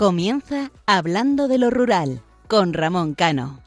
Comienza 0.00 0.70
Hablando 0.86 1.46
de 1.46 1.58
lo 1.58 1.68
Rural 1.68 2.22
con 2.48 2.72
Ramón 2.72 3.12
Cano. 3.12 3.60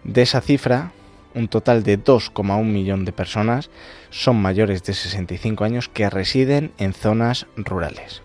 De 0.04 0.20
esa 0.22 0.40
cifra, 0.40 0.92
un 1.34 1.48
total 1.48 1.82
de 1.82 1.98
2,1 2.02 2.64
millón 2.64 3.04
de 3.04 3.12
personas 3.12 3.68
son 4.10 4.40
mayores 4.40 4.84
de 4.84 4.94
65 4.94 5.64
años 5.64 5.88
que 5.88 6.08
residen 6.08 6.70
en 6.78 6.94
zonas 6.94 7.46
rurales. 7.56 8.22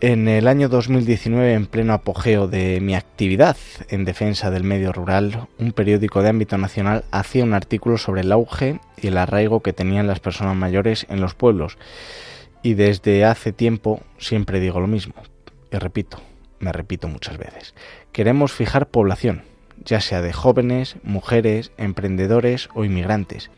En 0.00 0.28
el 0.28 0.46
año 0.46 0.68
2019, 0.68 1.54
en 1.54 1.66
pleno 1.66 1.92
apogeo 1.92 2.46
de 2.46 2.80
mi 2.80 2.94
actividad 2.94 3.56
en 3.88 4.04
defensa 4.04 4.48
del 4.48 4.62
medio 4.62 4.92
rural, 4.92 5.48
un 5.58 5.72
periódico 5.72 6.22
de 6.22 6.28
ámbito 6.28 6.56
nacional 6.56 7.02
hacía 7.10 7.42
un 7.42 7.52
artículo 7.52 7.98
sobre 7.98 8.20
el 8.20 8.30
auge 8.30 8.78
y 8.96 9.08
el 9.08 9.18
arraigo 9.18 9.58
que 9.60 9.72
tenían 9.72 10.06
las 10.06 10.20
personas 10.20 10.54
mayores 10.54 11.04
en 11.10 11.20
los 11.20 11.34
pueblos. 11.34 11.78
Y 12.62 12.74
desde 12.74 13.24
hace 13.24 13.52
tiempo 13.52 14.00
siempre 14.18 14.60
digo 14.60 14.78
lo 14.78 14.86
mismo. 14.86 15.14
Y 15.72 15.78
repito, 15.78 16.20
me 16.60 16.72
repito 16.72 17.08
muchas 17.08 17.36
veces. 17.36 17.74
Queremos 18.12 18.52
fijar 18.52 18.86
población, 18.86 19.42
ya 19.84 20.00
sea 20.00 20.22
de 20.22 20.32
jóvenes, 20.32 20.94
mujeres, 21.02 21.72
emprendedores 21.76 22.68
o 22.72 22.84
inmigrantes. 22.84 23.50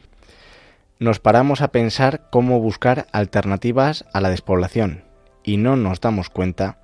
Nos 0.98 1.18
paramos 1.18 1.60
a 1.60 1.68
pensar 1.68 2.30
cómo 2.32 2.60
buscar 2.60 3.08
alternativas 3.12 4.06
a 4.14 4.22
la 4.22 4.30
despoblación 4.30 5.09
y 5.44 5.56
no 5.56 5.76
nos 5.76 6.00
damos 6.00 6.30
cuenta 6.30 6.78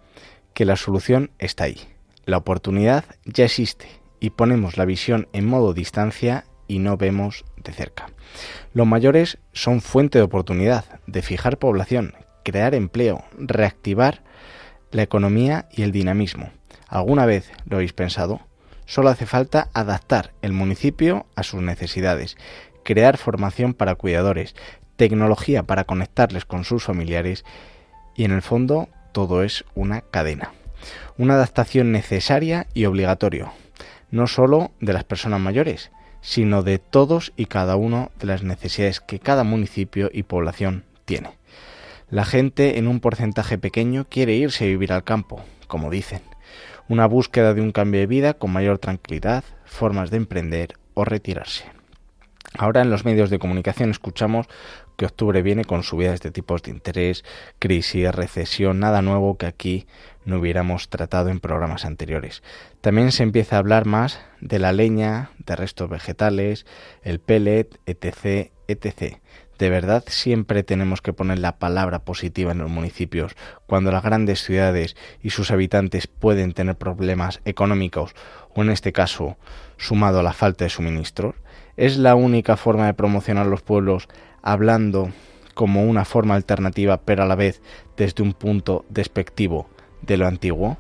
que 0.55 0.65
la 0.65 0.77
solución 0.77 1.31
está 1.39 1.65
ahí. 1.65 1.81
La 2.25 2.39
oportunidad 2.39 3.05
ya 3.25 3.45
existe 3.45 3.89
y 4.21 4.31
ponemos 4.31 4.77
la 4.77 4.85
visión 4.85 5.29
en 5.33 5.47
modo 5.47 5.75
distancia 5.75 6.45
y 6.67 6.79
no 6.79 6.97
vemos 6.97 7.45
de 7.63 7.73
cerca. 7.73 8.09
Los 8.73 8.87
mayores 8.87 9.39
son 9.53 9.81
fuente 9.81 10.19
de 10.19 10.25
oportunidad, 10.25 10.85
de 11.07 11.23
fijar 11.23 11.59
población, 11.59 12.15
crear 12.43 12.75
empleo, 12.75 13.25
reactivar 13.39 14.23
la 14.91 15.03
economía 15.03 15.69
y 15.71 15.83
el 15.83 15.93
dinamismo. 15.93 16.51
¿Alguna 16.89 17.27
vez 17.27 17.51
lo 17.67 17.77
habéis 17.77 17.93
pensado? 17.93 18.41
Solo 18.87 19.09
hace 19.09 19.27
falta 19.27 19.69
adaptar 19.75 20.33
el 20.43 20.53
municipio 20.53 21.27
a 21.35 21.43
sus 21.43 21.61
necesidades, 21.61 22.37
crear 22.85 23.19
formación 23.19 23.75
para 23.75 23.97
cuidadores, 23.97 24.55
tecnología 24.97 25.65
para 25.65 25.85
conectarles 25.85 26.45
con 26.45 26.65
sus 26.65 26.85
familiares 26.85 27.45
y 28.17 28.25
en 28.25 28.33
el 28.33 28.43
fondo 28.43 28.89
todo 29.13 29.43
es 29.43 29.65
una 29.75 30.01
cadena. 30.01 30.53
Una 31.19 31.35
adaptación 31.35 31.93
necesaria 31.93 32.67
y 32.75 32.85
obligatoria, 32.85 33.53
no 34.11 34.27
solo 34.27 34.73
de 34.81 34.93
las 34.93 35.05
personas 35.05 35.41
mayores, 35.41 35.91
sino 36.21 36.63
de 36.63 36.79
todos 36.79 37.33
y 37.37 37.47
cada 37.47 37.77
uno 37.77 38.11
de 38.19 38.27
las 38.27 38.43
necesidades 38.43 39.01
que 39.01 39.21
cada 39.21 39.45
municipio 39.45 40.11
y 40.13 40.25
población 40.25 40.85
tiene. 41.05 41.31
La 42.11 42.25
gente 42.25 42.79
en 42.79 42.89
un 42.89 43.01
porcentaje 43.01 43.59
pequeño 43.59 44.07
quiere 44.09 44.35
irse 44.35 44.65
a 44.65 44.69
vivir 44.69 44.93
al 44.93 45.05
campo, 45.05 45.43
como 45.67 45.91
dicen. 45.91 46.23
Una 46.89 47.07
búsqueda 47.07 47.53
de 47.53 47.61
un 47.61 47.73
cambio 47.73 48.01
de 48.01 48.07
vida 48.07 48.35
con 48.35 48.53
mayor 48.53 48.79
tranquilidad, 48.79 49.45
formas 49.65 50.11
de 50.11 50.19
emprender 50.19 50.75
o 50.95 51.05
retirarse. 51.05 51.76
Ahora 52.59 52.81
en 52.81 52.91
los 52.91 53.05
medios 53.05 53.29
de 53.29 53.39
comunicación 53.39 53.91
escuchamos 53.91 54.47
que 54.97 55.05
octubre 55.05 55.43
viene 55.43 55.65
con 55.65 55.83
subidas 55.83 56.21
de 56.21 56.31
tipos 56.31 56.63
de 56.63 56.71
interés, 56.71 57.23
crisis, 57.59 58.15
recesión, 58.15 58.81
nada 58.81 59.03
nuevo 59.03 59.37
que 59.37 59.47
aquí 59.47 59.87
no 60.25 60.39
hubiéramos 60.39 60.89
tratado 60.89 61.29
en 61.29 61.41
programas 61.41 61.85
anteriores. 61.85 62.43
También 62.81 63.13
se 63.13 63.25
empieza 63.25 63.57
a 63.57 63.59
hablar 63.59 63.85
más 63.85 64.21
de 64.41 64.59
la 64.59 64.73
leña, 64.73 65.31
de 65.39 65.55
restos 65.55 65.91
vegetales, 65.91 66.65
el 67.03 67.21
pellet, 67.21 67.79
etc., 67.85 68.51
etc. 68.69 69.19
De 69.59 69.71
verdad 69.71 70.05
siempre 70.07 70.63
tenemos 70.63 71.03
que 71.03 71.13
poner 71.13 71.39
la 71.39 71.59
palabra 71.59 72.01
positiva 72.01 72.53
en 72.53 72.59
los 72.59 72.71
municipios 72.71 73.35
cuando 73.67 73.91
las 73.91 74.03
grandes 74.03 74.43
ciudades 74.43 74.97
y 75.23 75.31
sus 75.31 75.51
habitantes 75.51 76.07
pueden 76.07 76.53
tener 76.53 76.77
problemas 76.77 77.41
económicos 77.45 78.15
o 78.55 78.63
en 78.63 78.71
este 78.71 78.93
caso 78.93 79.37
sumado 79.77 80.21
a 80.21 80.23
la 80.23 80.33
falta 80.33 80.65
de 80.65 80.71
suministros. 80.71 81.35
Es 81.77 81.99
la 81.99 82.15
única 82.15 82.57
forma 82.57 82.87
de 82.87 82.95
promocionar 82.95 83.47
los 83.47 83.63
pueblos 83.63 84.09
hablando 84.43 85.11
como 85.53 85.85
una 85.85 86.05
forma 86.05 86.35
alternativa, 86.35 86.99
pero 86.99 87.23
a 87.23 87.27
la 87.27 87.35
vez 87.35 87.61
desde 87.97 88.23
un 88.23 88.33
punto 88.33 88.85
despectivo 88.89 89.69
de 90.03 90.17
lo 90.17 90.27
antiguo? 90.27 90.79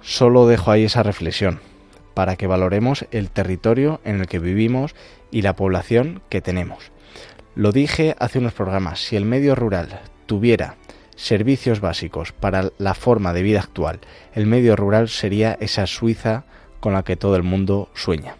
Solo 0.00 0.46
dejo 0.46 0.70
ahí 0.70 0.84
esa 0.84 1.02
reflexión, 1.02 1.60
para 2.14 2.36
que 2.36 2.46
valoremos 2.46 3.06
el 3.10 3.30
territorio 3.30 4.00
en 4.04 4.20
el 4.20 4.26
que 4.26 4.38
vivimos 4.38 4.94
y 5.30 5.42
la 5.42 5.56
población 5.56 6.22
que 6.28 6.40
tenemos. 6.40 6.90
Lo 7.54 7.72
dije 7.72 8.14
hace 8.18 8.38
unos 8.38 8.52
programas, 8.52 9.00
si 9.00 9.16
el 9.16 9.24
medio 9.24 9.54
rural 9.54 10.00
tuviera 10.26 10.76
servicios 11.16 11.80
básicos 11.80 12.32
para 12.32 12.70
la 12.78 12.94
forma 12.94 13.32
de 13.32 13.42
vida 13.42 13.60
actual, 13.60 14.00
el 14.34 14.46
medio 14.46 14.76
rural 14.76 15.08
sería 15.08 15.56
esa 15.60 15.86
Suiza 15.86 16.44
con 16.80 16.94
la 16.94 17.02
que 17.02 17.16
todo 17.16 17.36
el 17.36 17.42
mundo 17.42 17.88
sueña. 17.94 18.36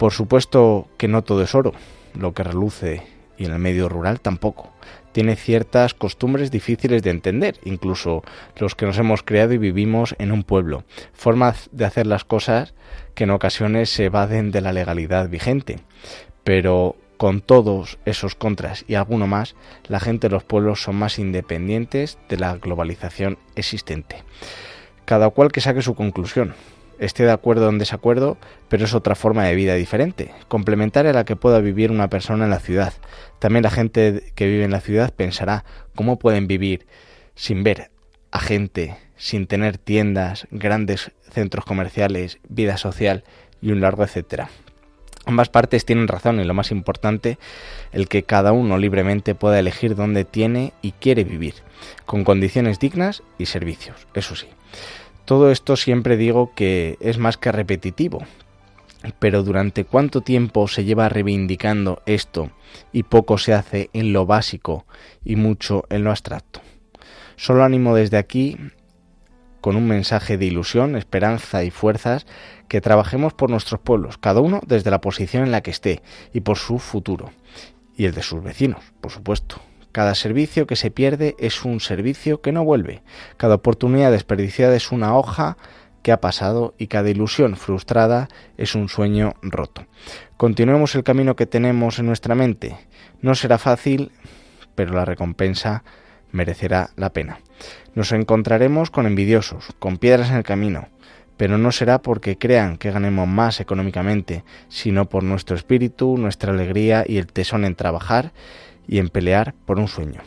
Por 0.00 0.14
supuesto 0.14 0.88
que 0.96 1.08
no 1.08 1.20
todo 1.20 1.42
es 1.42 1.54
oro, 1.54 1.74
lo 2.14 2.32
que 2.32 2.42
reluce 2.42 3.02
y 3.36 3.44
en 3.44 3.52
el 3.52 3.58
medio 3.58 3.86
rural 3.86 4.18
tampoco. 4.18 4.70
Tiene 5.12 5.36
ciertas 5.36 5.92
costumbres 5.92 6.50
difíciles 6.50 7.02
de 7.02 7.10
entender, 7.10 7.58
incluso 7.64 8.22
los 8.56 8.74
que 8.74 8.86
nos 8.86 8.96
hemos 8.96 9.22
creado 9.22 9.52
y 9.52 9.58
vivimos 9.58 10.14
en 10.18 10.32
un 10.32 10.42
pueblo. 10.42 10.84
Formas 11.12 11.68
de 11.72 11.84
hacer 11.84 12.06
las 12.06 12.24
cosas 12.24 12.72
que 13.14 13.24
en 13.24 13.30
ocasiones 13.30 13.90
se 13.90 14.06
evaden 14.06 14.52
de 14.52 14.62
la 14.62 14.72
legalidad 14.72 15.28
vigente. 15.28 15.80
Pero 16.44 16.96
Con 17.18 17.42
todos 17.42 17.98
esos 18.06 18.34
contras 18.34 18.86
y 18.88 18.94
alguno 18.94 19.26
más, 19.26 19.54
la 19.88 20.00
gente 20.00 20.28
de 20.28 20.32
los 20.32 20.42
pueblos 20.42 20.82
son 20.82 20.96
más 20.96 21.18
independientes 21.18 22.16
de 22.30 22.38
la 22.38 22.56
globalización 22.56 23.36
existente. 23.56 24.24
Cada 25.04 25.28
cual 25.28 25.52
que 25.52 25.60
saque 25.60 25.82
su 25.82 25.94
conclusión, 25.94 26.54
esté 27.00 27.24
de 27.24 27.32
acuerdo 27.32 27.66
o 27.66 27.70
en 27.70 27.78
desacuerdo, 27.78 28.36
pero 28.68 28.84
es 28.84 28.94
otra 28.94 29.14
forma 29.14 29.44
de 29.44 29.54
vida 29.54 29.74
diferente, 29.74 30.32
complementaria 30.48 31.10
a 31.10 31.14
la 31.14 31.24
que 31.24 31.34
pueda 31.34 31.58
vivir 31.60 31.90
una 31.90 32.08
persona 32.08 32.44
en 32.44 32.50
la 32.50 32.60
ciudad. 32.60 32.92
También 33.38 33.64
la 33.64 33.70
gente 33.70 34.32
que 34.34 34.46
vive 34.46 34.64
en 34.64 34.70
la 34.70 34.80
ciudad 34.80 35.12
pensará 35.12 35.64
cómo 35.96 36.18
pueden 36.18 36.46
vivir 36.46 36.86
sin 37.34 37.64
ver 37.64 37.90
a 38.30 38.38
gente, 38.38 38.96
sin 39.16 39.46
tener 39.46 39.78
tiendas, 39.78 40.46
grandes 40.50 41.10
centros 41.30 41.64
comerciales, 41.64 42.38
vida 42.48 42.76
social 42.76 43.24
y 43.62 43.72
un 43.72 43.80
largo 43.80 44.04
etcétera. 44.04 44.50
Ambas 45.26 45.48
partes 45.48 45.84
tienen 45.84 46.08
razón 46.08 46.40
y 46.40 46.44
lo 46.44 46.54
más 46.54 46.70
importante, 46.70 47.38
el 47.92 48.08
que 48.08 48.22
cada 48.22 48.52
uno 48.52 48.78
libremente 48.78 49.34
pueda 49.34 49.58
elegir 49.58 49.94
dónde 49.94 50.24
tiene 50.24 50.72
y 50.82 50.92
quiere 50.92 51.24
vivir, 51.24 51.54
con 52.04 52.24
condiciones 52.24 52.78
dignas 52.78 53.22
y 53.38 53.46
servicios, 53.46 54.06
eso 54.14 54.34
sí. 54.36 54.46
Todo 55.30 55.52
esto 55.52 55.76
siempre 55.76 56.16
digo 56.16 56.54
que 56.56 56.98
es 56.98 57.18
más 57.18 57.36
que 57.36 57.52
repetitivo, 57.52 58.18
pero 59.20 59.44
durante 59.44 59.84
cuánto 59.84 60.22
tiempo 60.22 60.66
se 60.66 60.82
lleva 60.84 61.08
reivindicando 61.08 62.02
esto 62.04 62.50
y 62.92 63.04
poco 63.04 63.38
se 63.38 63.54
hace 63.54 63.90
en 63.92 64.12
lo 64.12 64.26
básico 64.26 64.86
y 65.24 65.36
mucho 65.36 65.84
en 65.88 66.02
lo 66.02 66.10
abstracto. 66.10 66.62
Solo 67.36 67.62
animo 67.62 67.94
desde 67.94 68.16
aquí 68.16 68.56
con 69.60 69.76
un 69.76 69.86
mensaje 69.86 70.36
de 70.36 70.46
ilusión, 70.46 70.96
esperanza 70.96 71.62
y 71.62 71.70
fuerzas 71.70 72.26
que 72.66 72.80
trabajemos 72.80 73.32
por 73.32 73.50
nuestros 73.50 73.80
pueblos, 73.80 74.18
cada 74.18 74.40
uno 74.40 74.60
desde 74.66 74.90
la 74.90 75.00
posición 75.00 75.44
en 75.44 75.52
la 75.52 75.60
que 75.60 75.70
esté 75.70 76.02
y 76.32 76.40
por 76.40 76.58
su 76.58 76.80
futuro 76.80 77.30
y 77.96 78.06
el 78.06 78.14
de 78.14 78.24
sus 78.24 78.42
vecinos, 78.42 78.82
por 79.00 79.12
supuesto. 79.12 79.60
Cada 79.92 80.14
servicio 80.14 80.66
que 80.66 80.76
se 80.76 80.90
pierde 80.90 81.34
es 81.38 81.64
un 81.64 81.80
servicio 81.80 82.40
que 82.40 82.52
no 82.52 82.64
vuelve. 82.64 83.02
Cada 83.36 83.56
oportunidad 83.56 84.12
desperdiciada 84.12 84.76
es 84.76 84.92
una 84.92 85.16
hoja 85.16 85.56
que 86.02 86.12
ha 86.12 86.20
pasado 86.20 86.74
y 86.78 86.86
cada 86.86 87.10
ilusión 87.10 87.56
frustrada 87.56 88.28
es 88.56 88.74
un 88.74 88.88
sueño 88.88 89.34
roto. 89.42 89.86
Continuemos 90.36 90.94
el 90.94 91.02
camino 91.02 91.36
que 91.36 91.46
tenemos 91.46 91.98
en 91.98 92.06
nuestra 92.06 92.34
mente. 92.34 92.76
No 93.20 93.34
será 93.34 93.58
fácil, 93.58 94.12
pero 94.74 94.94
la 94.94 95.04
recompensa 95.04 95.84
merecerá 96.32 96.90
la 96.96 97.12
pena. 97.12 97.40
Nos 97.94 98.12
encontraremos 98.12 98.90
con 98.90 99.06
envidiosos, 99.06 99.74
con 99.78 99.98
piedras 99.98 100.30
en 100.30 100.36
el 100.36 100.44
camino, 100.44 100.88
pero 101.36 101.58
no 101.58 101.72
será 101.72 102.00
porque 102.00 102.38
crean 102.38 102.76
que 102.76 102.90
ganemos 102.90 103.26
más 103.26 103.60
económicamente, 103.60 104.44
sino 104.68 105.08
por 105.08 105.22
nuestro 105.22 105.56
espíritu, 105.56 106.16
nuestra 106.16 106.52
alegría 106.52 107.04
y 107.06 107.18
el 107.18 107.26
tesón 107.26 107.64
en 107.64 107.74
trabajar 107.74 108.32
y 108.90 108.98
en 108.98 109.08
pelear 109.08 109.54
por 109.64 109.78
un 109.78 109.86
sueño. 109.86 110.20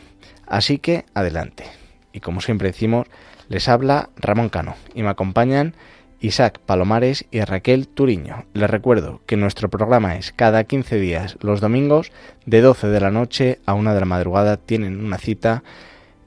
Así 0.46 0.78
que 0.78 1.04
adelante. 1.12 1.64
Y 2.12 2.20
como 2.20 2.40
siempre 2.40 2.68
decimos, 2.68 3.06
les 3.48 3.68
habla 3.68 4.08
Ramón 4.16 4.48
Cano 4.48 4.74
y 4.94 5.02
me 5.02 5.10
acompañan 5.10 5.74
Isaac 6.20 6.58
Palomares 6.64 7.26
y 7.30 7.42
Raquel 7.42 7.86
Turiño. 7.86 8.46
Les 8.54 8.70
recuerdo 8.70 9.20
que 9.26 9.36
nuestro 9.36 9.68
programa 9.68 10.16
es 10.16 10.32
cada 10.32 10.64
15 10.64 10.98
días, 10.98 11.36
los 11.42 11.60
domingos, 11.60 12.10
de 12.46 12.62
12 12.62 12.86
de 12.86 13.00
la 13.00 13.10
noche 13.10 13.58
a 13.66 13.74
1 13.74 13.92
de 13.92 14.00
la 14.00 14.06
madrugada. 14.06 14.56
Tienen 14.56 15.04
una 15.04 15.18
cita 15.18 15.62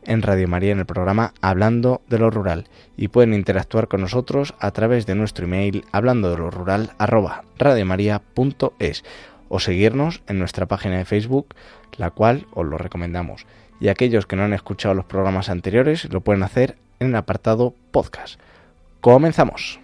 en 0.04 0.22
Radio 0.22 0.48
María 0.48 0.74
en 0.74 0.80
el 0.80 0.86
programa 0.86 1.34
Hablando 1.42 2.02
de 2.08 2.20
lo 2.20 2.30
Rural 2.30 2.66
y 2.96 3.08
pueden 3.08 3.34
interactuar 3.34 3.88
con 3.88 4.02
nosotros 4.02 4.54
a 4.60 4.70
través 4.72 5.08
de 5.08 5.16
nuestro 5.16 5.46
email 5.46 5.86
hablando 5.92 6.30
de 6.30 6.38
lo 6.38 6.52
rural 6.52 6.92
arroba 7.00 7.44
radiomaria.es 7.58 9.04
o 9.50 9.60
seguirnos 9.60 10.22
en 10.28 10.40
nuestra 10.40 10.66
página 10.66 10.98
de 10.98 11.06
Facebook, 11.06 11.56
la 11.98 12.12
cual 12.12 12.48
os 12.52 12.66
lo 12.66 12.78
recomendamos. 12.78 13.46
Y 13.80 13.90
aquellos 13.90 14.26
que 14.26 14.36
no 14.36 14.44
han 14.44 14.54
escuchado 14.54 14.96
los 14.96 15.06
programas 15.06 15.50
anteriores 15.50 16.06
lo 16.12 16.22
pueden 16.22 16.44
hacer 16.44 16.78
en 17.00 17.08
el 17.08 17.16
apartado 17.16 17.74
podcast. 17.92 18.40
Comenzamos. 19.02 19.80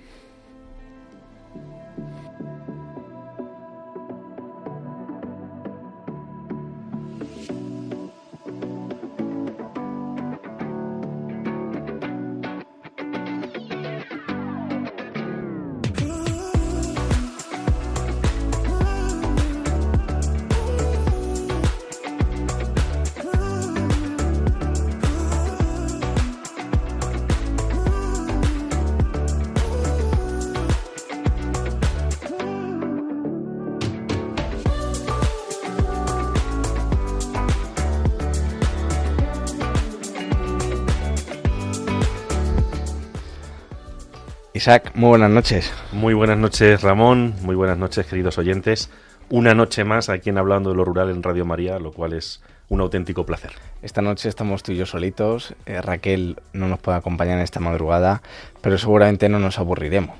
Isaac, 44.63 44.91
muy 44.95 45.09
buenas 45.09 45.29
noches. 45.29 45.73
Muy 45.91 46.13
buenas 46.13 46.37
noches, 46.37 46.81
Ramón. 46.81 47.35
Muy 47.41 47.53
buenas 47.53 47.77
noches, 47.77 48.05
queridos 48.05 48.37
oyentes. 48.37 48.89
Una 49.29 49.53
noche 49.53 49.83
más 49.83 50.07
aquí 50.07 50.29
en 50.29 50.37
Hablando 50.37 50.69
de 50.69 50.77
lo 50.77 50.85
Rural 50.85 51.09
en 51.09 51.21
Radio 51.21 51.43
María, 51.43 51.79
lo 51.79 51.91
cual 51.91 52.13
es 52.13 52.41
un 52.69 52.79
auténtico 52.79 53.25
placer. 53.25 53.51
Esta 53.81 54.01
noche 54.01 54.29
estamos 54.29 54.63
tú 54.63 54.71
y 54.71 54.77
yo 54.77 54.85
solitos. 54.85 55.53
Eh, 55.65 55.81
Raquel 55.81 56.37
no 56.53 56.69
nos 56.69 56.79
puede 56.79 56.97
acompañar 56.97 57.39
en 57.39 57.43
esta 57.43 57.59
madrugada, 57.59 58.21
pero 58.61 58.77
seguramente 58.77 59.27
no 59.27 59.37
nos 59.37 59.59
aburriremos. 59.59 60.15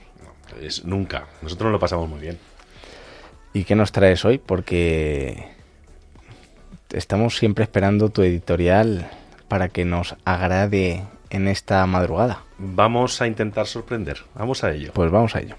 es 0.61 0.83
nunca. 0.83 1.27
Nosotros 1.41 1.67
nos 1.67 1.71
lo 1.71 1.79
pasamos 1.79 2.09
muy 2.09 2.19
bien. 2.19 2.37
¿Y 3.53 3.63
qué 3.63 3.77
nos 3.77 3.93
traes 3.93 4.25
hoy? 4.25 4.39
Porque 4.39 5.51
estamos 6.91 7.37
siempre 7.37 7.63
esperando 7.63 8.09
tu 8.09 8.23
editorial 8.23 9.09
para 9.47 9.69
que 9.69 9.85
nos 9.85 10.17
agrade 10.25 11.05
en 11.33 11.47
esta 11.47 11.85
madrugada. 11.87 12.43
Vamos 12.57 13.21
a 13.21 13.27
intentar 13.27 13.65
sorprender. 13.67 14.19
Vamos 14.35 14.63
a 14.63 14.71
ello. 14.71 14.91
Pues 14.93 15.11
vamos 15.11 15.35
a 15.35 15.41
ello. 15.41 15.55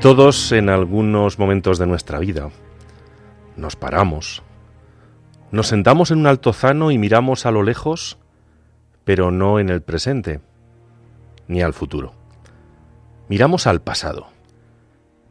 Todos 0.00 0.50
en 0.50 0.68
algunos 0.68 1.38
momentos 1.38 1.78
de 1.78 1.86
nuestra 1.86 2.18
vida 2.18 2.50
nos 3.56 3.76
paramos, 3.76 4.42
nos 5.52 5.68
sentamos 5.68 6.10
en 6.10 6.18
un 6.18 6.26
altozano 6.26 6.90
y 6.90 6.98
miramos 6.98 7.44
a 7.44 7.50
lo 7.50 7.62
lejos, 7.62 8.18
pero 9.04 9.30
no 9.30 9.60
en 9.60 9.68
el 9.68 9.82
presente, 9.82 10.40
ni 11.46 11.60
al 11.60 11.74
futuro. 11.74 12.14
Miramos 13.28 13.66
al 13.66 13.82
pasado 13.82 14.28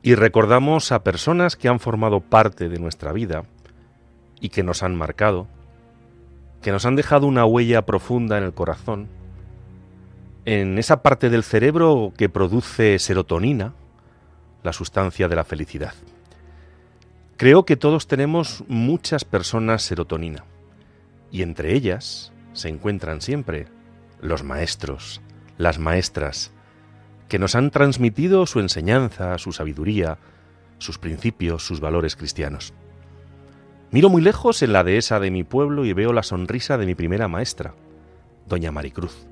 y 0.03 0.13
recordamos 0.13 0.91
a 0.91 1.03
personas 1.03 1.55
que 1.55 1.69
han 1.69 1.79
formado 1.79 2.19
parte 2.19 2.69
de 2.69 2.77
nuestra 2.77 3.11
vida 3.11 3.45
y 4.39 4.49
que 4.49 4.61
nos 4.61 4.83
han 4.83 4.95
marcado, 4.95 5.47
que 6.61 6.71
nos 6.71 6.85
han 6.85 6.95
dejado 6.95 7.25
una 7.25 7.45
huella 7.45 7.81
profunda 7.87 8.37
en 8.37 8.43
el 8.43 8.53
corazón, 8.53 9.07
en 10.45 10.77
esa 10.77 11.01
parte 11.01 11.31
del 11.31 11.43
cerebro 11.43 12.13
que 12.15 12.29
produce 12.29 12.99
serotonina, 12.99 13.73
la 14.61 14.71
sustancia 14.71 15.27
de 15.27 15.35
la 15.35 15.43
felicidad. 15.43 15.93
Creo 17.41 17.65
que 17.65 17.75
todos 17.75 18.05
tenemos 18.05 18.63
muchas 18.67 19.25
personas 19.25 19.81
serotonina 19.81 20.45
y 21.31 21.41
entre 21.41 21.73
ellas 21.73 22.31
se 22.53 22.69
encuentran 22.69 23.19
siempre 23.19 23.65
los 24.21 24.43
maestros, 24.43 25.21
las 25.57 25.79
maestras, 25.79 26.51
que 27.29 27.39
nos 27.39 27.55
han 27.55 27.71
transmitido 27.71 28.45
su 28.45 28.59
enseñanza, 28.59 29.39
su 29.39 29.53
sabiduría, 29.53 30.19
sus 30.77 30.99
principios, 30.99 31.65
sus 31.65 31.79
valores 31.79 32.15
cristianos. 32.15 32.75
Miro 33.89 34.09
muy 34.09 34.21
lejos 34.21 34.61
en 34.61 34.71
la 34.71 34.83
dehesa 34.83 35.19
de 35.19 35.31
mi 35.31 35.43
pueblo 35.43 35.83
y 35.83 35.93
veo 35.93 36.13
la 36.13 36.21
sonrisa 36.21 36.77
de 36.77 36.85
mi 36.85 36.93
primera 36.93 37.27
maestra, 37.27 37.73
doña 38.45 38.71
Maricruz, 38.71 39.25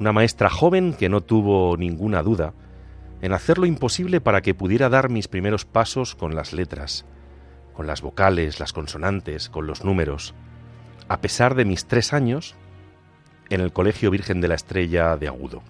una 0.00 0.10
maestra 0.10 0.50
joven 0.50 0.94
que 0.94 1.08
no 1.08 1.20
tuvo 1.20 1.76
ninguna 1.76 2.24
duda 2.24 2.54
en 3.24 3.32
hacer 3.32 3.56
lo 3.56 3.64
imposible 3.64 4.20
para 4.20 4.42
que 4.42 4.52
pudiera 4.52 4.90
dar 4.90 5.08
mis 5.08 5.28
primeros 5.28 5.64
pasos 5.64 6.14
con 6.14 6.34
las 6.34 6.52
letras, 6.52 7.06
con 7.72 7.86
las 7.86 8.02
vocales, 8.02 8.60
las 8.60 8.74
consonantes, 8.74 9.48
con 9.48 9.66
los 9.66 9.82
números. 9.82 10.34
A 11.08 11.22
pesar 11.22 11.54
de 11.54 11.64
mis 11.64 11.86
tres 11.86 12.12
años 12.12 12.54
en 13.48 13.62
el 13.62 13.72
Colegio 13.72 14.10
Virgen 14.10 14.42
de 14.42 14.48
la 14.48 14.56
Estrella 14.56 15.16
de 15.16 15.28
Agudo. 15.28 15.62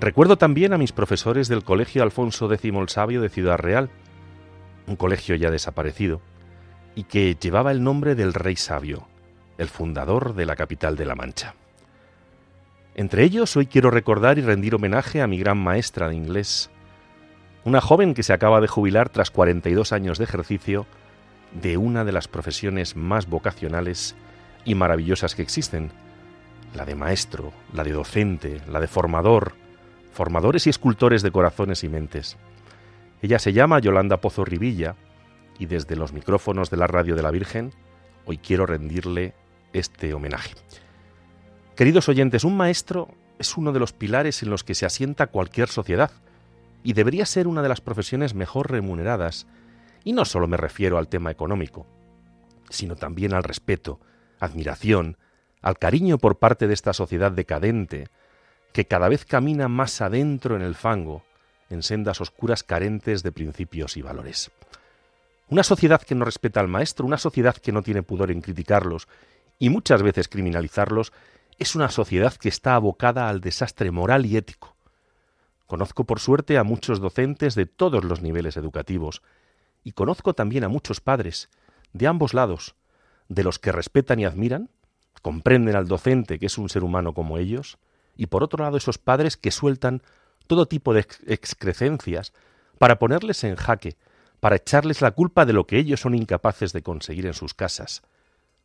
Recuerdo 0.00 0.36
también 0.36 0.72
a 0.72 0.78
mis 0.78 0.90
profesores 0.90 1.46
del 1.46 1.62
Colegio 1.62 2.02
Alfonso 2.02 2.52
X 2.52 2.72
el 2.74 2.88
Sabio 2.88 3.22
de 3.22 3.28
Ciudad 3.28 3.58
Real, 3.58 3.88
un 4.88 4.96
colegio 4.96 5.36
ya 5.36 5.52
desaparecido, 5.52 6.20
y 6.96 7.04
que 7.04 7.36
llevaba 7.36 7.70
el 7.70 7.84
nombre 7.84 8.16
del 8.16 8.34
Rey 8.34 8.56
Sabio, 8.56 9.06
el 9.58 9.68
fundador 9.68 10.34
de 10.34 10.46
la 10.46 10.56
capital 10.56 10.96
de 10.96 11.04
La 11.04 11.14
Mancha. 11.14 11.54
Entre 12.98 13.24
ellos 13.24 13.54
hoy 13.58 13.66
quiero 13.66 13.90
recordar 13.90 14.38
y 14.38 14.40
rendir 14.40 14.74
homenaje 14.74 15.20
a 15.20 15.26
mi 15.26 15.38
gran 15.38 15.58
maestra 15.58 16.08
de 16.08 16.14
inglés, 16.14 16.70
una 17.62 17.82
joven 17.82 18.14
que 18.14 18.22
se 18.22 18.32
acaba 18.32 18.62
de 18.62 18.68
jubilar 18.68 19.10
tras 19.10 19.30
42 19.30 19.92
años 19.92 20.16
de 20.16 20.24
ejercicio 20.24 20.86
de 21.60 21.76
una 21.76 22.06
de 22.06 22.12
las 22.12 22.26
profesiones 22.26 22.96
más 22.96 23.28
vocacionales 23.28 24.16
y 24.64 24.74
maravillosas 24.74 25.34
que 25.34 25.42
existen, 25.42 25.90
la 26.74 26.86
de 26.86 26.94
maestro, 26.94 27.52
la 27.74 27.84
de 27.84 27.92
docente, 27.92 28.62
la 28.66 28.80
de 28.80 28.86
formador, 28.86 29.52
formadores 30.12 30.66
y 30.66 30.70
escultores 30.70 31.20
de 31.20 31.30
corazones 31.30 31.84
y 31.84 31.90
mentes. 31.90 32.38
Ella 33.20 33.38
se 33.38 33.52
llama 33.52 33.78
Yolanda 33.78 34.22
Pozo 34.22 34.42
Rivilla 34.46 34.94
y 35.58 35.66
desde 35.66 35.96
los 35.96 36.14
micrófonos 36.14 36.70
de 36.70 36.78
la 36.78 36.86
Radio 36.86 37.14
de 37.14 37.22
la 37.22 37.30
Virgen 37.30 37.74
hoy 38.24 38.38
quiero 38.38 38.64
rendirle 38.64 39.34
este 39.74 40.14
homenaje. 40.14 40.54
Queridos 41.76 42.08
oyentes, 42.08 42.42
un 42.44 42.56
maestro 42.56 43.08
es 43.38 43.58
uno 43.58 43.70
de 43.70 43.78
los 43.78 43.92
pilares 43.92 44.42
en 44.42 44.48
los 44.48 44.64
que 44.64 44.74
se 44.74 44.86
asienta 44.86 45.26
cualquier 45.26 45.68
sociedad 45.68 46.10
y 46.82 46.94
debería 46.94 47.26
ser 47.26 47.46
una 47.46 47.60
de 47.60 47.68
las 47.68 47.82
profesiones 47.82 48.32
mejor 48.32 48.70
remuneradas. 48.70 49.46
Y 50.02 50.14
no 50.14 50.24
solo 50.24 50.48
me 50.48 50.56
refiero 50.56 50.96
al 50.96 51.08
tema 51.08 51.30
económico, 51.30 51.86
sino 52.70 52.96
también 52.96 53.34
al 53.34 53.44
respeto, 53.44 54.00
admiración, 54.40 55.18
al 55.60 55.78
cariño 55.78 56.16
por 56.16 56.38
parte 56.38 56.66
de 56.66 56.72
esta 56.72 56.94
sociedad 56.94 57.30
decadente, 57.30 58.08
que 58.72 58.86
cada 58.86 59.10
vez 59.10 59.26
camina 59.26 59.68
más 59.68 60.00
adentro 60.00 60.56
en 60.56 60.62
el 60.62 60.76
fango, 60.76 61.24
en 61.68 61.82
sendas 61.82 62.22
oscuras 62.22 62.62
carentes 62.62 63.22
de 63.22 63.32
principios 63.32 63.98
y 63.98 64.02
valores. 64.02 64.50
Una 65.50 65.62
sociedad 65.62 66.00
que 66.00 66.14
no 66.14 66.24
respeta 66.24 66.60
al 66.60 66.68
maestro, 66.68 67.04
una 67.04 67.18
sociedad 67.18 67.54
que 67.54 67.72
no 67.72 67.82
tiene 67.82 68.02
pudor 68.02 68.30
en 68.30 68.40
criticarlos 68.40 69.08
y 69.58 69.68
muchas 69.68 70.02
veces 70.02 70.28
criminalizarlos, 70.28 71.12
es 71.58 71.74
una 71.74 71.90
sociedad 71.90 72.34
que 72.34 72.48
está 72.48 72.74
abocada 72.74 73.28
al 73.28 73.40
desastre 73.40 73.90
moral 73.90 74.26
y 74.26 74.36
ético. 74.36 74.76
Conozco 75.66 76.04
por 76.04 76.20
suerte 76.20 76.58
a 76.58 76.64
muchos 76.64 77.00
docentes 77.00 77.54
de 77.54 77.66
todos 77.66 78.04
los 78.04 78.22
niveles 78.22 78.56
educativos 78.56 79.22
y 79.82 79.92
conozco 79.92 80.34
también 80.34 80.64
a 80.64 80.68
muchos 80.68 81.00
padres, 81.00 81.48
de 81.92 82.06
ambos 82.06 82.34
lados, 82.34 82.74
de 83.28 83.42
los 83.42 83.58
que 83.58 83.72
respetan 83.72 84.20
y 84.20 84.24
admiran, 84.24 84.70
comprenden 85.22 85.74
al 85.74 85.88
docente 85.88 86.38
que 86.38 86.46
es 86.46 86.58
un 86.58 86.68
ser 86.68 86.84
humano 86.84 87.14
como 87.14 87.38
ellos, 87.38 87.78
y 88.16 88.26
por 88.26 88.42
otro 88.42 88.62
lado 88.62 88.76
esos 88.76 88.98
padres 88.98 89.36
que 89.36 89.50
sueltan 89.50 90.02
todo 90.46 90.66
tipo 90.66 90.94
de 90.94 91.00
excrecencias 91.26 92.32
para 92.78 92.98
ponerles 92.98 93.42
en 93.44 93.56
jaque, 93.56 93.96
para 94.40 94.56
echarles 94.56 95.00
la 95.00 95.10
culpa 95.10 95.46
de 95.46 95.52
lo 95.52 95.66
que 95.66 95.78
ellos 95.78 96.00
son 96.00 96.14
incapaces 96.14 96.72
de 96.72 96.82
conseguir 96.82 97.26
en 97.26 97.34
sus 97.34 97.54
casas. 97.54 98.02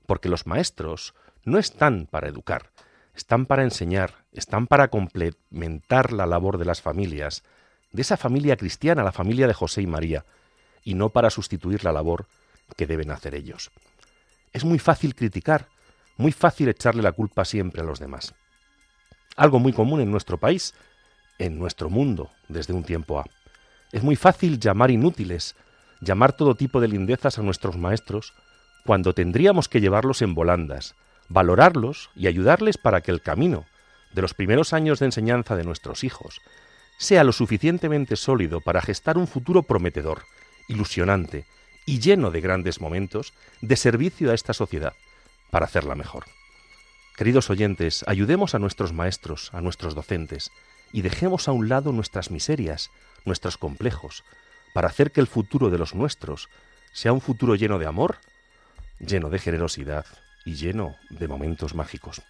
Porque 0.05 0.29
los 0.29 0.45
maestros 0.45 1.13
no 1.43 1.57
están 1.57 2.07
para 2.10 2.27
educar, 2.27 2.71
están 3.15 3.45
para 3.45 3.63
enseñar, 3.63 4.25
están 4.31 4.67
para 4.67 4.89
complementar 4.89 6.13
la 6.13 6.25
labor 6.25 6.57
de 6.57 6.65
las 6.65 6.81
familias, 6.81 7.43
de 7.91 8.01
esa 8.01 8.17
familia 8.17 8.55
cristiana, 8.55 9.03
la 9.03 9.12
familia 9.12 9.48
de 9.48 9.53
José 9.53 9.81
y 9.81 9.88
María, 9.88 10.25
y 10.83 10.93
no 10.93 11.10
para 11.10 11.29
sustituir 11.29 11.83
la 11.83 11.91
labor 11.91 12.27
que 12.77 12.88
deben 12.88 13.12
hacer 13.12 13.36
ellos. 13.36 13.71
Es 14.53 14.63
muy 14.63 14.79
fácil 14.79 15.15
criticar, 15.15 15.67
muy 16.17 16.31
fácil 16.31 16.69
echarle 16.69 17.01
la 17.01 17.12
culpa 17.12 17.45
siempre 17.45 17.81
a 17.81 17.86
los 17.86 18.00
demás. 18.00 18.33
Algo 19.36 19.60
muy 19.60 19.74
común 19.74 20.01
en 20.01 20.12
nuestro 20.12 20.38
país, 20.38 20.74
en 21.39 21.57
nuestro 21.57 21.89
mundo, 21.89 22.29
desde 22.48 22.74
un 22.74 22.83
tiempo 22.83 23.19
a. 23.19 23.25
Es 23.91 24.03
muy 24.03 24.15
fácil 24.15 24.60
llamar 24.60 24.91
inútiles, 24.91 25.55
llamar 26.00 26.33
todo 26.33 26.55
tipo 26.55 26.79
de 26.79 26.88
lindezas 26.88 27.39
a 27.39 27.41
nuestros 27.41 27.77
maestros, 27.77 28.33
cuando 28.86 29.13
tendríamos 29.13 29.69
que 29.69 29.81
llevarlos 29.81 30.21
en 30.21 30.33
volandas, 30.33 30.95
valorarlos 31.32 32.10
y 32.16 32.28
ayudarles 32.28 32.78
para 32.78 33.02
que 33.02 33.12
el 33.12 33.22
camino 33.22 33.66
de 34.14 34.22
los 34.22 34.34
primeros 34.34 34.74
años 34.74 35.00
de 35.00 35.06
enseñanza 35.06 35.56
de 35.56 35.64
nuestros 35.64 36.04
hijos 36.04 36.42
sea 36.98 37.24
lo 37.24 37.32
suficientemente 37.32 38.16
sólido 38.16 38.62
para 38.62 38.82
gestar 38.82 39.18
un 39.18 39.28
futuro 39.28 39.64
prometedor, 39.64 40.24
ilusionante 40.68 41.46
y 41.86 42.00
lleno 42.00 42.32
de 42.32 42.42
grandes 42.42 42.82
momentos 42.82 43.34
de 43.62 43.76
servicio 43.76 44.32
a 44.32 44.34
esta 44.34 44.54
sociedad 44.54 44.94
para 45.50 45.66
hacerla 45.66 45.96
mejor. 45.96 46.26
Queridos 47.18 47.50
oyentes, 47.50 48.04
ayudemos 48.08 48.54
a 48.54 48.60
nuestros 48.60 48.94
maestros, 48.94 49.50
a 49.54 49.62
nuestros 49.62 49.96
docentes, 49.96 50.52
y 50.94 51.02
dejemos 51.02 51.48
a 51.48 51.54
un 51.54 51.70
lado 51.70 51.92
nuestras 51.92 52.30
miserias, 52.30 52.92
nuestros 53.26 53.58
complejos, 53.58 54.24
para 54.74 54.90
hacer 54.90 55.12
que 55.12 55.22
el 55.22 55.28
futuro 55.28 55.70
de 55.70 55.78
los 55.78 55.96
nuestros 55.96 56.50
sea 56.94 57.14
un 57.14 57.22
futuro 57.22 57.56
lleno 57.56 57.80
de 57.80 57.88
amor, 57.88 58.18
lleno 59.00 59.30
de 59.30 59.40
generosidad 59.40 60.06
y 60.45 60.53
lleno 60.53 60.95
de 61.10 61.27
momentos 61.27 61.75
mágicos. 61.75 62.21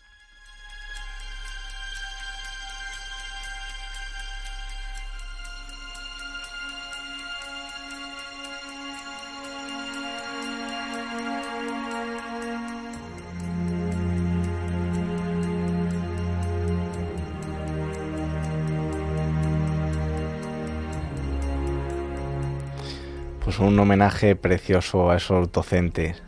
Pues 23.43 23.59
un 23.59 23.77
homenaje 23.79 24.35
precioso 24.35 25.11
a 25.11 25.17
esos 25.17 25.51
docentes 25.51 26.21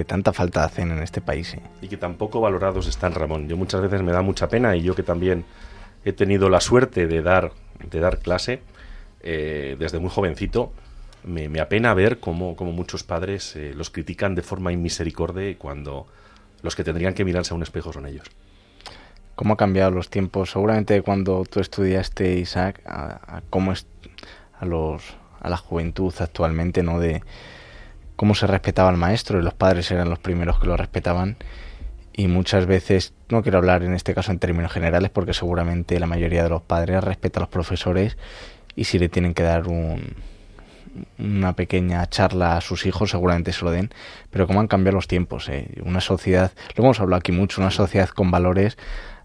que 0.00 0.04
tanta 0.06 0.32
falta 0.32 0.64
hacen 0.64 0.92
en 0.92 1.02
este 1.02 1.20
país. 1.20 1.52
¿eh? 1.52 1.60
Y 1.82 1.88
que 1.88 1.98
tampoco 1.98 2.40
valorados 2.40 2.86
están, 2.86 3.12
Ramón. 3.12 3.48
Yo 3.48 3.58
muchas 3.58 3.82
veces 3.82 4.00
me 4.02 4.12
da 4.12 4.22
mucha 4.22 4.48
pena 4.48 4.74
y 4.74 4.80
yo 4.80 4.94
que 4.94 5.02
también 5.02 5.44
he 6.06 6.14
tenido 6.14 6.48
la 6.48 6.62
suerte 6.62 7.06
de 7.06 7.20
dar, 7.20 7.52
de 7.90 8.00
dar 8.00 8.18
clase 8.20 8.62
eh, 9.20 9.76
desde 9.78 9.98
muy 9.98 10.08
jovencito, 10.08 10.72
me, 11.22 11.60
apena 11.60 11.92
ver 11.92 12.18
cómo, 12.18 12.54
muchos 12.54 13.04
padres 13.04 13.54
eh, 13.56 13.74
los 13.76 13.90
critican 13.90 14.34
de 14.34 14.40
forma 14.40 14.72
inmisericordia 14.72 15.54
cuando 15.58 16.06
los 16.62 16.74
que 16.74 16.82
tendrían 16.82 17.12
que 17.12 17.26
mirarse 17.26 17.52
a 17.52 17.56
un 17.56 17.62
espejo 17.62 17.92
son 17.92 18.06
ellos. 18.06 18.26
¿Cómo 19.34 19.52
han 19.52 19.58
cambiado 19.58 19.90
los 19.90 20.08
tiempos? 20.08 20.52
Seguramente 20.52 21.02
cuando 21.02 21.44
tú 21.44 21.60
estudiaste, 21.60 22.38
Isaac, 22.38 22.80
a, 22.86 23.42
cómo 23.50 23.72
es 23.72 23.86
a 24.58 24.64
los 24.64 25.02
a 25.42 25.50
la 25.50 25.58
juventud 25.58 26.14
actualmente, 26.20 26.82
¿no? 26.82 27.00
De, 27.00 27.22
cómo 28.20 28.34
se 28.34 28.46
respetaba 28.46 28.90
al 28.90 28.98
maestro 28.98 29.40
y 29.40 29.42
los 29.42 29.54
padres 29.54 29.90
eran 29.90 30.10
los 30.10 30.18
primeros 30.18 30.60
que 30.60 30.66
lo 30.66 30.76
respetaban 30.76 31.38
y 32.12 32.28
muchas 32.28 32.66
veces, 32.66 33.14
no 33.30 33.42
quiero 33.42 33.56
hablar 33.56 33.82
en 33.82 33.94
este 33.94 34.12
caso 34.12 34.30
en 34.30 34.38
términos 34.38 34.70
generales 34.70 35.08
porque 35.08 35.32
seguramente 35.32 35.98
la 35.98 36.04
mayoría 36.04 36.42
de 36.42 36.50
los 36.50 36.60
padres 36.60 37.02
respeta 37.02 37.40
a 37.40 37.44
los 37.44 37.48
profesores 37.48 38.18
y 38.76 38.84
si 38.84 38.98
le 38.98 39.08
tienen 39.08 39.32
que 39.32 39.42
dar 39.42 39.68
un, 39.68 40.16
una 41.18 41.54
pequeña 41.54 42.06
charla 42.10 42.58
a 42.58 42.60
sus 42.60 42.84
hijos 42.84 43.08
seguramente 43.08 43.54
se 43.54 43.64
lo 43.64 43.70
den, 43.70 43.88
pero 44.28 44.46
cómo 44.46 44.60
han 44.60 44.68
cambiado 44.68 44.96
los 44.96 45.08
tiempos, 45.08 45.48
¿eh? 45.48 45.68
una 45.82 46.02
sociedad, 46.02 46.52
lo 46.76 46.84
hemos 46.84 47.00
hablado 47.00 47.20
aquí 47.20 47.32
mucho, 47.32 47.62
una 47.62 47.70
sociedad 47.70 48.10
con 48.10 48.30
valores 48.30 48.76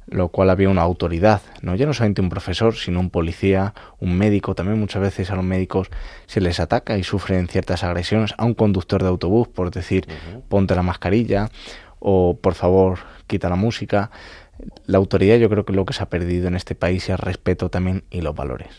lo 0.08 0.30
cual 0.30 0.50
había 0.50 0.70
una 0.70 0.84
autoridad, 0.84 1.42
no 1.62 1.76
ya 1.76 1.86
no 1.86 1.94
solamente 1.94 2.22
un 2.22 2.30
profesor, 2.30 2.76
sino 2.76 3.00
un 3.00 3.10
policía, 3.10 3.74
un 4.00 4.18
médico, 4.18 4.56
también 4.56 4.80
muchas 4.80 5.02
veces 5.02 5.32
a 5.32 5.36
los 5.36 5.44
médicos 5.44 5.90
se 6.28 6.42
les 6.42 6.60
ataca 6.60 6.98
y 6.98 7.04
sufren 7.04 7.48
ciertas 7.48 7.84
agresiones, 7.84 8.34
a 8.38 8.46
un 8.46 8.54
conductor 8.54 9.02
de 9.02 9.10
autobús 9.10 9.48
por 9.48 9.72
decir 9.72 10.08
ponte 10.48 10.76
la 10.76 10.84
mascarilla 10.84 11.50
o 12.00 12.38
por 12.40 12.54
favor 12.54 13.00
quita 13.28 13.50
la 13.50 13.56
música. 13.56 14.12
La 14.86 15.00
autoridad 15.00 15.38
yo 15.38 15.50
creo 15.50 15.66
que 15.66 15.74
lo 15.74 15.86
que 15.86 15.94
se 15.94 16.04
ha 16.04 16.10
perdido 16.10 16.48
en 16.48 16.56
este 16.56 16.76
país 16.76 17.04
es 17.04 17.10
el 17.10 17.18
respeto 17.18 17.70
también 17.70 18.04
y 18.10 18.22
los 18.22 18.36
valores. 18.36 18.70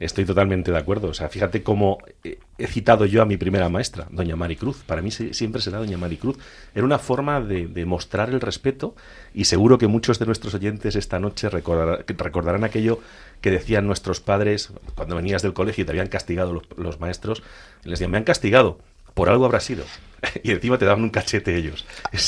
Estoy 0.00 0.24
totalmente 0.24 0.70
de 0.70 0.78
acuerdo. 0.78 1.08
O 1.08 1.14
sea, 1.14 1.28
fíjate 1.28 1.62
cómo 1.62 1.98
he 2.22 2.66
citado 2.66 3.04
yo 3.04 3.20
a 3.20 3.24
mi 3.24 3.36
primera 3.36 3.68
maestra, 3.68 4.06
doña 4.10 4.36
Maricruz. 4.36 4.82
Para 4.84 5.02
mí 5.02 5.10
siempre 5.10 5.60
será 5.60 5.78
doña 5.78 5.98
Maricruz. 5.98 6.38
Era 6.74 6.84
una 6.84 6.98
forma 6.98 7.40
de, 7.40 7.84
mostrar 7.84 8.30
el 8.30 8.40
respeto 8.40 8.94
y 9.34 9.46
seguro 9.46 9.78
que 9.78 9.86
muchos 9.86 10.18
de 10.18 10.26
nuestros 10.26 10.54
oyentes 10.54 10.94
esta 10.94 11.18
noche 11.18 11.48
recordarán 11.48 12.64
aquello 12.64 13.00
que 13.40 13.50
decían 13.50 13.86
nuestros 13.86 14.20
padres 14.20 14.72
cuando 14.94 15.16
venías 15.16 15.42
del 15.42 15.52
colegio 15.52 15.82
y 15.82 15.84
te 15.84 15.92
habían 15.92 16.08
castigado 16.08 16.62
los, 16.76 17.00
maestros. 17.00 17.42
Les 17.82 17.92
decían, 17.98 18.10
me 18.10 18.18
han 18.18 18.24
castigado, 18.24 18.78
por 19.14 19.28
algo 19.28 19.44
habrá 19.44 19.60
sido. 19.60 19.84
Y 20.42 20.50
encima 20.50 20.78
te 20.78 20.84
daban 20.84 21.04
un 21.04 21.10
cachete 21.10 21.56
ellos. 21.56 21.86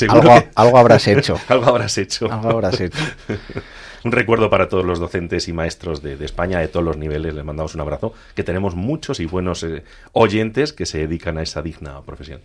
algo, 0.09 0.33
algo 0.55 0.79
habrás 0.79 1.09
hecho. 1.09 1.41
algo 1.49 1.67
habrás 1.67 1.99
hecho. 1.99 2.31
Algo 2.31 2.51
habrás 2.51 2.81
hecho. 2.81 3.03
un 4.05 4.13
recuerdo 4.13 4.51
para 4.51 4.69
todos 4.69 4.85
los 4.85 4.99
docentes 4.99 5.49
y 5.49 5.53
maestros 5.53 6.03
de, 6.03 6.23
España, 6.25 6.59
de 6.59 6.69
todos 6.69 6.85
los 6.85 6.97
niveles. 6.97 7.35
Les 7.35 7.45
mandamos 7.45 7.75
un 7.75 7.81
abrazo, 7.81 8.15
que 8.35 8.45
tenemos 8.45 8.75
muchos 8.75 9.21
y 9.21 9.27
buenos 9.27 9.63
eh, 9.63 9.85
oyentes 10.13 10.73
que 10.73 10.87
se 10.87 10.99
dedican 10.99 11.39
a 11.39 11.43
esa 11.43 11.63
digna 11.63 12.01
profesión. 12.03 12.41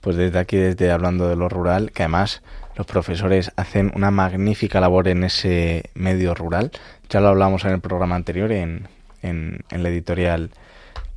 pues 0.00 0.16
desde 0.16 0.38
aquí, 0.38 0.56
desde 0.56 0.90
hablando 0.90 1.28
de 1.28 1.36
lo 1.36 1.48
rural, 1.48 1.92
que 1.92 2.04
además 2.04 2.42
los 2.76 2.86
profesores 2.86 3.52
hacen 3.56 3.92
una 3.94 4.10
magnífica 4.10 4.80
labor 4.80 5.08
en 5.08 5.24
ese 5.24 5.90
medio 5.94 6.34
rural. 6.34 6.70
Ya 7.08 7.20
lo 7.20 7.28
hablamos 7.28 7.64
en 7.64 7.72
el 7.72 7.80
programa 7.80 8.16
anterior, 8.16 8.52
en, 8.52 8.88
en, 9.22 9.64
la 9.70 9.88
editorial 9.88 10.50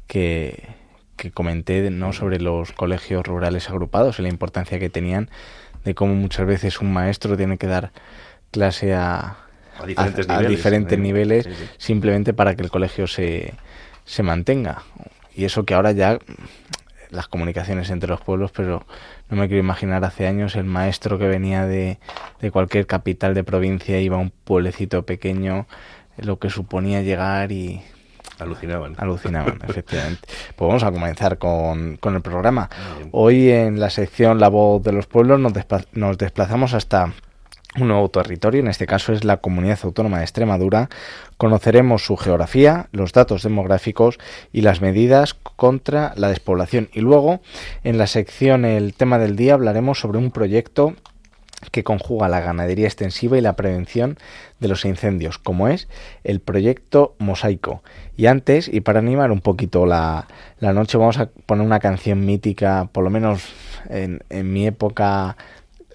que, 0.07 0.69
que 1.17 1.31
comenté 1.31 1.89
¿no? 1.91 2.13
sobre 2.13 2.39
los 2.39 2.71
colegios 2.71 3.25
rurales 3.25 3.69
agrupados 3.69 4.19
y 4.19 4.23
la 4.23 4.29
importancia 4.29 4.79
que 4.79 4.89
tenían 4.89 5.29
de 5.83 5.95
cómo 5.95 6.15
muchas 6.15 6.45
veces 6.45 6.81
un 6.81 6.93
maestro 6.93 7.37
tiene 7.37 7.57
que 7.57 7.67
dar 7.67 7.91
clase 8.51 8.93
a, 8.93 9.37
a 10.27 10.41
diferentes 10.41 10.99
niveles, 10.99 11.47
simplemente 11.77 12.33
para 12.33 12.55
que 12.55 12.63
el 12.63 12.69
colegio 12.69 13.07
se, 13.07 13.53
se 14.05 14.23
mantenga. 14.23 14.83
Y 15.35 15.45
eso 15.45 15.63
que 15.63 15.73
ahora 15.73 15.91
ya 15.91 16.19
las 17.09 17.27
comunicaciones 17.27 17.89
entre 17.89 18.09
los 18.09 18.21
pueblos, 18.21 18.51
pero 18.51 18.85
no 19.29 19.37
me 19.37 19.47
quiero 19.47 19.61
imaginar 19.61 20.03
hace 20.05 20.27
años 20.27 20.55
el 20.55 20.63
maestro 20.63 21.19
que 21.19 21.27
venía 21.27 21.65
de, 21.65 21.99
de 22.39 22.51
cualquier 22.51 22.87
capital 22.87 23.33
de 23.33 23.43
provincia 23.43 23.99
iba 23.99 24.17
a 24.17 24.19
un 24.19 24.31
pueblecito 24.31 25.05
pequeño, 25.05 25.67
lo 26.17 26.39
que 26.39 26.49
suponía 26.49 27.01
llegar 27.01 27.51
y 27.51 27.81
Alucinaban. 28.41 28.95
Alucinaban, 28.97 29.59
efectivamente. 29.67 30.27
Pues 30.55 30.67
vamos 30.67 30.83
a 30.83 30.91
comenzar 30.91 31.37
con, 31.37 31.97
con 31.97 32.15
el 32.15 32.21
programa. 32.21 32.69
Hoy 33.11 33.51
en 33.51 33.79
la 33.79 33.91
sección 33.91 34.39
La 34.39 34.49
voz 34.49 34.81
de 34.81 34.91
los 34.91 35.05
pueblos 35.05 35.39
nos, 35.39 35.53
nos 35.93 36.17
desplazamos 36.17 36.73
hasta 36.73 37.13
un 37.79 37.87
nuevo 37.87 38.09
territorio, 38.09 38.59
en 38.59 38.67
este 38.67 38.85
caso 38.85 39.13
es 39.13 39.23
la 39.23 39.37
Comunidad 39.37 39.79
Autónoma 39.83 40.17
de 40.17 40.23
Extremadura. 40.23 40.89
Conoceremos 41.37 42.05
su 42.05 42.17
geografía, 42.17 42.87
los 42.91 43.13
datos 43.13 43.43
demográficos 43.43 44.19
y 44.51 44.61
las 44.61 44.81
medidas 44.81 45.33
contra 45.33 46.13
la 46.17 46.27
despoblación. 46.27 46.89
Y 46.93 46.99
luego, 46.99 47.39
en 47.83 47.97
la 47.97 48.07
sección 48.07 48.65
El 48.65 48.93
tema 48.93 49.19
del 49.19 49.37
día, 49.37 49.53
hablaremos 49.53 49.99
sobre 49.99 50.17
un 50.17 50.31
proyecto 50.31 50.95
que 51.71 51.83
conjuga 51.83 52.27
la 52.27 52.39
ganadería 52.39 52.87
extensiva 52.87 53.37
y 53.37 53.41
la 53.41 53.55
prevención 53.55 54.17
de 54.59 54.67
los 54.67 54.83
incendios, 54.83 55.37
como 55.37 55.67
es 55.67 55.87
el 56.23 56.39
proyecto 56.39 57.15
Mosaico. 57.19 57.83
Y 58.17 58.25
antes, 58.25 58.67
y 58.67 58.81
para 58.81 58.99
animar 58.99 59.31
un 59.31 59.41
poquito 59.41 59.85
la, 59.85 60.27
la 60.59 60.73
noche, 60.73 60.97
vamos 60.97 61.19
a 61.19 61.29
poner 61.45 61.65
una 61.65 61.79
canción 61.79 62.25
mítica, 62.25 62.89
por 62.91 63.03
lo 63.03 63.11
menos 63.11 63.43
en, 63.89 64.23
en 64.29 64.51
mi 64.51 64.65
época 64.65 65.37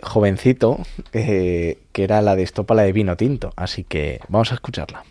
jovencito, 0.02 0.78
eh, 1.12 1.78
que 1.92 2.04
era 2.04 2.22
la 2.22 2.36
de 2.36 2.42
Estopala 2.42 2.82
de 2.82 2.92
Vino 2.92 3.16
Tinto. 3.16 3.52
Así 3.56 3.84
que 3.84 4.20
vamos 4.28 4.52
a 4.52 4.54
escucharla. 4.54 5.04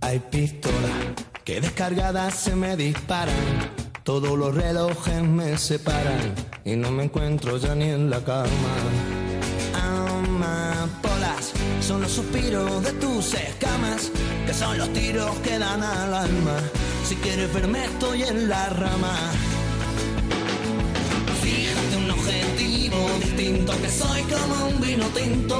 Hay 0.00 0.18
pistolas 0.18 0.90
que 1.44 1.60
descargadas 1.60 2.34
se 2.34 2.54
me 2.56 2.76
disparan. 2.76 3.34
Todos 4.02 4.36
los 4.38 4.54
relojes 4.54 5.22
me 5.22 5.56
separan 5.58 6.34
y 6.64 6.74
no 6.76 6.90
me 6.90 7.04
encuentro 7.04 7.58
ya 7.58 7.74
ni 7.74 7.90
en 7.90 8.10
la 8.10 8.20
cama. 8.24 8.48
Amapolas 9.74 11.52
son 11.80 12.00
los 12.02 12.10
suspiros 12.10 12.82
de 12.82 12.92
tus 12.94 13.34
escamas, 13.34 14.10
que 14.46 14.54
son 14.54 14.78
los 14.78 14.92
tiros 14.92 15.36
que 15.40 15.58
dan 15.58 15.82
al 15.82 16.14
alma. 16.14 16.56
Si 17.04 17.14
quieres 17.16 17.52
verme 17.52 17.84
estoy 17.84 18.22
en 18.22 18.48
la 18.48 18.68
rama. 18.70 19.14
Fíjate 21.42 21.96
un 21.96 22.08
distinto, 23.20 23.72
que 23.80 23.88
soy 23.88 24.22
como 24.22 24.66
un 24.66 24.80
vino 24.80 25.06
tinto, 25.06 25.56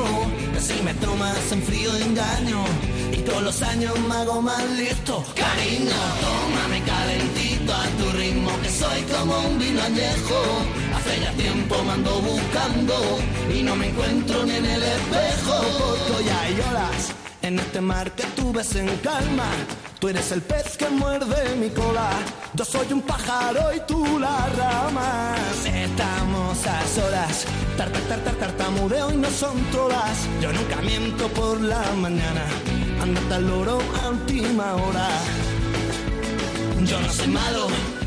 que 0.53 0.61
si 0.61 0.83
me 0.83 0.95
tomas 0.95 1.53
en 1.53 1.63
frío 1.63 1.95
engaño 1.97 2.65
y 3.13 3.23
con 3.23 3.45
los 3.45 3.63
años 3.63 3.99
me 4.09 4.15
hago 4.15 4.43
más 4.43 4.65
listo. 4.71 5.25
Cariño, 5.35 6.01
tómame 6.25 6.83
calentito 6.83 7.73
a 7.75 7.87
tu 7.99 8.11
ritmo, 8.19 8.51
que 8.63 8.71
soy 8.71 9.03
como 9.03 9.39
un 9.49 9.59
vino 9.59 9.83
añejo. 9.83 10.39
Hace 10.97 11.21
ya 11.21 11.33
tiempo 11.33 11.83
me 11.85 11.93
ando 11.93 12.21
buscando 12.21 12.95
y 13.55 13.63
no 13.63 13.77
me 13.77 13.89
encuentro 13.89 14.45
ni 14.45 14.57
en 14.57 14.67
el 14.67 14.83
espejo. 14.83 15.57
Porque 16.09 16.25
ya 16.25 16.41
hay 16.41 16.55
olas 16.71 17.30
en 17.51 17.59
este 17.59 17.81
mar 17.81 18.13
que 18.13 18.23
tú 18.37 18.53
ves 18.53 18.77
en 18.77 18.87
calma. 18.99 19.51
Tú 19.99 20.09
eres 20.09 20.31
el 20.31 20.41
pez 20.41 20.77
que 20.77 20.89
muerde 20.89 21.57
mi 21.57 21.69
cola. 21.71 22.11
Yo 22.55 22.65
soy 22.65 22.93
un 22.93 23.03
pájaro 23.03 23.75
y 23.75 23.81
tú 23.89 24.19
la 24.21 24.47
rama. 24.61 25.35
Estamos 25.65 26.67
a 26.67 26.87
solas. 26.87 27.45
Tar, 27.77 27.91
tar, 27.91 28.21
tar, 28.21 28.35
tartamudeo 28.35 29.13
y 29.13 29.17
no 29.17 29.29
son 29.31 29.57
trolas. 29.73 30.17
Yo 30.41 30.53
nunca 30.53 30.77
miento 30.77 31.27
por 31.29 31.61
la 31.61 31.83
mañana. 32.05 32.45
Andate 33.03 33.35
al 33.35 33.49
loro 33.49 33.79
a 34.01 34.09
última 34.11 34.75
hora. 34.75 35.09
Yo 36.85 37.01
no 37.01 37.13
soy 37.13 37.29
malo, 37.29 37.67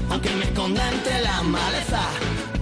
aunque 0.09 0.29
me 0.37 0.45
esconda 0.45 0.89
entre 0.89 1.21
la 1.21 1.41
maleza. 1.43 2.03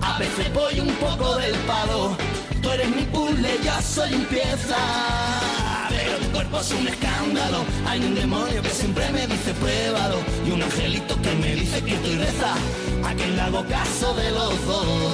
A 0.01 0.17
veces 0.17 0.51
voy 0.51 0.79
un 0.79 0.93
poco 0.95 1.35
del 1.35 1.55
palo. 1.71 2.17
Tú 2.61 2.69
eres 2.71 2.89
mi 2.89 3.03
puzzle, 3.03 3.51
yo 3.63 3.81
soy 3.81 4.15
un 4.15 4.25
pieza. 4.25 5.60
Cuerpo 6.41 6.59
es 6.59 6.71
un 6.71 6.87
escándalo. 6.87 7.63
Hay 7.85 7.99
un 7.99 8.15
demonio 8.15 8.63
que 8.63 8.69
siempre 8.71 9.07
me 9.11 9.27
dice 9.27 9.53
pruébalo. 9.53 10.17
Y 10.47 10.49
un 10.49 10.63
angelito 10.63 11.21
que 11.21 11.35
me 11.35 11.53
dice 11.53 11.83
que 11.83 11.93
estoy 11.93 12.15
reza. 12.15 12.55
A 13.05 13.13
quien 13.13 13.35
le 13.35 13.41
hago 13.43 13.63
caso 13.67 14.15
de 14.15 14.31
los 14.31 14.65
dos. 14.65 15.13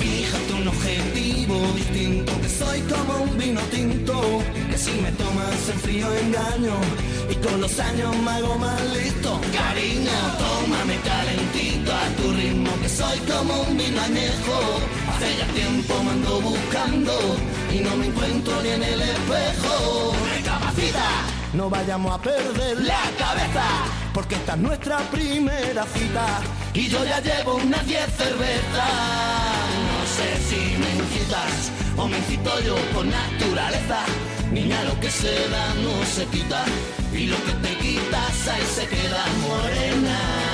Fíjate 0.00 0.52
un 0.52 0.68
objetivo 0.68 1.72
distinto, 1.76 2.32
que 2.42 2.48
soy 2.50 2.80
como 2.92 3.22
un 3.22 3.38
vino 3.38 3.60
tinto, 3.70 4.42
que 4.70 4.76
si 4.76 4.90
me 5.00 5.10
tomas 5.12 5.68
en 5.72 5.80
frío 5.80 6.06
engaño, 6.16 6.74
y 7.30 7.34
con 7.36 7.60
los 7.60 7.80
años 7.80 8.14
me 8.16 8.30
hago 8.32 8.58
más 8.58 8.82
listo. 8.96 9.40
Cariño, 9.52 10.18
tómame 10.42 10.96
calentito 11.08 11.90
a 11.90 12.06
tu 12.18 12.32
ritmo, 12.32 12.70
que 12.82 12.88
soy 12.88 13.18
como 13.20 13.62
un 13.62 13.78
vino 13.78 14.00
añejo. 14.02 14.56
Hace 15.10 15.38
ya 15.38 15.46
tiempo 15.54 15.94
me 16.04 16.10
ando 16.10 16.40
buscando, 16.40 17.12
y 17.72 17.80
no 17.80 17.96
me 17.96 18.06
encuentro 18.06 18.62
ni 18.62 18.70
en 18.70 18.82
el 18.82 19.00
espejo. 19.00 20.12
Recapacita, 20.34 21.08
no 21.52 21.70
vayamos 21.70 22.12
a 22.14 22.22
perder 22.22 22.80
la 22.80 23.00
cabeza, 23.18 23.64
porque 24.12 24.34
esta 24.36 24.54
es 24.54 24.58
nuestra 24.58 24.98
primera 25.10 25.84
cita, 25.86 26.26
y 26.74 26.88
yo 26.88 27.04
ya 27.04 27.20
llevo 27.20 27.56
unas 27.56 27.86
10 27.86 28.00
cervezas. 28.16 28.90
No 29.88 30.00
sé 30.16 30.28
si 30.48 30.76
me 30.78 30.90
incitas 31.02 31.70
o 31.96 32.08
me 32.08 32.18
incito 32.18 32.60
yo 32.60 32.76
por 32.94 33.04
naturaleza. 33.06 34.04
Niña, 34.50 34.82
lo 34.84 34.98
que 34.98 35.10
se 35.10 35.48
da 35.48 35.74
no 35.74 36.04
se 36.04 36.26
quita 36.26 36.64
y 37.12 37.26
lo 37.26 37.36
que 37.44 37.52
te 37.52 37.76
quitas 37.76 38.48
ahí 38.48 38.66
se 38.74 38.86
queda 38.86 39.24
morena. 39.46 40.49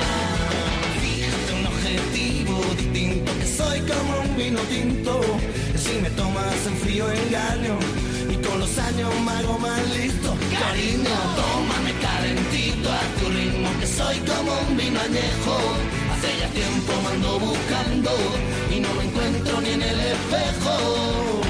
Distinto, 2.75 3.31
que 3.39 3.45
soy 3.45 3.79
como 3.81 4.21
un 4.21 4.37
vino 4.37 4.59
tinto. 4.61 5.21
Si 5.77 6.01
me 6.01 6.09
tomas 6.11 6.65
en 6.65 6.77
frío 6.77 7.05
engaño 7.11 7.77
y 8.29 8.35
con 8.45 8.59
los 8.59 8.77
años 8.77 9.09
me 9.25 9.31
hago 9.31 9.57
más 9.59 9.81
listo. 9.97 10.35
Cariño, 10.59 11.15
tómame 11.39 11.91
calentito 12.01 12.89
a 12.91 13.01
tu 13.19 13.25
ritmo, 13.29 13.69
que 13.79 13.87
soy 13.87 14.17
como 14.19 14.51
un 14.67 14.77
vino 14.77 14.99
añejo. 14.99 15.55
Hace 16.13 16.29
ya 16.39 16.49
tiempo 16.49 16.93
me 17.03 17.09
ando 17.15 17.39
buscando 17.39 18.11
y 18.75 18.79
no 18.79 18.93
me 18.95 19.03
encuentro 19.03 19.61
ni 19.61 19.69
en 19.69 19.81
el 19.81 19.99
espejo. 19.99 21.46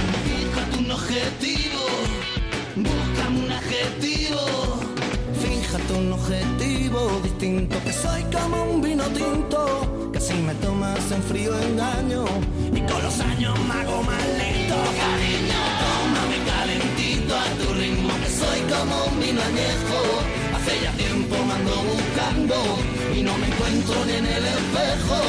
Objetivo 6.28 7.22
distinto, 7.24 7.78
que 7.86 7.94
soy 7.94 8.22
como 8.24 8.64
un 8.64 8.82
vino 8.82 9.04
tinto. 9.06 10.12
Que 10.12 10.20
si 10.20 10.34
me 10.34 10.54
tomas 10.56 11.12
en 11.12 11.24
frío 11.24 11.58
engaño 11.60 12.26
y 12.74 12.82
con 12.82 13.02
los 13.02 13.20
años 13.20 13.58
me 13.68 13.74
hago 13.80 14.04
más. 14.04 14.18
Cariño, 15.02 15.62
tómame 15.84 16.38
calentito 16.52 17.34
a 17.34 17.46
tu 17.60 17.74
ritmo, 17.80 18.14
que 18.22 18.30
soy 18.42 18.60
como 18.74 18.96
un 19.06 19.20
vino 19.22 19.42
añejo. 19.42 20.00
Hace 20.56 20.74
ya 20.84 20.92
tiempo 21.04 21.36
me 21.48 21.54
ando 21.54 21.76
buscando 21.92 22.56
y 23.16 23.22
no 23.22 23.38
me 23.38 23.48
encuentro 23.48 24.06
ni 24.06 24.14
en 24.22 24.26
el 24.26 24.46
espejo. 24.46 25.20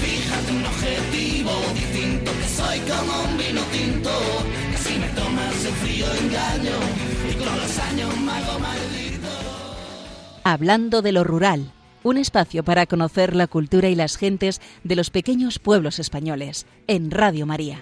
Fíjate 0.00 0.50
un 0.52 0.64
objetivo 0.72 1.52
distinto, 1.74 2.30
que 2.40 2.48
soy 2.48 2.78
como 2.90 3.12
un 3.28 3.36
vino 3.36 3.60
tinto. 3.72 4.12
Que 4.72 4.78
si 4.78 4.98
me 4.98 5.08
tomas 5.08 5.64
en 5.68 5.74
frío 5.82 6.06
engaño 6.22 6.78
y 7.30 7.34
con 7.34 7.54
los 7.60 7.78
años 7.78 8.16
me 8.16 8.32
hago 8.32 8.58
maldito. 8.58 9.27
Hablando 10.50 11.02
de 11.02 11.12
lo 11.12 11.24
rural, 11.24 11.72
un 12.02 12.16
espacio 12.16 12.64
para 12.64 12.86
conocer 12.86 13.36
la 13.36 13.48
cultura 13.48 13.90
y 13.90 13.94
las 13.94 14.16
gentes 14.16 14.62
de 14.82 14.96
los 14.96 15.10
pequeños 15.10 15.58
pueblos 15.58 15.98
españoles, 15.98 16.64
en 16.86 17.10
Radio 17.10 17.44
María. 17.44 17.80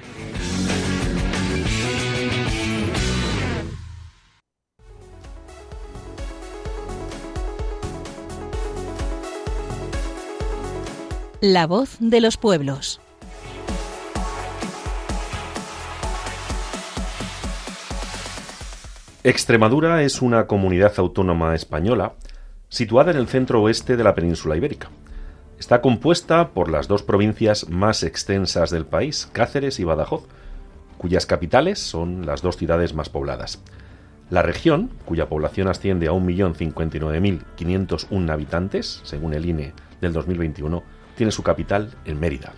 La 11.40 11.68
voz 11.68 11.98
de 12.00 12.20
los 12.20 12.36
pueblos. 12.36 13.00
Extremadura 19.22 20.02
es 20.02 20.20
una 20.20 20.48
comunidad 20.48 20.94
autónoma 20.96 21.54
española 21.54 22.14
situada 22.68 23.10
en 23.10 23.16
el 23.16 23.28
centro 23.28 23.62
oeste 23.62 23.96
de 23.96 24.04
la 24.04 24.14
península 24.14 24.56
ibérica. 24.56 24.90
Está 25.58 25.80
compuesta 25.80 26.50
por 26.50 26.70
las 26.70 26.86
dos 26.88 27.02
provincias 27.02 27.68
más 27.68 28.02
extensas 28.02 28.70
del 28.70 28.84
país, 28.84 29.30
Cáceres 29.32 29.80
y 29.80 29.84
Badajoz, 29.84 30.26
cuyas 30.98 31.26
capitales 31.26 31.78
son 31.78 32.26
las 32.26 32.42
dos 32.42 32.56
ciudades 32.56 32.94
más 32.94 33.08
pobladas. 33.08 33.62
La 34.28 34.42
región, 34.42 34.90
cuya 35.04 35.28
población 35.28 35.68
asciende 35.68 36.08
a 36.08 36.12
1.059.501 36.12 38.30
habitantes, 38.30 39.00
según 39.04 39.34
el 39.34 39.46
INE 39.46 39.72
del 40.00 40.12
2021, 40.12 40.82
tiene 41.16 41.30
su 41.32 41.42
capital 41.42 41.94
en 42.04 42.18
Mérida. 42.18 42.52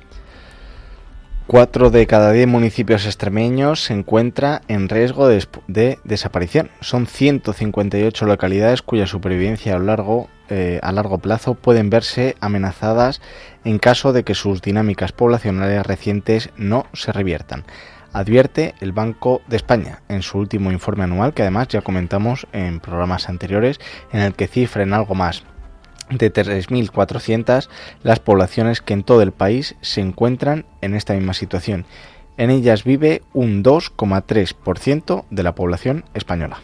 Cuatro 1.49 1.89
de 1.89 2.07
cada 2.07 2.31
diez 2.33 2.47
municipios 2.47 3.07
extremeños 3.07 3.83
se 3.83 3.95
encuentra 3.95 4.61
en 4.69 4.91
riesgo 4.91 5.29
de, 5.29 5.47
de, 5.67 5.99
desaparición. 6.05 6.69
Son 6.83 7.07
158 7.07 8.27
localidades 8.27 8.83
cuya 8.83 9.07
supervivencia 9.07 9.75
a, 9.75 9.79
largo, 9.79 10.29
eh, 10.51 10.79
a 10.83 10.93
largo 10.93 11.17
plazo 11.17 11.55
pueden 11.55 11.89
verse 11.89 12.37
amenazadas 12.41 13.23
en 13.65 13.79
caso 13.79 14.13
de 14.13 14.25
que 14.25 14.35
sus 14.35 14.61
dinámicas 14.61 15.13
poblacionales 15.13 15.87
recientes 15.87 16.51
no 16.59 16.85
se 16.93 17.13
reviertan 17.13 17.65
advierte 18.13 18.75
el 18.81 18.93
Banco 18.93 19.41
de 19.49 19.57
España 19.57 20.03
en 20.09 20.23
su 20.23 20.39
último 20.39 20.71
informe 20.73 21.05
anual, 21.05 21.33
que 21.33 21.43
además 21.43 21.69
ya 21.69 21.83
comentamos 21.83 22.47
en 22.53 22.81
programas 22.81 23.29
anteriores, 23.29 23.81
en 24.13 24.21
el 24.21 24.35
que 24.35 24.49
cifra 24.49 24.83
en 24.83 24.93
algo 24.93 25.15
más 25.15 25.45
de 26.11 26.33
3.400 26.33 27.69
las 28.03 28.21
poblaciones 28.21 28.81
que 28.81 28.95
en 28.95 29.03
todo 29.03 29.23
el 29.23 29.33
país 29.33 29.77
se 29.81 30.01
encuentran 30.01 30.65
en 30.81 30.95
esta 30.95 31.15
misma 31.15 31.35
situación. 31.35 31.87
En 32.37 32.51
ellas 32.51 32.85
vive 32.85 33.23
un 33.33 33.65
2,3% 33.65 35.25
de 35.31 35.43
la 35.43 35.55
población 35.55 36.05
española. 36.15 36.61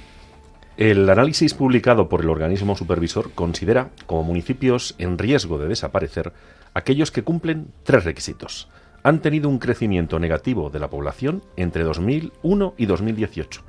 El 0.77 1.09
análisis 1.09 1.55
publicado 1.55 2.09
por 2.09 2.23
el 2.23 2.31
organismo 2.31 2.77
supervisor 2.77 3.33
considera 3.33 3.91
como 4.07 4.25
municipios 4.25 4.95
en 4.99 5.19
riesgo 5.19 5.59
de 5.59 5.69
desaparecer 5.69 6.33
aquellos 6.75 7.13
que 7.13 7.23
cumplen 7.23 7.69
tres 7.85 8.05
requisitos. 8.05 8.69
Han 9.05 9.21
tenido 9.21 9.49
un 9.49 9.59
crecimiento 9.59 10.19
negativo 10.19 10.71
de 10.71 10.81
la 10.81 10.91
población 10.91 11.43
entre 11.57 11.85
2001 11.85 12.75
y 12.77 12.87
2018 12.87 13.63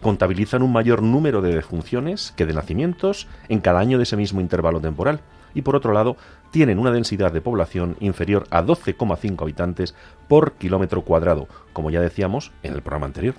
contabilizan 0.00 0.62
un 0.62 0.72
mayor 0.72 1.02
número 1.02 1.42
de 1.42 1.54
defunciones 1.54 2.32
que 2.36 2.46
de 2.46 2.54
nacimientos 2.54 3.28
en 3.48 3.60
cada 3.60 3.80
año 3.80 3.98
de 3.98 4.04
ese 4.04 4.16
mismo 4.16 4.40
intervalo 4.40 4.80
temporal 4.80 5.20
y 5.54 5.62
por 5.62 5.76
otro 5.76 5.92
lado 5.92 6.16
tienen 6.50 6.78
una 6.78 6.90
densidad 6.90 7.32
de 7.32 7.40
población 7.40 7.96
inferior 8.00 8.46
a 8.50 8.62
12,5 8.62 9.42
habitantes 9.42 9.94
por 10.28 10.52
kilómetro 10.52 11.02
cuadrado, 11.02 11.48
como 11.72 11.90
ya 11.90 12.00
decíamos 12.00 12.52
en 12.62 12.74
el 12.74 12.82
programa 12.82 13.06
anterior. 13.06 13.34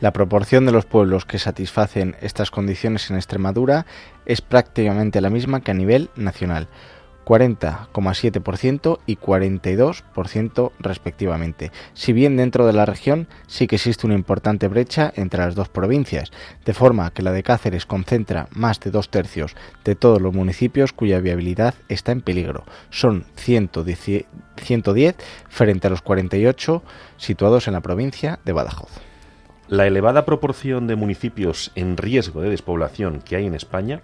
La 0.00 0.12
proporción 0.12 0.66
de 0.66 0.72
los 0.72 0.84
pueblos 0.84 1.24
que 1.24 1.38
satisfacen 1.38 2.16
estas 2.20 2.50
condiciones 2.50 3.10
en 3.10 3.16
Extremadura 3.16 3.86
es 4.26 4.40
prácticamente 4.40 5.20
la 5.20 5.30
misma 5.30 5.60
que 5.60 5.70
a 5.70 5.74
nivel 5.74 6.10
nacional. 6.16 6.68
40,7% 7.26 9.00
y 9.04 9.16
42% 9.16 10.72
respectivamente. 10.78 11.72
Si 11.92 12.12
bien 12.12 12.36
dentro 12.36 12.66
de 12.66 12.72
la 12.72 12.86
región 12.86 13.26
sí 13.48 13.66
que 13.66 13.76
existe 13.76 14.06
una 14.06 14.14
importante 14.14 14.68
brecha 14.68 15.12
entre 15.16 15.40
las 15.40 15.56
dos 15.56 15.68
provincias, 15.68 16.30
de 16.64 16.72
forma 16.72 17.10
que 17.10 17.22
la 17.22 17.32
de 17.32 17.42
Cáceres 17.42 17.84
concentra 17.84 18.46
más 18.52 18.78
de 18.78 18.92
dos 18.92 19.10
tercios 19.10 19.56
de 19.84 19.96
todos 19.96 20.22
los 20.22 20.32
municipios 20.32 20.92
cuya 20.92 21.18
viabilidad 21.18 21.74
está 21.88 22.12
en 22.12 22.20
peligro. 22.20 22.64
Son 22.90 23.26
110, 23.34 24.24
110 24.56 25.16
frente 25.48 25.88
a 25.88 25.90
los 25.90 26.02
48 26.02 26.82
situados 27.16 27.66
en 27.66 27.74
la 27.74 27.80
provincia 27.80 28.38
de 28.44 28.52
Badajoz. 28.52 28.92
La 29.68 29.88
elevada 29.88 30.24
proporción 30.24 30.86
de 30.86 30.94
municipios 30.94 31.72
en 31.74 31.96
riesgo 31.96 32.40
de 32.40 32.50
despoblación 32.50 33.20
que 33.20 33.34
hay 33.34 33.46
en 33.46 33.54
España 33.56 34.00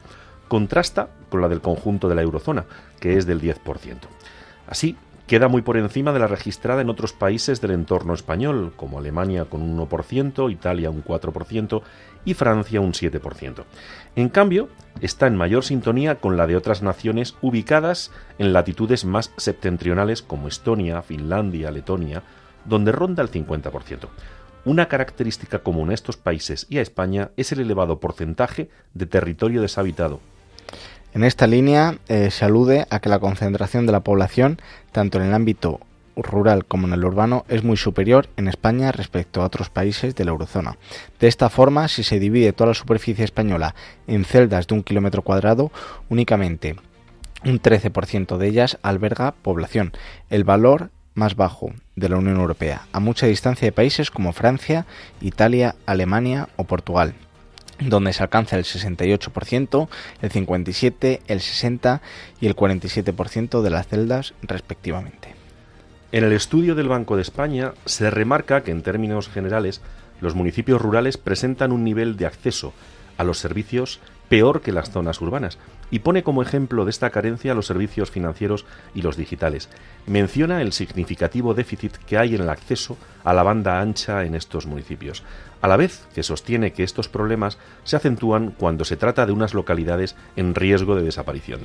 contrasta 0.52 1.08
con 1.30 1.40
la 1.40 1.48
del 1.48 1.62
conjunto 1.62 2.10
de 2.10 2.14
la 2.14 2.20
eurozona, 2.20 2.66
que 3.00 3.16
es 3.16 3.24
del 3.24 3.40
10%. 3.40 4.00
Así, 4.66 4.96
queda 5.26 5.48
muy 5.48 5.62
por 5.62 5.78
encima 5.78 6.12
de 6.12 6.18
la 6.18 6.26
registrada 6.26 6.82
en 6.82 6.90
otros 6.90 7.14
países 7.14 7.62
del 7.62 7.70
entorno 7.70 8.12
español, 8.12 8.74
como 8.76 8.98
Alemania 8.98 9.46
con 9.46 9.62
un 9.62 9.78
1%, 9.78 10.52
Italia 10.52 10.90
un 10.90 11.02
4% 11.02 11.80
y 12.26 12.34
Francia 12.34 12.82
un 12.82 12.92
7%. 12.92 13.64
En 14.14 14.28
cambio, 14.28 14.68
está 15.00 15.26
en 15.26 15.36
mayor 15.36 15.64
sintonía 15.64 16.16
con 16.16 16.36
la 16.36 16.46
de 16.46 16.56
otras 16.56 16.82
naciones 16.82 17.34
ubicadas 17.40 18.10
en 18.36 18.52
latitudes 18.52 19.06
más 19.06 19.32
septentrionales 19.38 20.20
como 20.20 20.48
Estonia, 20.48 21.00
Finlandia, 21.00 21.70
Letonia, 21.70 22.24
donde 22.66 22.92
ronda 22.92 23.22
el 23.22 23.30
50%. 23.30 24.06
Una 24.66 24.86
característica 24.86 25.60
común 25.60 25.88
a 25.88 25.94
estos 25.94 26.18
países 26.18 26.66
y 26.68 26.76
a 26.76 26.82
España 26.82 27.30
es 27.38 27.52
el 27.52 27.60
elevado 27.60 28.00
porcentaje 28.00 28.68
de 28.92 29.06
territorio 29.06 29.62
deshabitado, 29.62 30.20
en 31.14 31.24
esta 31.24 31.46
línea 31.46 31.98
eh, 32.08 32.30
se 32.30 32.44
alude 32.44 32.86
a 32.90 33.00
que 33.00 33.08
la 33.08 33.18
concentración 33.18 33.86
de 33.86 33.92
la 33.92 34.00
población, 34.00 34.60
tanto 34.92 35.18
en 35.18 35.24
el 35.24 35.34
ámbito 35.34 35.80
rural 36.16 36.64
como 36.64 36.86
en 36.86 36.94
el 36.94 37.04
urbano, 37.04 37.44
es 37.48 37.64
muy 37.64 37.76
superior 37.76 38.28
en 38.36 38.48
España 38.48 38.92
respecto 38.92 39.42
a 39.42 39.46
otros 39.46 39.70
países 39.70 40.14
de 40.14 40.24
la 40.24 40.30
eurozona. 40.30 40.76
De 41.20 41.28
esta 41.28 41.50
forma, 41.50 41.88
si 41.88 42.02
se 42.02 42.18
divide 42.18 42.52
toda 42.52 42.68
la 42.68 42.74
superficie 42.74 43.24
española 43.24 43.74
en 44.06 44.24
celdas 44.24 44.66
de 44.66 44.74
un 44.74 44.82
kilómetro 44.82 45.22
cuadrado, 45.22 45.70
únicamente 46.08 46.76
un 47.44 47.60
13% 47.60 48.36
de 48.36 48.48
ellas 48.48 48.78
alberga 48.82 49.32
población, 49.32 49.92
el 50.30 50.44
valor 50.44 50.90
más 51.14 51.36
bajo 51.36 51.72
de 51.96 52.08
la 52.08 52.16
Unión 52.16 52.38
Europea, 52.38 52.86
a 52.92 53.00
mucha 53.00 53.26
distancia 53.26 53.66
de 53.66 53.72
países 53.72 54.10
como 54.10 54.32
Francia, 54.32 54.86
Italia, 55.20 55.74
Alemania 55.84 56.48
o 56.56 56.64
Portugal 56.64 57.14
donde 57.78 58.12
se 58.12 58.22
alcanza 58.22 58.56
el 58.56 58.64
68%, 58.64 59.88
el 60.20 60.30
57%, 60.30 61.20
el 61.26 61.40
60% 61.40 62.00
y 62.40 62.46
el 62.46 62.56
47% 62.56 63.62
de 63.62 63.70
las 63.70 63.88
celdas 63.88 64.34
respectivamente. 64.42 65.34
En 66.12 66.24
el 66.24 66.32
estudio 66.32 66.74
del 66.74 66.88
Banco 66.88 67.16
de 67.16 67.22
España 67.22 67.72
se 67.86 68.10
remarca 68.10 68.62
que 68.62 68.70
en 68.70 68.82
términos 68.82 69.28
generales 69.28 69.80
los 70.20 70.34
municipios 70.34 70.80
rurales 70.80 71.16
presentan 71.16 71.72
un 71.72 71.84
nivel 71.84 72.16
de 72.16 72.26
acceso 72.26 72.74
a 73.16 73.24
los 73.24 73.38
servicios 73.38 73.98
peor 74.28 74.60
que 74.60 74.72
las 74.72 74.90
zonas 74.90 75.20
urbanas, 75.20 75.58
y 75.92 76.00
pone 76.00 76.24
como 76.24 76.42
ejemplo 76.42 76.84
de 76.84 76.90
esta 76.90 77.10
carencia 77.10 77.54
los 77.54 77.66
servicios 77.66 78.10
financieros 78.10 78.64
y 78.94 79.02
los 79.02 79.16
digitales. 79.16 79.68
Menciona 80.06 80.62
el 80.62 80.72
significativo 80.72 81.54
déficit 81.54 81.92
que 81.98 82.18
hay 82.18 82.34
en 82.34 82.40
el 82.40 82.48
acceso 82.48 82.96
a 83.22 83.34
la 83.34 83.44
banda 83.44 83.80
ancha 83.80 84.24
en 84.24 84.34
estos 84.34 84.66
municipios, 84.66 85.22
a 85.60 85.68
la 85.68 85.76
vez 85.76 86.06
que 86.14 86.22
sostiene 86.22 86.72
que 86.72 86.82
estos 86.82 87.08
problemas 87.08 87.58
se 87.84 87.96
acentúan 87.96 88.52
cuando 88.56 88.84
se 88.84 88.96
trata 88.96 89.26
de 89.26 89.32
unas 89.32 89.52
localidades 89.52 90.16
en 90.34 90.54
riesgo 90.54 90.96
de 90.96 91.02
desaparición. 91.02 91.60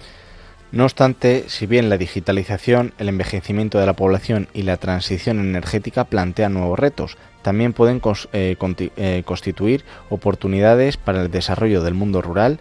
No 0.74 0.84
obstante, 0.84 1.46
si 1.48 1.66
bien 1.66 1.90
la 1.90 1.98
digitalización, 1.98 2.94
el 2.98 3.08
envejecimiento 3.08 3.80
de 3.80 3.86
la 3.86 3.94
población 3.94 4.50
y 4.54 4.64
la 4.64 4.76
transición 4.76 5.40
energética 5.40 6.04
plantean 6.04 6.54
nuevos 6.54 6.78
retos, 6.78 7.18
también 7.42 7.72
pueden 7.72 8.02
eh, 8.34 8.58
eh, 8.98 9.24
constituir 9.26 9.86
oportunidades 10.10 10.98
para 10.98 11.22
el 11.22 11.32
desarrollo 11.32 11.82
del 11.82 11.94
mundo 11.94 12.22
rural 12.22 12.60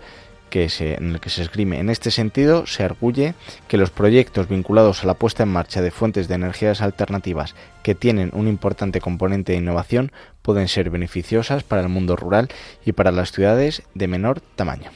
que 0.50 0.68
en 0.78 1.12
el 1.12 1.20
que 1.20 1.30
se 1.30 1.42
esgrime. 1.42 1.80
En 1.80 1.90
este 1.90 2.10
sentido, 2.10 2.66
se 2.66 2.82
arguye 2.82 3.34
que 3.68 3.76
los 3.76 3.90
proyectos 3.90 4.48
vinculados 4.48 5.02
a 5.02 5.06
la 5.06 5.14
puesta 5.14 5.42
en 5.42 5.50
marcha 5.50 5.82
de 5.82 5.90
fuentes 5.90 6.28
de 6.28 6.34
energías 6.34 6.80
alternativas 6.80 7.54
que 7.82 7.94
tienen 7.94 8.30
un 8.32 8.48
importante 8.48 9.00
componente 9.00 9.52
de 9.52 9.58
innovación 9.58 10.12
pueden 10.42 10.68
ser 10.68 10.90
beneficiosas 10.90 11.62
para 11.62 11.82
el 11.82 11.88
mundo 11.88 12.16
rural 12.16 12.48
y 12.84 12.92
para 12.92 13.12
las 13.12 13.32
ciudades 13.32 13.82
de 13.94 14.08
menor 14.08 14.40
tamaño. 14.40 14.90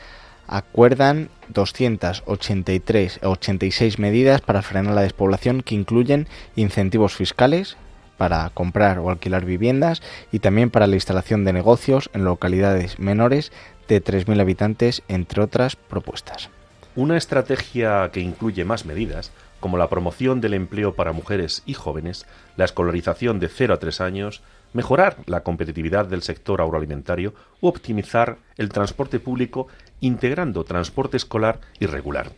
acuerdan 0.51 1.29
283 1.49 3.19
86 3.23 3.99
medidas 3.99 4.41
para 4.41 4.61
frenar 4.61 4.93
la 4.93 5.01
despoblación 5.01 5.61
que 5.61 5.75
incluyen 5.75 6.27
incentivos 6.55 7.15
fiscales 7.15 7.77
para 8.17 8.51
comprar 8.51 8.99
o 8.99 9.09
alquilar 9.09 9.45
viviendas 9.45 10.03
y 10.31 10.39
también 10.39 10.69
para 10.69 10.85
la 10.85 10.95
instalación 10.95 11.43
de 11.43 11.53
negocios 11.53 12.11
en 12.13 12.23
localidades 12.23 12.99
menores 12.99 13.51
de 13.87 14.03
3.000 14.03 14.39
habitantes, 14.39 15.01
entre 15.07 15.41
otras 15.41 15.75
propuestas. 15.75 16.49
Una 16.95 17.17
estrategia 17.17 18.11
que 18.13 18.19
incluye 18.19 18.63
más 18.63 18.85
medidas, 18.85 19.31
como 19.59 19.77
la 19.77 19.89
promoción 19.89 20.39
del 20.39 20.53
empleo 20.53 20.93
para 20.93 21.13
mujeres 21.13 21.63
y 21.65 21.73
jóvenes, 21.73 22.27
la 22.57 22.65
escolarización 22.65 23.39
de 23.39 23.47
0 23.47 23.73
a 23.73 23.79
3 23.79 24.01
años, 24.01 24.41
mejorar 24.73 25.17
la 25.25 25.43
competitividad 25.43 26.05
del 26.05 26.23
sector 26.23 26.61
agroalimentario 26.61 27.33
u 27.59 27.67
optimizar 27.67 28.37
el 28.57 28.69
transporte 28.69 29.19
público 29.19 29.67
integrando 29.99 30.63
transporte 30.63 31.17
escolar 31.17 31.59
y 31.79 31.85
regular. 31.85 32.31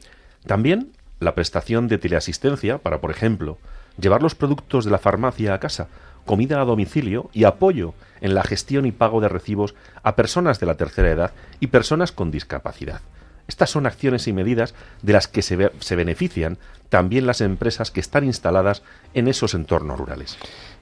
También 0.45 0.91
la 1.19 1.35
prestación 1.35 1.87
de 1.87 1.97
teleasistencia 1.97 2.77
para, 2.77 2.99
por 2.99 3.11
ejemplo, 3.11 3.57
llevar 3.99 4.21
los 4.21 4.35
productos 4.35 4.85
de 4.85 4.91
la 4.91 4.97
farmacia 4.97 5.53
a 5.53 5.59
casa, 5.59 5.87
comida 6.25 6.61
a 6.61 6.65
domicilio 6.65 7.29
y 7.33 7.43
apoyo 7.43 7.93
en 8.21 8.33
la 8.35 8.43
gestión 8.43 8.85
y 8.85 8.91
pago 8.91 9.21
de 9.21 9.29
recibos 9.29 9.75
a 10.03 10.15
personas 10.15 10.59
de 10.59 10.65
la 10.65 10.75
tercera 10.75 11.11
edad 11.11 11.31
y 11.59 11.67
personas 11.67 12.11
con 12.11 12.31
discapacidad. 12.31 13.01
Estas 13.47 13.69
son 13.69 13.85
acciones 13.85 14.27
y 14.27 14.33
medidas 14.33 14.73
de 15.01 15.13
las 15.13 15.27
que 15.27 15.41
se, 15.41 15.69
se, 15.79 15.95
benefician 15.97 16.57
también 16.87 17.27
las 17.27 17.41
empresas 17.41 17.91
que 17.91 17.99
están 17.99 18.23
instaladas 18.23 18.83
en 19.13 19.27
esos 19.27 19.53
entornos 19.53 19.99
rurales. 19.99 20.37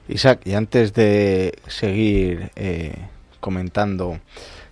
Isaac, 0.08 0.40
y 0.44 0.54
antes 0.54 0.92
de 0.94 1.58
seguir 1.68 2.50
eh, 2.56 2.94
comentando 3.40 4.18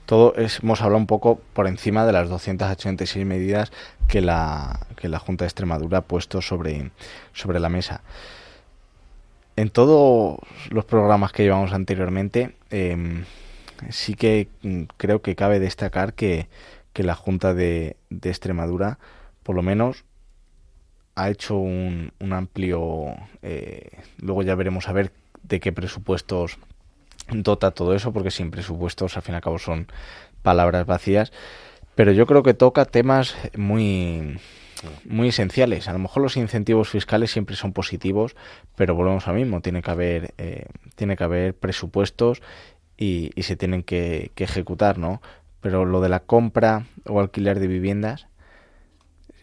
todo, 0.07 0.35
hemos 0.37 0.81
hablado 0.83 0.99
un 0.99 1.07
poco 1.07 1.41
por 1.53 1.69
encima 1.69 2.05
de 2.05 2.13
las 2.13 2.29
286 2.29 3.25
medidas 3.25 3.71
que 4.09 4.21
la, 4.21 4.87
que 4.97 5.09
la 5.09 5.21
Junta 5.21 5.45
de 5.45 5.49
Extremadura 5.49 5.99
ha 5.99 6.03
puesto 6.03 6.43
sobre, 6.43 6.91
sobre 7.33 7.61
la 7.61 7.69
mesa. 7.69 8.03
En 9.55 9.71
todos 9.71 10.39
los 10.71 10.85
programas 10.85 11.31
que 11.31 11.45
llevamos 11.45 11.73
anteriormente, 11.73 12.57
eh, 12.71 13.25
sí 13.91 14.15
que 14.15 14.49
mm, 14.63 14.83
creo 14.97 15.23
que 15.23 15.37
cabe 15.37 15.61
destacar 15.61 16.15
que, 16.15 16.49
que 16.93 17.05
la 17.05 17.15
Junta 17.15 17.55
de, 17.55 17.97
de, 18.11 18.31
Extremadura, 18.31 18.99
por 19.45 19.55
lo 19.55 19.63
menos, 19.63 20.05
ha 21.15 21.31
hecho 21.31 21.57
un, 21.57 22.13
un 22.19 22.33
amplio. 22.33 23.15
Eh, 23.43 23.91
luego 24.19 24.43
ya 24.43 24.55
veremos 24.55 24.89
a 24.89 24.93
ver 24.93 25.13
de 25.43 25.61
qué 25.61 25.73
presupuestos 25.73 26.59
dota 27.31 27.71
todo 27.71 27.95
eso, 27.95 28.13
porque 28.13 28.31
sin 28.31 28.51
presupuestos, 28.51 29.17
al 29.17 29.23
fin 29.23 29.35
y 29.35 29.37
al 29.37 29.43
cabo, 29.43 29.59
son 29.59 29.89
palabras 30.43 30.87
vacías. 30.87 31.33
Pero 31.95 32.13
yo 32.13 32.27
creo 32.27 32.43
que 32.43 32.55
toca 32.55 32.85
temas 32.85 33.37
muy 33.57 34.39
muy 35.05 35.29
esenciales. 35.29 35.89
A 35.89 35.93
lo 35.93 35.99
mejor 35.99 36.23
los 36.23 36.37
incentivos 36.37 36.89
fiscales 36.89 37.31
siempre 37.31 37.57
son 37.57 37.73
positivos, 37.73 38.37
pero 38.77 38.95
volvemos 38.95 39.29
a 39.29 39.33
mismo. 39.33 39.61
Tiene 39.61 39.83
que 39.83 39.91
haber, 39.91 40.35
eh, 40.39 40.67
tiene 40.95 41.17
que 41.17 41.25
haber 41.25 41.55
presupuestos 41.55 42.43
y, 42.97 43.31
y 43.35 43.43
se 43.43 43.57
tienen 43.57 43.83
que, 43.83 44.31
que, 44.35 44.45
ejecutar, 44.45 44.99
¿no? 44.99 45.21
Pero 45.61 45.85
lo 45.85 46.01
de 46.01 46.09
la 46.09 46.21
compra 46.21 46.87
o 47.07 47.21
alquiler 47.21 47.61
de 47.61 47.67
viviendas, 47.67 48.27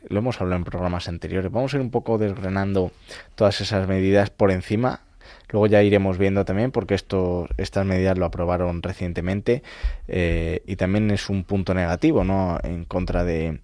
lo 0.08 0.20
hemos 0.20 0.40
hablado 0.42 0.58
en 0.58 0.64
programas 0.64 1.08
anteriores. 1.08 1.52
Vamos 1.52 1.74
a 1.74 1.78
ir 1.78 1.82
un 1.82 1.92
poco 1.92 2.18
desgranando 2.18 2.92
todas 3.36 3.62
esas 3.62 3.88
medidas 3.88 4.30
por 4.30 4.52
encima. 4.52 5.02
Luego 5.50 5.68
ya 5.68 5.82
iremos 5.82 6.18
viendo 6.18 6.44
también, 6.44 6.72
porque 6.72 6.94
esto, 6.94 7.48
estas 7.58 7.86
medidas 7.86 8.18
lo 8.18 8.26
aprobaron 8.26 8.82
recientemente 8.82 9.64
eh, 10.08 10.62
y 10.66 10.76
también 10.76 11.10
es 11.12 11.30
un 11.30 11.44
punto 11.44 11.74
negativo, 11.74 12.24
¿no? 12.24 12.60
En 12.64 12.84
contra 12.84 13.24
de, 13.24 13.60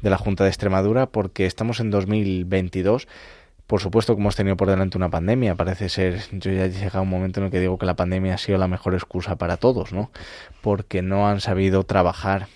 de 0.00 0.10
la 0.10 0.16
Junta 0.16 0.44
de 0.44 0.50
Extremadura 0.50 1.06
porque 1.06 1.46
estamos 1.46 1.80
en 1.80 1.90
2022. 1.90 3.06
Por 3.66 3.80
supuesto 3.80 4.14
que 4.14 4.20
hemos 4.20 4.36
tenido 4.36 4.56
por 4.56 4.68
delante 4.68 4.96
una 4.96 5.10
pandemia. 5.10 5.56
Parece 5.56 5.88
ser, 5.88 6.22
yo 6.32 6.52
ya 6.52 6.66
he 6.66 6.70
llegado 6.70 7.00
a 7.00 7.02
un 7.02 7.10
momento 7.10 7.40
en 7.40 7.46
el 7.46 7.52
que 7.52 7.60
digo 7.60 7.78
que 7.78 7.86
la 7.86 7.96
pandemia 7.96 8.34
ha 8.34 8.38
sido 8.38 8.58
la 8.58 8.68
mejor 8.68 8.94
excusa 8.94 9.36
para 9.36 9.56
todos, 9.56 9.92
¿no? 9.92 10.10
Porque 10.62 11.02
no 11.02 11.28
han 11.28 11.40
sabido 11.40 11.82
trabajar 11.82 12.46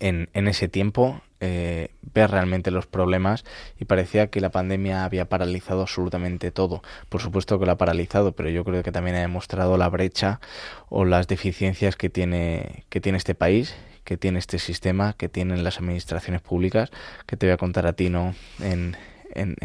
en, 0.00 0.28
en 0.34 0.48
ese 0.48 0.68
tiempo, 0.68 1.22
eh, 1.40 1.90
ver 2.14 2.30
realmente 2.30 2.70
los 2.70 2.86
problemas 2.86 3.44
y 3.78 3.84
parecía 3.84 4.28
que 4.28 4.40
la 4.40 4.50
pandemia 4.50 5.04
había 5.04 5.28
paralizado 5.28 5.82
absolutamente 5.82 6.50
todo. 6.50 6.82
Por 7.08 7.20
supuesto 7.20 7.58
que 7.58 7.66
lo 7.66 7.72
ha 7.72 7.78
paralizado, 7.78 8.32
pero 8.32 8.48
yo 8.48 8.64
creo 8.64 8.82
que 8.82 8.92
también 8.92 9.16
ha 9.16 9.20
demostrado 9.20 9.76
la 9.76 9.88
brecha 9.88 10.40
o 10.88 11.04
las 11.04 11.26
deficiencias 11.28 11.96
que 11.96 12.08
tiene, 12.10 12.84
que 12.88 13.00
tiene 13.00 13.18
este 13.18 13.34
país 13.34 13.74
que 14.04 14.16
tiene 14.16 14.38
este 14.38 14.60
sistema, 14.60 15.14
que 15.14 15.28
tienen 15.28 15.64
las 15.64 15.78
administraciones 15.78 16.40
públicas, 16.40 16.92
que 17.26 17.36
te 17.36 17.46
voy 17.46 17.54
a 17.54 17.56
contar 17.56 17.88
a 17.88 17.92
ti, 17.92 18.08
¿no? 18.08 18.36
En, 18.60 18.96
en, 19.36 19.56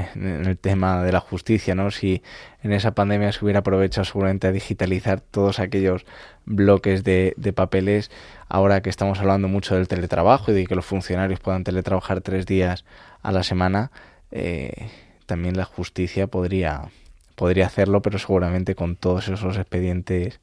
el 0.45 0.57
tema 0.57 1.03
de 1.03 1.11
la 1.11 1.19
justicia, 1.19 1.75
¿no? 1.75 1.91
Si 1.91 2.21
en 2.63 2.73
esa 2.73 2.93
pandemia 2.93 3.31
se 3.31 3.43
hubiera 3.43 3.59
aprovechado 3.59 4.05
seguramente 4.05 4.47
a 4.47 4.51
digitalizar 4.51 5.21
todos 5.21 5.59
aquellos 5.59 6.05
bloques 6.45 7.03
de, 7.03 7.33
de, 7.37 7.53
papeles, 7.53 8.11
ahora 8.49 8.81
que 8.81 8.89
estamos 8.89 9.19
hablando 9.19 9.47
mucho 9.47 9.75
del 9.75 9.87
teletrabajo 9.87 10.51
y 10.51 10.55
de 10.55 10.65
que 10.65 10.75
los 10.75 10.85
funcionarios 10.85 11.39
puedan 11.39 11.63
teletrabajar 11.63 12.21
tres 12.21 12.45
días 12.45 12.85
a 13.21 13.31
la 13.31 13.43
semana, 13.43 13.91
eh, 14.31 14.89
también 15.25 15.57
la 15.57 15.65
justicia 15.65 16.27
podría, 16.27 16.89
podría 17.35 17.65
hacerlo, 17.65 18.01
pero 18.01 18.19
seguramente 18.19 18.75
con 18.75 18.95
todos 18.95 19.27
esos 19.27 19.57
expedientes 19.57 20.39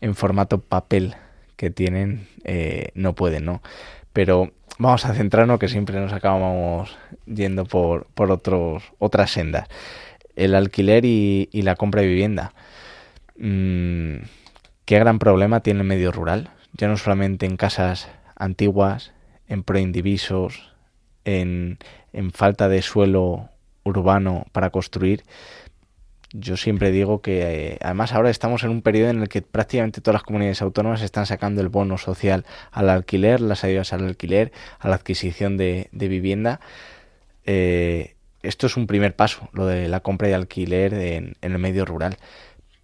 en 0.00 0.14
formato 0.14 0.60
papel 0.60 1.14
que 1.56 1.70
tienen 1.70 2.26
eh, 2.44 2.90
no 2.94 3.14
pueden, 3.14 3.44
¿no? 3.44 3.62
Pero 4.12 4.52
vamos 4.78 5.04
a 5.04 5.14
centrarnos 5.14 5.58
que 5.58 5.68
siempre 5.68 5.98
nos 6.00 6.12
acabamos 6.12 6.96
yendo 7.26 7.64
por, 7.64 8.06
por 8.14 8.30
otros, 8.30 8.82
otras 8.98 9.30
sendas. 9.30 9.68
El 10.36 10.54
alquiler 10.54 11.04
y, 11.04 11.48
la 11.52 11.76
compra 11.76 12.02
de 12.02 12.08
vivienda. 12.08 12.54
Mm, 13.36 14.24
¿Qué 14.84 14.98
gran 14.98 15.18
problema 15.18 15.60
tiene 15.60 15.80
el 15.80 15.86
medio 15.86 16.12
rural? 16.12 16.50
Ya 16.74 16.88
no 16.88 16.96
solamente 16.96 17.46
en 17.46 17.56
casas 17.56 18.08
antiguas, 18.36 19.12
en 19.46 19.62
proindivisos, 19.62 20.72
en, 21.24 21.78
en 22.12 22.32
falta 22.32 22.68
de 22.68 22.82
suelo 22.82 23.48
urbano 23.84 24.46
para 24.52 24.70
construir, 24.70 25.22
yo 26.32 26.56
siempre 26.56 26.90
digo 26.90 27.20
que 27.20 27.72
eh, 27.72 27.78
además 27.80 28.12
ahora 28.12 28.30
estamos 28.30 28.64
en 28.64 28.70
un 28.70 28.82
periodo 28.82 29.10
en 29.10 29.22
el 29.22 29.28
que 29.28 29.42
prácticamente 29.42 30.00
todas 30.00 30.14
las 30.14 30.22
comunidades 30.22 30.62
autónomas 30.62 31.02
están 31.02 31.26
sacando 31.26 31.60
el 31.60 31.68
bono 31.68 31.98
social 31.98 32.44
al 32.70 32.88
alquiler, 32.88 33.40
las 33.40 33.64
ayudas 33.64 33.92
al 33.92 34.06
alquiler, 34.06 34.52
a 34.78 34.88
la 34.88 34.96
adquisición 34.96 35.56
de, 35.56 35.88
de 35.92 36.08
vivienda. 36.08 36.60
Eh, 37.44 38.14
esto 38.42 38.66
es 38.66 38.76
un 38.76 38.86
primer 38.86 39.14
paso, 39.14 39.48
lo 39.52 39.66
de 39.66 39.88
la 39.88 40.00
compra 40.00 40.28
y 40.28 40.32
alquiler 40.32 40.94
en, 40.94 41.36
en 41.40 41.52
el 41.52 41.58
medio 41.58 41.84
rural 41.84 42.16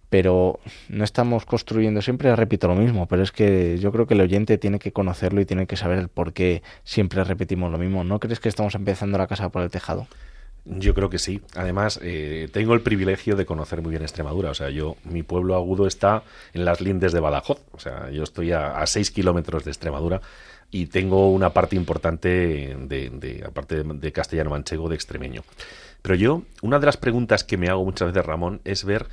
pero 0.09 0.59
no 0.89 1.03
estamos 1.03 1.45
construyendo 1.45 2.01
siempre, 2.01 2.35
repito 2.35 2.67
lo 2.67 2.75
mismo, 2.75 3.07
pero 3.07 3.21
es 3.21 3.31
que 3.31 3.77
yo 3.77 3.91
creo 3.91 4.07
que 4.07 4.15
el 4.15 4.21
oyente 4.21 4.57
tiene 4.57 4.79
que 4.79 4.91
conocerlo 4.91 5.39
y 5.39 5.45
tiene 5.45 5.67
que 5.67 5.77
saber 5.77 5.99
el 5.99 6.09
por 6.09 6.33
qué 6.33 6.63
siempre 6.83 7.23
repetimos 7.23 7.71
lo 7.71 7.77
mismo. 7.77 8.03
¿No 8.03 8.19
crees 8.19 8.39
que 8.39 8.49
estamos 8.49 8.73
empezando 8.73 9.17
la 9.19 9.27
casa 9.27 9.49
por 9.49 9.61
el 9.61 9.69
tejado? 9.69 10.07
Yo 10.65 10.93
creo 10.93 11.09
que 11.09 11.19
sí. 11.19 11.41
Además, 11.55 11.99
eh, 12.03 12.49
tengo 12.51 12.73
el 12.73 12.81
privilegio 12.81 13.35
de 13.35 13.45
conocer 13.45 13.81
muy 13.81 13.91
bien 13.91 14.03
Extremadura. 14.03 14.51
O 14.51 14.53
sea, 14.53 14.69
yo, 14.69 14.97
mi 15.03 15.23
pueblo 15.23 15.55
agudo 15.55 15.87
está 15.87 16.23
en 16.53 16.65
las 16.65 16.81
lindes 16.81 17.11
de 17.11 17.19
Badajoz. 17.19 17.61
O 17.71 17.79
sea, 17.79 18.09
yo 18.11 18.23
estoy 18.23 18.51
a, 18.51 18.79
a 18.79 18.85
seis 18.85 19.11
kilómetros 19.11 19.65
de 19.65 19.71
Extremadura 19.71 20.21
y 20.71 20.87
tengo 20.87 21.31
una 21.31 21.51
parte 21.51 21.75
importante 21.75 22.29
de, 22.29 23.43
aparte 23.45 23.83
de, 23.83 23.93
de 23.95 24.11
castellano 24.11 24.51
manchego, 24.51 24.89
de 24.89 24.95
extremeño. 24.95 25.43
Pero 26.01 26.15
yo, 26.15 26.43
una 26.61 26.79
de 26.79 26.85
las 26.85 26.97
preguntas 26.97 27.43
que 27.43 27.57
me 27.57 27.69
hago 27.69 27.83
muchas 27.83 28.09
veces, 28.09 28.25
Ramón, 28.25 28.61
es 28.63 28.85
ver 28.85 29.07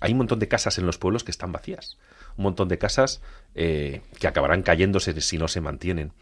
hay 0.00 0.12
un 0.12 0.18
montón 0.18 0.38
de 0.38 0.48
casas 0.48 0.78
en 0.78 0.86
los 0.86 0.98
pueblos 0.98 1.24
que 1.24 1.30
están 1.30 1.52
vacías, 1.52 1.98
un 2.36 2.44
montón 2.44 2.68
de 2.68 2.78
casas 2.78 3.20
eh, 3.54 4.00
que 4.18 4.26
acabarán 4.26 4.62
cayéndose 4.62 5.18
si 5.20 5.38
no 5.38 5.46
se 5.46 5.60
mantienen. 5.60 6.12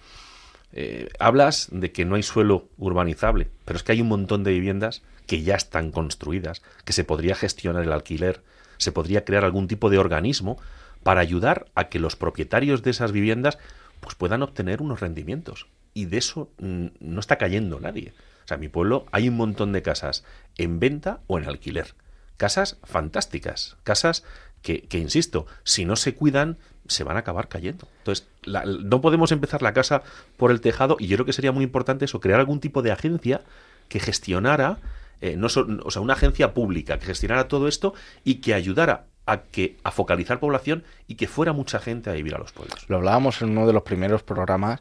Eh, 0.72 1.08
hablas 1.18 1.68
de 1.70 1.92
que 1.92 2.04
no 2.04 2.16
hay 2.16 2.22
suelo 2.22 2.68
urbanizable, 2.76 3.48
pero 3.64 3.76
es 3.76 3.82
que 3.82 3.92
hay 3.92 4.00
un 4.00 4.08
montón 4.08 4.44
de 4.44 4.52
viviendas 4.52 5.02
que 5.26 5.42
ya 5.42 5.54
están 5.54 5.90
construidas, 5.90 6.62
que 6.84 6.92
se 6.92 7.04
podría 7.04 7.34
gestionar 7.34 7.82
el 7.82 7.92
alquiler, 7.92 8.42
se 8.76 8.92
podría 8.92 9.24
crear 9.24 9.44
algún 9.44 9.66
tipo 9.66 9.90
de 9.90 9.98
organismo 9.98 10.58
para 11.02 11.20
ayudar 11.20 11.66
a 11.74 11.88
que 11.88 11.98
los 11.98 12.16
propietarios 12.16 12.82
de 12.82 12.90
esas 12.90 13.12
viviendas 13.12 13.58
pues 14.00 14.14
puedan 14.14 14.42
obtener 14.42 14.82
unos 14.82 15.00
rendimientos. 15.00 15.66
Y 15.94 16.04
de 16.04 16.18
eso 16.18 16.50
no 16.58 17.20
está 17.20 17.36
cayendo 17.38 17.80
nadie. 17.80 18.12
O 18.44 18.48
sea, 18.48 18.56
en 18.56 18.60
mi 18.60 18.68
pueblo 18.68 19.06
hay 19.10 19.28
un 19.28 19.36
montón 19.36 19.72
de 19.72 19.82
casas 19.82 20.24
en 20.56 20.78
venta 20.78 21.20
o 21.26 21.38
en 21.38 21.46
alquiler 21.46 21.94
casas 22.38 22.78
fantásticas, 22.84 23.76
casas 23.82 24.24
que, 24.62 24.82
que, 24.82 24.98
insisto, 24.98 25.46
si 25.64 25.84
no 25.84 25.96
se 25.96 26.14
cuidan, 26.14 26.56
se 26.88 27.04
van 27.04 27.16
a 27.16 27.20
acabar 27.20 27.48
cayendo. 27.48 27.86
Entonces, 27.98 28.26
la, 28.42 28.64
no 28.64 29.00
podemos 29.00 29.30
empezar 29.32 29.62
la 29.62 29.72
casa 29.72 30.02
por 30.36 30.50
el 30.50 30.60
tejado 30.60 30.96
y 30.98 31.06
yo 31.06 31.16
creo 31.16 31.26
que 31.26 31.32
sería 31.32 31.52
muy 31.52 31.64
importante 31.64 32.06
eso, 32.06 32.20
crear 32.20 32.40
algún 32.40 32.60
tipo 32.60 32.82
de 32.82 32.90
agencia 32.90 33.42
que 33.88 34.00
gestionara, 34.00 34.78
eh, 35.20 35.36
no 35.36 35.48
so, 35.48 35.66
o 35.84 35.90
sea, 35.90 36.02
una 36.02 36.14
agencia 36.14 36.54
pública 36.54 36.98
que 36.98 37.06
gestionara 37.06 37.48
todo 37.48 37.68
esto 37.68 37.94
y 38.24 38.36
que 38.36 38.54
ayudara 38.54 39.04
a 39.26 39.42
que 39.42 39.76
a 39.84 39.90
focalizar 39.90 40.40
población 40.40 40.84
y 41.06 41.16
que 41.16 41.28
fuera 41.28 41.52
mucha 41.52 41.78
gente 41.78 42.10
a 42.10 42.14
vivir 42.14 42.34
a 42.34 42.38
los 42.38 42.52
pueblos. 42.52 42.86
Lo 42.88 42.96
hablábamos 42.96 43.42
en 43.42 43.50
uno 43.50 43.66
de 43.66 43.74
los 43.74 43.82
primeros 43.82 44.22
programas 44.22 44.80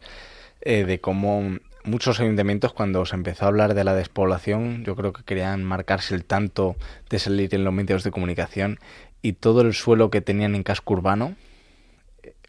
eh, 0.61 0.85
de 0.85 0.99
cómo 1.01 1.57
muchos 1.83 2.19
ayuntamientos 2.19 2.73
cuando 2.73 3.05
se 3.05 3.15
empezó 3.15 3.45
a 3.45 3.47
hablar 3.49 3.73
de 3.73 3.83
la 3.83 3.93
despoblación, 3.93 4.83
yo 4.83 4.95
creo 4.95 5.13
que 5.13 5.23
querían 5.23 5.63
marcarse 5.63 6.15
el 6.15 6.25
tanto 6.25 6.75
de 7.09 7.19
salir 7.19 7.53
en 7.55 7.63
los 7.63 7.73
medios 7.73 8.03
de 8.03 8.11
comunicación 8.11 8.79
y 9.21 9.33
todo 9.33 9.61
el 9.61 9.73
suelo 9.73 10.09
que 10.09 10.21
tenían 10.21 10.55
en 10.55 10.63
casco 10.63 10.93
urbano 10.93 11.35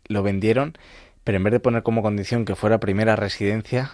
lo 0.09 0.23
vendieron, 0.23 0.77
pero 1.25 1.37
en 1.37 1.45
vez 1.45 1.53
de 1.53 1.61
poner 1.61 1.83
como 1.83 2.03
condición 2.03 2.45
que 2.45 2.55
fuera 2.55 2.81
primera 2.81 3.17
residencia, 3.17 3.93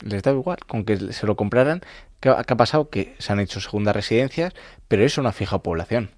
Les 0.00 0.22
da 0.22 0.32
igual, 0.32 0.58
con 0.66 0.84
que 0.84 1.12
se 1.12 1.26
lo 1.26 1.36
compraran. 1.36 1.80
¿Qué 2.20 2.28
ha, 2.28 2.42
pasado? 2.42 2.90
Que 2.90 3.14
se 3.18 3.32
han 3.32 3.40
hecho 3.40 3.60
segundas 3.60 3.94
residencias, 3.96 4.52
pero 4.88 5.04
eso 5.04 5.22
no 5.22 5.28
ha 5.28 5.32
fijado 5.32 5.62
población. 5.62 6.10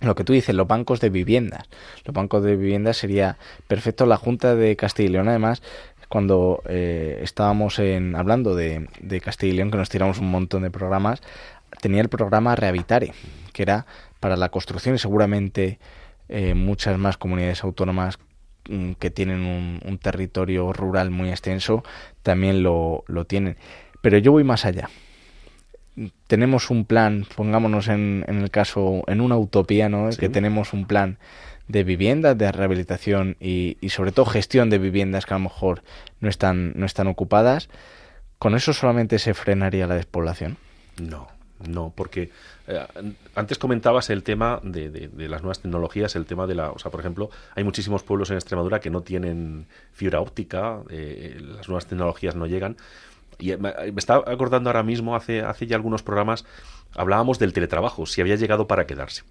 Lo 0.00 0.14
que 0.14 0.24
tú 0.24 0.32
dices, 0.32 0.54
los 0.54 0.66
bancos 0.66 1.00
de 1.00 1.08
viviendas. 1.08 1.68
Los 2.04 2.12
bancos 2.12 2.42
de 2.42 2.56
viviendas 2.56 2.96
sería 2.96 3.38
perfecto. 3.68 4.04
La 4.04 4.16
Junta 4.16 4.54
de 4.56 4.76
Castilla 4.76 5.08
y 5.08 5.12
León, 5.12 5.28
además, 5.28 5.62
cuando 6.08 6.62
eh, 6.68 7.20
estábamos 7.22 7.78
en, 7.78 8.16
hablando 8.16 8.54
de, 8.54 8.88
de 9.00 9.20
Castilla 9.20 9.52
y 9.52 9.56
León, 9.56 9.70
que 9.70 9.78
nos 9.78 9.88
tiramos 9.88 10.18
un 10.18 10.30
montón 10.30 10.62
de 10.62 10.70
programas, 10.70 11.22
tenía 11.80 12.02
el 12.02 12.08
programa 12.08 12.54
Rehabitare, 12.56 13.14
que 13.52 13.62
era 13.62 13.86
para 14.20 14.36
la 14.36 14.50
construcción 14.50 14.96
y 14.96 14.98
seguramente 14.98 15.78
eh, 16.32 16.54
muchas 16.54 16.98
más 16.98 17.16
comunidades 17.16 17.62
autónomas 17.62 18.18
mm, 18.68 18.92
que 18.92 19.10
tienen 19.10 19.42
un, 19.42 19.80
un 19.84 19.98
territorio 19.98 20.72
rural 20.72 21.10
muy 21.10 21.30
extenso 21.30 21.84
también 22.22 22.62
lo, 22.62 23.04
lo 23.06 23.24
tienen. 23.24 23.56
Pero 24.00 24.18
yo 24.18 24.32
voy 24.32 24.44
más 24.44 24.64
allá 24.64 24.88
tenemos 26.26 26.70
un 26.70 26.84
plan, 26.84 27.26
pongámonos 27.36 27.88
en, 27.88 28.24
en 28.26 28.38
el 28.38 28.50
caso, 28.50 29.04
en 29.06 29.20
una 29.20 29.36
utopía, 29.36 29.88
¿no? 29.88 30.10
Sí. 30.10 30.18
Que 30.18 30.28
tenemos 30.28 30.72
un 30.72 30.86
plan 30.86 31.18
de 31.68 31.84
viviendas, 31.84 32.36
de 32.36 32.50
rehabilitación 32.50 33.36
y, 33.40 33.76
y, 33.80 33.90
sobre 33.90 34.12
todo 34.12 34.26
gestión 34.26 34.70
de 34.70 34.78
viviendas 34.78 35.26
que 35.26 35.34
a 35.34 35.38
lo 35.38 35.44
mejor 35.44 35.82
no 36.20 36.28
están, 36.28 36.72
no 36.76 36.86
están 36.86 37.06
ocupadas. 37.06 37.68
¿Con 38.38 38.54
eso 38.54 38.72
solamente 38.72 39.18
se 39.18 39.34
frenaría 39.34 39.86
la 39.86 39.94
despoblación? 39.94 40.56
No, 41.00 41.28
no, 41.68 41.92
porque 41.94 42.30
eh, 42.66 42.86
antes 43.34 43.58
comentabas 43.58 44.10
el 44.10 44.22
tema 44.22 44.60
de, 44.62 45.10
las 45.28 45.42
nuevas 45.42 45.60
tecnologías, 45.60 46.16
el 46.16 46.26
tema 46.26 46.46
de 46.46 46.54
la, 46.54 46.70
o 46.70 46.78
sea, 46.78 46.90
por 46.90 47.00
ejemplo, 47.00 47.30
hay 47.54 47.64
muchísimos 47.64 48.02
pueblos 48.02 48.30
en 48.30 48.36
Extremadura 48.36 48.80
que 48.80 48.90
no 48.90 49.02
tienen 49.02 49.66
fibra 49.92 50.20
óptica, 50.20 50.80
eh, 50.90 51.38
las 51.40 51.68
nuevas 51.68 51.86
tecnologías 51.86 52.34
no 52.34 52.46
llegan. 52.46 52.76
Y 53.38 53.56
me, 53.56 53.72
me 53.72 53.98
estaba 53.98 54.30
acordando 54.30 54.70
ahora 54.70 54.82
mismo, 54.82 55.16
hace, 55.16 55.40
hace 55.40 55.66
ya 55.66 55.76
algunos 55.76 56.02
programas, 56.02 56.44
hablábamos 56.94 57.38
del 57.38 57.52
teletrabajo, 57.52 58.06
si 58.06 58.20
había 58.20 58.36
llegado 58.36 58.66
para 58.66 58.86
quedarse. 58.86 59.22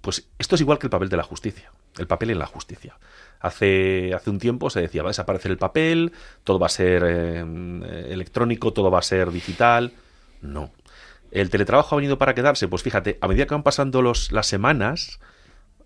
Pues 0.00 0.28
esto 0.38 0.54
es 0.54 0.60
igual 0.60 0.78
que 0.78 0.86
el 0.86 0.90
papel 0.90 1.08
de 1.08 1.16
la 1.16 1.22
justicia, 1.22 1.72
el 1.98 2.06
papel 2.06 2.30
en 2.30 2.38
la 2.38 2.46
justicia. 2.46 2.98
Hace, 3.40 4.12
hace 4.14 4.28
un 4.30 4.38
tiempo 4.38 4.68
se 4.68 4.80
decía, 4.80 5.02
va 5.02 5.08
a 5.08 5.10
desaparecer 5.10 5.50
el 5.50 5.56
papel, 5.56 6.12
todo 6.44 6.58
va 6.58 6.66
a 6.66 6.70
ser 6.70 7.02
eh, 7.06 7.40
electrónico, 8.10 8.72
todo 8.72 8.90
va 8.90 8.98
a 8.98 9.02
ser 9.02 9.30
digital. 9.30 9.92
No. 10.42 10.72
¿El 11.34 11.50
teletrabajo 11.50 11.94
ha 11.94 11.98
venido 11.98 12.16
para 12.16 12.34
quedarse? 12.36 12.68
Pues 12.68 12.84
fíjate, 12.84 13.18
a 13.20 13.26
medida 13.26 13.46
que 13.46 13.54
van 13.54 13.64
pasando 13.64 14.02
los, 14.02 14.30
las 14.30 14.46
semanas, 14.46 15.18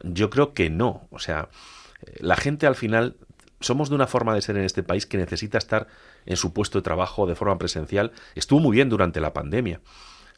yo 0.03 0.29
creo 0.29 0.53
que 0.53 0.69
no. 0.69 1.09
O 1.11 1.19
sea, 1.19 1.49
la 2.21 2.37
gente 2.37 2.67
al 2.67 2.75
final 2.75 3.17
somos 3.59 3.89
de 3.89 3.95
una 3.95 4.07
forma 4.07 4.35
de 4.35 4.43
ser 4.43 4.59
en 4.59 4.65
este 4.65 4.83
país 4.83 5.07
que 5.07 5.17
necesita 5.17 5.57
estar 5.57 5.87
en 6.27 6.37
su 6.37 6.53
puesto 6.53 6.79
de 6.79 6.83
trabajo 6.83 7.27
de 7.27 7.35
forma 7.35 7.57
presencial. 7.57 8.13
Estuvo 8.35 8.61
muy 8.61 8.77
bien 8.77 8.91
durante 8.91 9.23
la 9.23 9.33
pandemia. 9.33 9.81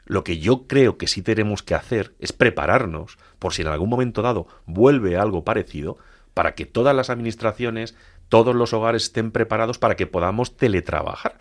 Lo 0.06 0.22
que 0.22 0.38
yo 0.38 0.68
creo 0.68 0.96
que 0.96 1.08
sí 1.08 1.22
tenemos 1.22 1.64
que 1.64 1.74
hacer 1.74 2.14
es 2.20 2.32
prepararnos 2.32 3.18
por 3.40 3.52
si 3.52 3.62
en 3.62 3.68
algún 3.68 3.88
momento 3.88 4.22
dado 4.22 4.46
vuelve 4.64 5.16
algo 5.16 5.42
parecido 5.42 5.98
para 6.34 6.54
que 6.54 6.66
todas 6.66 6.94
las 6.94 7.10
administraciones, 7.10 7.96
todos 8.28 8.54
los 8.54 8.72
hogares 8.72 9.02
estén 9.02 9.32
preparados 9.32 9.78
para 9.78 9.96
que 9.96 10.06
podamos 10.06 10.56
teletrabajar. 10.56 11.36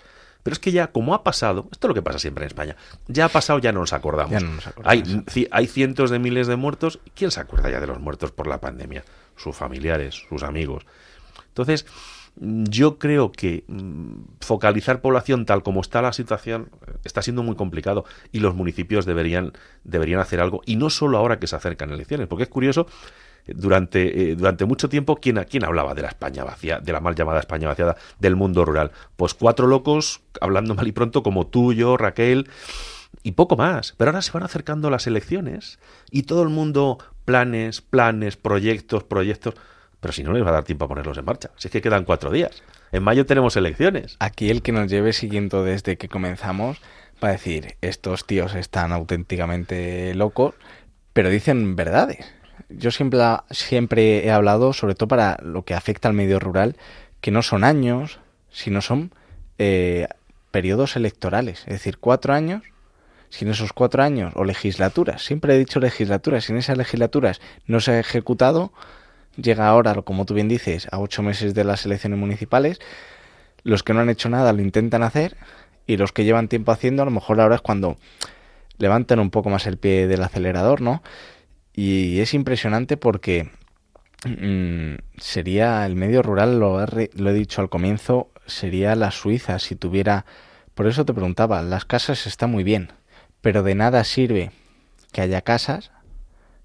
Pero 0.49 0.55
es 0.55 0.59
que 0.59 0.71
ya, 0.71 0.87
como 0.87 1.13
ha 1.13 1.23
pasado, 1.23 1.69
esto 1.71 1.85
es 1.85 1.89
lo 1.89 1.93
que 1.93 2.01
pasa 2.01 2.17
siempre 2.17 2.43
en 2.43 2.47
España, 2.47 2.75
ya 3.07 3.25
ha 3.25 3.29
pasado, 3.29 3.59
ya 3.59 3.71
no 3.71 3.81
nos 3.81 3.93
acordamos. 3.93 4.31
Ya 4.31 4.39
no 4.39 4.55
nos 4.55 4.65
acordamos. 4.65 5.07
Hay, 5.07 5.47
hay 5.51 5.67
cientos 5.67 6.09
de 6.09 6.17
miles 6.17 6.47
de 6.47 6.55
muertos. 6.55 6.99
¿Quién 7.13 7.29
se 7.29 7.39
acuerda 7.39 7.69
ya 7.69 7.79
de 7.79 7.85
los 7.85 7.99
muertos 7.99 8.31
por 8.31 8.47
la 8.47 8.59
pandemia? 8.59 9.03
Sus 9.35 9.55
familiares, 9.55 10.23
sus 10.27 10.41
amigos. 10.41 10.87
Entonces, 11.49 11.85
yo 12.35 12.97
creo 12.97 13.31
que 13.31 13.63
mmm, 13.67 14.23
focalizar 14.41 15.01
población 15.01 15.45
tal 15.45 15.61
como 15.61 15.81
está 15.81 16.01
la 16.01 16.13
situación 16.13 16.71
está 17.03 17.21
siendo 17.21 17.43
muy 17.43 17.55
complicado 17.55 18.05
y 18.31 18.39
los 18.39 18.55
municipios 18.55 19.05
deberían, 19.05 19.53
deberían 19.83 20.19
hacer 20.19 20.39
algo. 20.39 20.63
Y 20.65 20.77
no 20.77 20.89
solo 20.89 21.19
ahora 21.19 21.37
que 21.37 21.45
se 21.45 21.57
acercan 21.57 21.91
elecciones, 21.91 22.25
porque 22.25 22.45
es 22.45 22.49
curioso, 22.49 22.87
durante, 23.55 24.31
eh, 24.31 24.35
durante 24.35 24.65
mucho 24.65 24.89
tiempo, 24.89 25.17
¿quién, 25.17 25.45
¿quién 25.49 25.63
hablaba 25.63 25.93
de 25.93 26.01
la 26.01 26.09
España 26.09 26.43
vacía, 26.43 26.79
de 26.79 26.91
la 26.91 26.99
mal 26.99 27.15
llamada 27.15 27.39
España 27.39 27.67
vaciada, 27.67 27.95
del 28.19 28.35
mundo 28.35 28.65
rural? 28.65 28.91
Pues 29.15 29.33
cuatro 29.33 29.67
locos 29.67 30.21
hablando 30.41 30.75
mal 30.75 30.87
y 30.87 30.91
pronto 30.91 31.23
como 31.23 31.47
tú, 31.47 31.73
yo, 31.73 31.97
Raquel 31.97 32.49
y 33.23 33.33
poco 33.33 33.57
más. 33.57 33.93
Pero 33.97 34.11
ahora 34.11 34.21
se 34.21 34.31
van 34.31 34.43
acercando 34.43 34.89
las 34.89 35.07
elecciones 35.07 35.79
y 36.11 36.23
todo 36.23 36.43
el 36.43 36.49
mundo 36.49 36.99
planes, 37.25 37.81
planes, 37.81 38.37
proyectos, 38.37 39.03
proyectos. 39.03 39.55
Pero 39.99 40.13
si 40.13 40.23
no 40.23 40.31
les 40.31 40.43
va 40.43 40.49
a 40.49 40.53
dar 40.53 40.63
tiempo 40.63 40.85
a 40.85 40.87
ponerlos 40.87 41.17
en 41.17 41.25
marcha. 41.25 41.51
Si 41.57 41.67
es 41.67 41.71
que 41.71 41.81
quedan 41.81 42.05
cuatro 42.05 42.31
días. 42.31 42.63
En 42.91 43.03
mayo 43.03 43.25
tenemos 43.25 43.55
elecciones. 43.57 44.15
Aquí 44.19 44.49
el 44.49 44.61
que 44.61 44.71
nos 44.71 44.89
lleve 44.89 45.13
siguiendo 45.13 45.63
desde 45.63 45.97
que 45.97 46.07
comenzamos 46.07 46.79
va 47.23 47.29
a 47.29 47.31
decir, 47.33 47.75
estos 47.81 48.25
tíos 48.25 48.55
están 48.55 48.91
auténticamente 48.93 50.15
locos, 50.15 50.55
pero 51.13 51.29
dicen 51.29 51.75
verdades. 51.75 52.25
Yo 52.69 52.91
siempre, 52.91 53.19
siempre 53.51 54.25
he 54.25 54.31
hablado, 54.31 54.73
sobre 54.73 54.95
todo 54.95 55.07
para 55.07 55.37
lo 55.41 55.63
que 55.63 55.73
afecta 55.73 56.07
al 56.07 56.13
medio 56.13 56.39
rural, 56.39 56.75
que 57.21 57.31
no 57.31 57.41
son 57.41 57.63
años, 57.63 58.19
sino 58.51 58.81
son 58.81 59.13
eh, 59.57 60.07
periodos 60.51 60.95
electorales. 60.95 61.61
Es 61.61 61.73
decir, 61.73 61.97
cuatro 61.97 62.33
años 62.33 62.63
si 63.29 63.45
en 63.45 63.51
esos 63.51 63.73
cuatro 63.73 64.03
años 64.03 64.33
o 64.35 64.43
legislaturas, 64.43 65.23
siempre 65.23 65.55
he 65.55 65.59
dicho 65.59 65.79
legislaturas, 65.79 66.45
si 66.45 66.51
en 66.51 66.57
esas 66.57 66.77
legislaturas 66.77 67.41
no 67.67 67.79
se 67.79 67.91
ha 67.91 67.99
ejecutado, 67.99 68.73
llega 69.37 69.67
ahora, 69.67 69.93
como 70.01 70.25
tú 70.25 70.33
bien 70.33 70.47
dices, 70.47 70.87
a 70.91 70.99
ocho 70.99 71.21
meses 71.21 71.53
de 71.53 71.63
las 71.63 71.85
elecciones 71.85 72.19
municipales, 72.19 72.79
los 73.63 73.83
que 73.83 73.93
no 73.93 74.01
han 74.01 74.09
hecho 74.09 74.29
nada 74.29 74.51
lo 74.53 74.61
intentan 74.61 75.03
hacer 75.03 75.37
y 75.85 75.97
los 75.97 76.11
que 76.11 76.23
llevan 76.23 76.47
tiempo 76.47 76.71
haciendo, 76.71 77.03
a 77.03 77.05
lo 77.05 77.11
mejor 77.11 77.39
ahora 77.39 77.55
es 77.55 77.61
cuando 77.61 77.97
levantan 78.77 79.19
un 79.19 79.29
poco 79.29 79.49
más 79.49 79.67
el 79.67 79.77
pie 79.77 80.07
del 80.07 80.23
acelerador, 80.23 80.81
¿no? 80.81 81.03
Y 81.81 82.19
es 82.19 82.33
impresionante 82.33 82.97
porque 82.97 83.51
mmm, 84.25 84.95
sería 85.17 85.85
el 85.85 85.95
medio 85.95 86.21
rural, 86.21 86.59
lo 86.59 86.83
he, 86.83 87.09
lo 87.13 87.29
he 87.29 87.33
dicho 87.33 87.61
al 87.61 87.69
comienzo, 87.69 88.29
sería 88.47 88.97
la 88.97 89.11
Suiza 89.11 89.59
si 89.59 89.77
tuviera... 89.77 90.25
Por 90.75 90.87
eso 90.87 91.05
te 91.05 91.13
preguntaba, 91.13 91.61
las 91.61 91.85
casas 91.85 92.27
están 92.27 92.51
muy 92.51 92.65
bien, 92.65 92.91
pero 93.39 93.63
de 93.63 93.75
nada 93.75 94.03
sirve 94.03 94.51
que 95.13 95.21
haya 95.21 95.39
casas, 95.39 95.91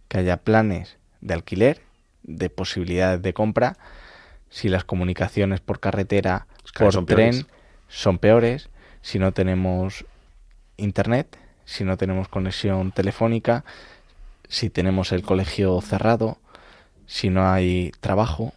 que 0.08 0.18
haya 0.18 0.38
planes 0.38 0.96
de 1.20 1.34
alquiler, 1.34 1.80
de 2.24 2.50
posibilidades 2.50 3.22
de 3.22 3.34
compra, 3.34 3.76
si 4.50 4.68
las 4.68 4.82
comunicaciones 4.82 5.60
por 5.60 5.78
carretera, 5.78 6.48
por 6.76 6.92
son 6.92 7.06
tren, 7.06 7.30
peores. 7.30 7.46
son 7.86 8.18
peores, 8.18 8.68
si 9.00 9.20
no 9.20 9.30
tenemos 9.30 10.06
internet, 10.76 11.38
si 11.66 11.84
no 11.84 11.96
tenemos 11.96 12.26
conexión 12.26 12.90
telefónica, 12.90 13.64
si 14.48 14.70
tenemos 14.70 15.12
el 15.12 15.22
colegio 15.22 15.80
cerrado, 15.80 16.38
si 17.06 17.30
no 17.30 17.48
hay 17.48 17.92
trabajo. 18.00 18.52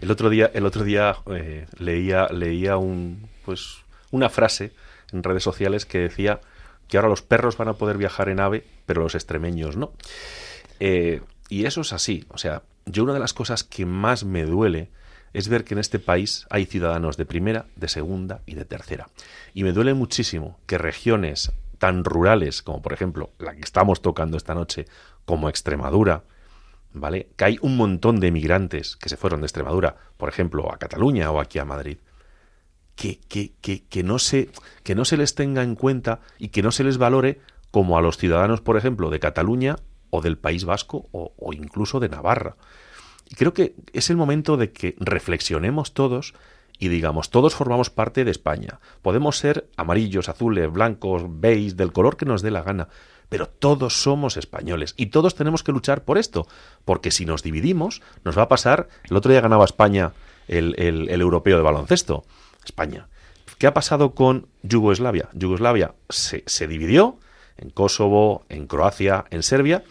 El 0.00 0.10
otro 0.10 0.30
día, 0.30 0.50
el 0.52 0.66
otro 0.66 0.84
día 0.84 1.16
eh, 1.26 1.66
leía, 1.78 2.28
leía 2.28 2.76
un, 2.76 3.28
pues, 3.44 3.78
una 4.10 4.28
frase 4.28 4.72
en 5.12 5.22
redes 5.22 5.42
sociales 5.42 5.86
que 5.86 5.98
decía 5.98 6.40
que 6.88 6.98
ahora 6.98 7.08
los 7.08 7.22
perros 7.22 7.56
van 7.56 7.68
a 7.68 7.74
poder 7.74 7.98
viajar 7.98 8.28
en 8.28 8.40
ave, 8.40 8.64
pero 8.84 9.02
los 9.02 9.14
extremeños 9.14 9.76
no. 9.76 9.92
Eh, 10.80 11.22
y 11.48 11.64
eso 11.64 11.80
es 11.80 11.92
así. 11.92 12.24
O 12.28 12.38
sea, 12.38 12.62
yo 12.84 13.04
una 13.04 13.14
de 13.14 13.20
las 13.20 13.32
cosas 13.32 13.64
que 13.64 13.86
más 13.86 14.24
me 14.24 14.44
duele 14.44 14.90
es 15.32 15.48
ver 15.48 15.64
que 15.64 15.74
en 15.74 15.80
este 15.80 15.98
país 15.98 16.46
hay 16.50 16.66
ciudadanos 16.66 17.16
de 17.16 17.26
primera, 17.26 17.66
de 17.76 17.88
segunda 17.88 18.40
y 18.46 18.54
de 18.54 18.64
tercera. 18.64 19.08
Y 19.52 19.64
me 19.64 19.72
duele 19.72 19.94
muchísimo 19.94 20.58
que 20.66 20.78
regiones 20.78 21.52
tan 21.78 22.04
rurales 22.04 22.62
como 22.62 22.82
por 22.82 22.92
ejemplo 22.92 23.32
la 23.38 23.54
que 23.54 23.62
estamos 23.62 24.02
tocando 24.02 24.36
esta 24.36 24.54
noche, 24.54 24.86
como 25.24 25.48
Extremadura, 25.48 26.24
¿vale? 26.92 27.28
Que 27.36 27.44
hay 27.44 27.58
un 27.60 27.76
montón 27.76 28.20
de 28.20 28.28
emigrantes 28.28 28.96
que 28.96 29.08
se 29.08 29.16
fueron 29.16 29.40
de 29.40 29.46
Extremadura, 29.46 29.96
por 30.16 30.28
ejemplo, 30.28 30.72
a 30.72 30.78
Cataluña 30.78 31.30
o 31.30 31.40
aquí 31.40 31.58
a 31.58 31.64
Madrid, 31.64 31.98
que, 32.94 33.20
que, 33.28 33.52
que, 33.60 33.84
que, 33.84 34.02
no 34.02 34.18
se, 34.18 34.50
que 34.82 34.94
no 34.94 35.04
se 35.04 35.16
les 35.16 35.34
tenga 35.34 35.62
en 35.62 35.74
cuenta 35.74 36.20
y 36.38 36.48
que 36.48 36.62
no 36.62 36.72
se 36.72 36.84
les 36.84 36.98
valore 36.98 37.40
como 37.70 37.98
a 37.98 38.02
los 38.02 38.16
ciudadanos, 38.16 38.62
por 38.62 38.76
ejemplo, 38.76 39.10
de 39.10 39.20
Cataluña 39.20 39.76
o 40.10 40.22
del 40.22 40.38
País 40.38 40.64
Vasco 40.64 41.08
o, 41.12 41.34
o 41.36 41.52
incluso 41.52 42.00
de 42.00 42.08
Navarra. 42.08 42.56
Y 43.28 43.34
creo 43.34 43.52
que 43.52 43.74
es 43.92 44.08
el 44.08 44.16
momento 44.16 44.56
de 44.56 44.72
que 44.72 44.96
reflexionemos 44.98 45.92
todos 45.92 46.32
y 46.78 46.88
digamos, 46.88 47.30
todos 47.30 47.54
formamos 47.54 47.90
parte 47.90 48.24
de 48.24 48.30
España. 48.30 48.80
Podemos 49.02 49.38
ser 49.38 49.68
amarillos, 49.76 50.28
azules, 50.28 50.70
blancos, 50.70 51.24
beige, 51.26 51.74
del 51.74 51.92
color 51.92 52.16
que 52.16 52.26
nos 52.26 52.42
dé 52.42 52.50
la 52.50 52.62
gana, 52.62 52.88
pero 53.28 53.48
todos 53.48 54.02
somos 54.02 54.36
españoles 54.36 54.94
y 54.96 55.06
todos 55.06 55.34
tenemos 55.34 55.62
que 55.62 55.72
luchar 55.72 56.04
por 56.04 56.18
esto, 56.18 56.46
porque 56.84 57.10
si 57.10 57.24
nos 57.24 57.42
dividimos, 57.42 58.02
nos 58.24 58.38
va 58.38 58.42
a 58.42 58.48
pasar. 58.48 58.88
El 59.04 59.16
otro 59.16 59.32
día 59.32 59.40
ganaba 59.40 59.64
España 59.64 60.12
el, 60.48 60.74
el, 60.78 61.20
europeo 61.20 61.56
de 61.56 61.62
baloncesto. 61.62 62.24
España. 62.64 63.08
¿Qué 63.58 63.66
ha 63.66 63.74
pasado 63.74 64.14
con 64.14 64.48
Yugoslavia? 64.62 65.28
Yugoslavia 65.32 65.94
se, 66.08 66.42
se 66.46 66.66
dividió 66.66 67.18
en 67.56 67.70
Kosovo, 67.70 68.44
en 68.48 68.66
Croacia, 68.66 69.24
en 69.30 69.42
Serbia, 69.42 69.82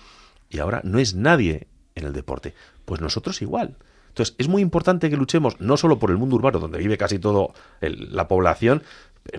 y 0.50 0.60
ahora 0.60 0.82
no 0.84 1.00
es 1.00 1.16
nadie 1.16 1.68
en 1.96 2.06
el 2.06 2.14
deporte. 2.14 2.54
Pues 2.86 3.02
nosotros 3.02 3.42
igual. 3.42 3.78
Entonces, 4.16 4.34
es 4.38 4.48
muy 4.48 4.62
importante 4.62 5.10
que 5.10 5.18
luchemos 5.18 5.60
no 5.60 5.76
solo 5.76 6.00
por 6.00 6.10
el 6.10 6.16
mundo 6.16 6.38
urbano, 6.38 6.58
donde 6.58 6.78
vive 6.78 6.98
casi 6.98 7.20
toda 7.20 7.50
la 7.82 8.30
población, 8.30 8.82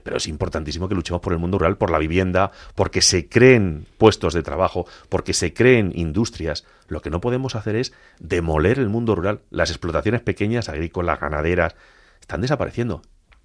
pero 0.03 0.19
es 0.19 0.27
importantísimo 0.27 0.87
que 0.87 0.95
luchemos 0.95 1.23
por 1.23 1.33
el 1.33 1.39
mundo 1.39 1.57
rural, 1.57 1.79
por 1.79 1.91
la 1.91 1.97
vivienda, 1.97 2.53
porque 2.75 3.01
se 3.01 3.27
creen 3.27 3.87
puestos 3.97 4.35
de 4.35 4.43
trabajo, 4.43 4.87
porque 5.09 5.33
se 5.33 5.55
creen 5.55 5.93
industrias. 5.95 6.67
Lo 6.89 7.01
que 7.01 7.09
no 7.09 7.23
podemos 7.23 7.55
hacer 7.55 7.75
es 7.75 7.95
demoler 8.19 8.79
el 8.79 8.91
mundo 8.91 9.15
rural. 9.15 9.41
Las 9.49 9.71
explotaciones 9.71 10.21
pequeñas, 10.21 10.69
agrícolas, 10.69 11.21
ganaderas, 11.21 11.75
están 12.21 12.43
desapareciendo. 12.43 13.01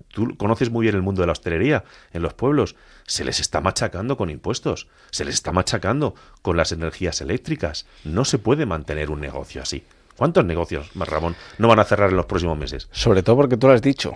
Tú 0.10 0.36
conoces 0.36 0.70
muy 0.70 0.84
bien 0.84 0.96
el 0.96 1.02
mundo 1.02 1.22
de 1.22 1.28
la 1.28 1.32
hostelería 1.32 1.86
en 2.12 2.24
los 2.24 2.34
pueblos. 2.34 2.76
Se 3.08 3.24
les 3.24 3.40
está 3.40 3.62
machacando 3.62 4.18
con 4.18 4.30
impuestos, 4.30 4.90
se 5.12 5.24
les 5.24 5.36
está 5.36 5.54
machacando 5.54 6.14
con 6.42 6.58
las 6.58 6.74
energías 6.74 7.22
eléctricas. 7.22 7.86
No 8.04 8.26
se 8.26 8.38
puede 8.38 8.66
mantener 8.66 9.12
un 9.12 9.22
negocio 9.22 9.62
así. 9.62 9.86
¿Cuántos 10.22 10.46
negocios, 10.46 10.96
más 10.96 11.10
Ramón, 11.10 11.36
no 11.58 11.68
van 11.68 11.80
a 11.80 11.84
cerrar 11.84 12.12
en 12.12 12.16
los 12.16 12.28
próximos 12.28 12.56
meses? 12.56 12.88
Sobre 12.92 13.24
todo 13.24 13.38
porque 13.38 13.58
tú 13.58 13.66
lo 13.66 13.74
has 13.74 13.82
dicho 13.82 14.14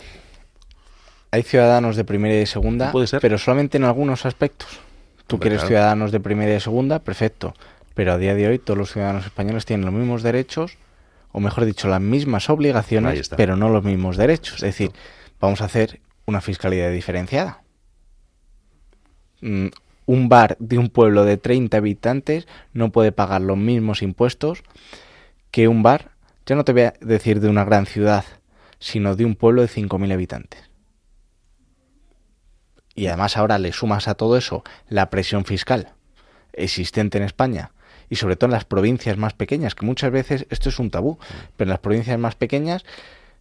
hay 1.32 1.42
ciudadanos 1.42 1.96
de 1.96 2.04
primera 2.04 2.36
y 2.36 2.38
de 2.38 2.46
segunda, 2.46 2.94
pero 3.20 3.40
solamente 3.40 3.78
en 3.78 3.86
algunos 3.86 4.28
aspectos. 4.28 4.80
Tú 5.26 5.40
quieres 5.40 5.64
ciudadanos 5.66 6.12
de 6.12 6.20
primera 6.20 6.52
y 6.52 6.54
de 6.54 6.60
segunda, 6.60 7.00
perfecto. 7.00 7.56
Pero 7.96 8.14
a 8.14 8.20
día 8.20 8.36
de 8.36 8.48
hoy 8.48 8.60
todos 8.60 8.78
los 8.78 8.92
ciudadanos 8.92 9.26
españoles 9.26 9.66
tienen 9.66 9.84
los 9.84 9.96
mismos 9.96 10.22
derechos, 10.22 10.78
o 11.32 11.40
mejor 11.40 11.66
dicho, 11.66 11.88
las 11.88 12.02
mismas 12.02 12.52
obligaciones, 12.52 13.30
pero 13.30 13.56
no 13.56 13.70
los 13.70 13.84
mismos 13.84 14.16
derechos. 14.16 14.58
Es 14.58 14.78
decir, 14.78 14.92
vamos 15.42 15.62
a 15.62 15.66
hacer 15.66 16.02
una 16.28 16.40
fiscalidad 16.40 16.92
diferenciada. 16.92 17.64
Mm, 19.42 19.70
un 20.06 20.30
bar 20.30 20.56
de 20.60 20.78
un 20.78 20.90
pueblo 20.90 21.26
de 21.26 21.38
30 21.38 21.76
habitantes 21.78 22.48
no 22.74 22.92
puede 22.92 23.12
pagar 23.12 23.42
los 23.42 23.58
mismos 23.58 24.04
impuestos 24.04 24.64
que 25.56 25.70
un 25.70 25.84
bar, 25.84 26.12
ya 26.46 26.58
no 26.58 26.66
te 26.66 26.74
voy 26.74 26.82
a 26.82 26.94
decir 27.00 27.40
de 27.40 27.48
una 27.48 27.64
gran 27.64 27.86
ciudad, 27.86 28.26
sino 28.78 29.16
de 29.16 29.24
un 29.24 29.36
pueblo 29.36 29.62
de 29.62 29.70
5.000 29.70 30.12
habitantes. 30.12 30.70
Y 32.94 33.08
además 33.08 33.38
ahora 33.38 33.58
le 33.58 33.72
sumas 33.72 34.10
a 34.10 34.16
todo 34.16 34.36
eso 34.36 34.66
la 34.90 35.10
presión 35.10 35.46
fiscal 35.46 35.94
existente 36.52 37.18
en 37.18 37.24
España 37.24 37.72
y 38.10 38.18
sobre 38.18 38.36
todo 38.36 38.50
en 38.50 38.52
las 38.52 38.66
provincias 38.66 39.16
más 39.16 39.32
pequeñas, 39.32 39.76
que 39.76 39.86
muchas 39.86 40.12
veces 40.12 40.46
esto 40.50 40.68
es 40.68 40.78
un 40.78 40.92
tabú, 40.92 41.20
pero 41.56 41.70
en 41.70 41.72
las 41.72 41.80
provincias 41.80 42.20
más 42.20 42.36
pequeñas 42.36 42.84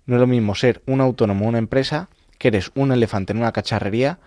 no 0.06 0.14
es 0.14 0.20
lo 0.20 0.28
mismo 0.28 0.54
ser 0.54 0.82
un 0.86 1.00
autónomo 1.00 1.46
o 1.46 1.48
una 1.48 1.58
empresa 1.58 2.10
que 2.38 2.46
eres 2.46 2.70
un 2.76 2.92
elefante 2.92 3.32
en 3.32 3.40
una 3.40 3.50
cacharrería 3.50 4.20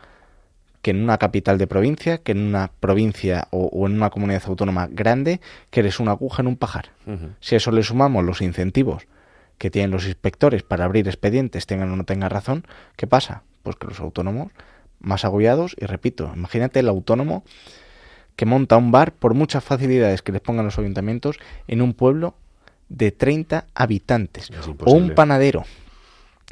que 0.82 0.92
en 0.92 1.04
una 1.04 1.18
capital 1.18 1.58
de 1.58 1.68
provincia, 1.68 2.20
que 2.20 2.32
en 2.32 2.40
una 2.40 2.72
provincia 2.80 3.48
o, 3.52 3.88
en 3.88 3.94
una 3.94 4.10
comunidad 4.10 4.44
autónoma 4.46 4.88
grande, 4.90 5.42
que 5.70 5.82
eres 5.82 6.00
una 6.00 6.12
aguja 6.12 6.42
en 6.42 6.48
un 6.48 6.58
pajar. 6.58 6.92
Si 7.40 7.56
a 7.56 7.58
eso 7.58 7.72
le 7.72 7.84
sumamos 7.84 8.24
los 8.24 8.42
incentivos 8.42 9.08
que 9.58 9.72
tienen 9.72 9.92
los 9.92 10.06
inspectores 10.06 10.64
para 10.64 10.86
abrir 10.86 11.08
expedientes, 11.08 11.66
tengan 11.66 11.92
o 11.92 11.96
no 11.96 12.04
tengan 12.04 12.30
razón, 12.30 12.66
¿qué 12.96 13.08
pasa? 13.08 13.44
Pues 13.64 13.76
que 13.76 13.88
los 13.88 14.00
autónomos 14.00 14.52
más 15.00 15.26
agobiados 15.26 15.76
y 15.80 15.86
repito, 15.86 16.32
imagínate 16.36 16.80
el 16.80 16.90
autónomo 16.90 17.44
que 18.36 18.46
monta 18.46 18.78
un 18.78 18.92
bar 18.92 19.14
por 19.14 19.34
muchas 19.34 19.64
facilidades 19.64 20.22
que 20.22 20.32
les 20.32 20.42
pongan 20.42 20.66
los 20.66 20.78
ayuntamientos 20.78 21.38
en 21.68 21.82
un 21.82 21.94
pueblo 21.94 22.36
de 22.90 23.12
30 23.12 23.66
habitantes 23.74 24.52
o 24.86 24.92
un 24.92 25.16
panadero 25.16 25.66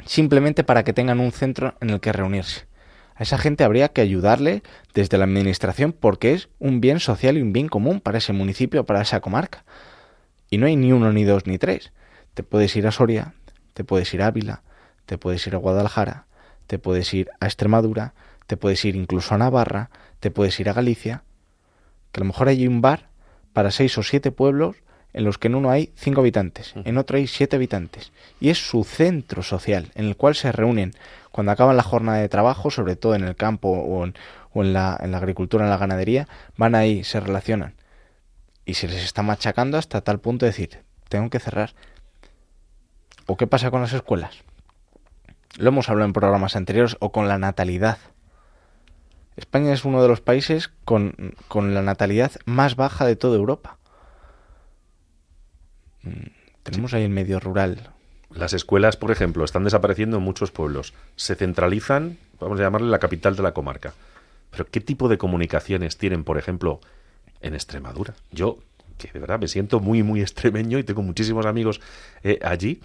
simplemente 0.04 0.64
para 0.64 0.84
que 0.84 0.92
tengan 0.92 1.20
un 1.20 1.32
centro 1.32 1.74
en 1.80 1.90
el 1.90 2.00
que 2.00 2.12
reunirse. 2.12 2.66
A 3.16 3.22
esa 3.22 3.38
gente 3.38 3.64
habría 3.64 3.88
que 3.88 4.02
ayudarle 4.02 4.62
desde 4.94 5.16
la 5.16 5.24
administración 5.24 5.92
porque 5.92 6.34
es 6.34 6.50
un 6.58 6.82
bien 6.82 7.00
social 7.00 7.38
y 7.38 7.42
un 7.42 7.52
bien 7.52 7.68
común 7.68 8.00
para 8.00 8.18
ese 8.18 8.34
municipio, 8.34 8.84
para 8.84 9.00
esa 9.00 9.20
comarca. 9.20 9.64
Y 10.50 10.58
no 10.58 10.66
hay 10.66 10.76
ni 10.76 10.92
uno, 10.92 11.12
ni 11.12 11.24
dos, 11.24 11.46
ni 11.46 11.56
tres. 11.56 11.92
Te 12.34 12.42
puedes 12.42 12.76
ir 12.76 12.86
a 12.86 12.92
Soria, 12.92 13.34
te 13.72 13.84
puedes 13.84 14.12
ir 14.12 14.22
a 14.22 14.26
Ávila, 14.26 14.62
te 15.06 15.16
puedes 15.16 15.46
ir 15.46 15.54
a 15.54 15.58
Guadalajara, 15.58 16.26
te 16.66 16.78
puedes 16.78 17.12
ir 17.14 17.30
a 17.40 17.46
Extremadura, 17.46 18.12
te 18.46 18.58
puedes 18.58 18.84
ir 18.84 18.96
incluso 18.96 19.34
a 19.34 19.38
Navarra, 19.38 19.88
te 20.20 20.30
puedes 20.30 20.60
ir 20.60 20.68
a 20.68 20.74
Galicia, 20.74 21.24
que 22.12 22.20
a 22.20 22.22
lo 22.22 22.26
mejor 22.26 22.48
hay 22.48 22.66
un 22.66 22.82
bar 22.82 23.08
para 23.54 23.70
seis 23.70 23.96
o 23.96 24.02
siete 24.02 24.30
pueblos 24.30 24.76
en 25.16 25.24
los 25.24 25.38
que 25.38 25.48
en 25.48 25.54
uno 25.54 25.70
hay 25.70 25.90
cinco 25.96 26.20
habitantes, 26.20 26.74
en 26.76 26.98
otro 26.98 27.16
hay 27.16 27.26
siete 27.26 27.56
habitantes, 27.56 28.12
y 28.38 28.50
es 28.50 28.58
su 28.58 28.84
centro 28.84 29.42
social 29.42 29.90
en 29.94 30.04
el 30.04 30.16
cual 30.16 30.34
se 30.34 30.52
reúnen 30.52 30.92
cuando 31.32 31.52
acaban 31.52 31.78
la 31.78 31.82
jornada 31.82 32.18
de 32.18 32.28
trabajo, 32.28 32.70
sobre 32.70 32.96
todo 32.96 33.14
en 33.14 33.24
el 33.24 33.34
campo 33.34 33.70
o 33.70 34.04
en, 34.04 34.14
o 34.52 34.62
en, 34.62 34.74
la, 34.74 34.98
en 35.00 35.12
la 35.12 35.18
agricultura, 35.18 35.64
en 35.64 35.70
la 35.70 35.78
ganadería, 35.78 36.28
van 36.58 36.74
ahí, 36.74 37.02
se 37.02 37.18
relacionan, 37.18 37.74
y 38.66 38.74
se 38.74 38.88
les 38.88 39.02
está 39.02 39.22
machacando 39.22 39.78
hasta 39.78 40.02
tal 40.02 40.20
punto 40.20 40.44
de 40.44 40.50
decir, 40.50 40.82
tengo 41.08 41.30
que 41.30 41.40
cerrar. 41.40 41.74
¿O 43.24 43.38
qué 43.38 43.46
pasa 43.46 43.70
con 43.70 43.80
las 43.80 43.94
escuelas? 43.94 44.42
Lo 45.56 45.70
hemos 45.70 45.88
hablado 45.88 46.06
en 46.06 46.12
programas 46.12 46.56
anteriores, 46.56 46.96
o 47.00 47.10
con 47.10 47.26
la 47.26 47.38
natalidad. 47.38 47.96
España 49.36 49.72
es 49.72 49.86
uno 49.86 50.02
de 50.02 50.08
los 50.08 50.20
países 50.20 50.70
con, 50.84 51.34
la 51.54 51.82
natalidad 51.82 52.32
más 52.44 52.76
baja 52.76 53.06
de 53.06 53.16
toda 53.16 53.36
Europa. 53.36 53.78
Mm, 56.06 56.30
tenemos 56.62 56.94
ahí 56.94 57.02
el 57.02 57.10
medio 57.10 57.40
rural. 57.40 57.90
Las 58.30 58.52
escuelas, 58.52 58.96
por 58.96 59.10
ejemplo, 59.10 59.44
están 59.44 59.64
desapareciendo 59.64 60.16
en 60.18 60.22
muchos 60.22 60.50
pueblos. 60.50 60.94
Se 61.16 61.34
centralizan, 61.34 62.18
vamos 62.40 62.58
a 62.60 62.62
llamarle 62.62 62.88
la 62.88 62.98
capital 62.98 63.36
de 63.36 63.42
la 63.42 63.52
comarca. 63.52 63.94
Pero 64.50 64.66
¿qué 64.66 64.80
tipo 64.80 65.08
de 65.08 65.18
comunicaciones 65.18 65.96
tienen, 65.96 66.24
por 66.24 66.38
ejemplo, 66.38 66.80
en 67.40 67.54
Extremadura? 67.54 68.14
Yo, 68.30 68.58
que 68.98 69.10
de 69.12 69.18
verdad 69.18 69.38
me 69.38 69.48
siento 69.48 69.80
muy, 69.80 70.02
muy 70.02 70.20
extremeño 70.20 70.78
y 70.78 70.84
tengo 70.84 71.02
muchísimos 71.02 71.46
amigos 71.46 71.80
eh, 72.22 72.38
allí, 72.42 72.80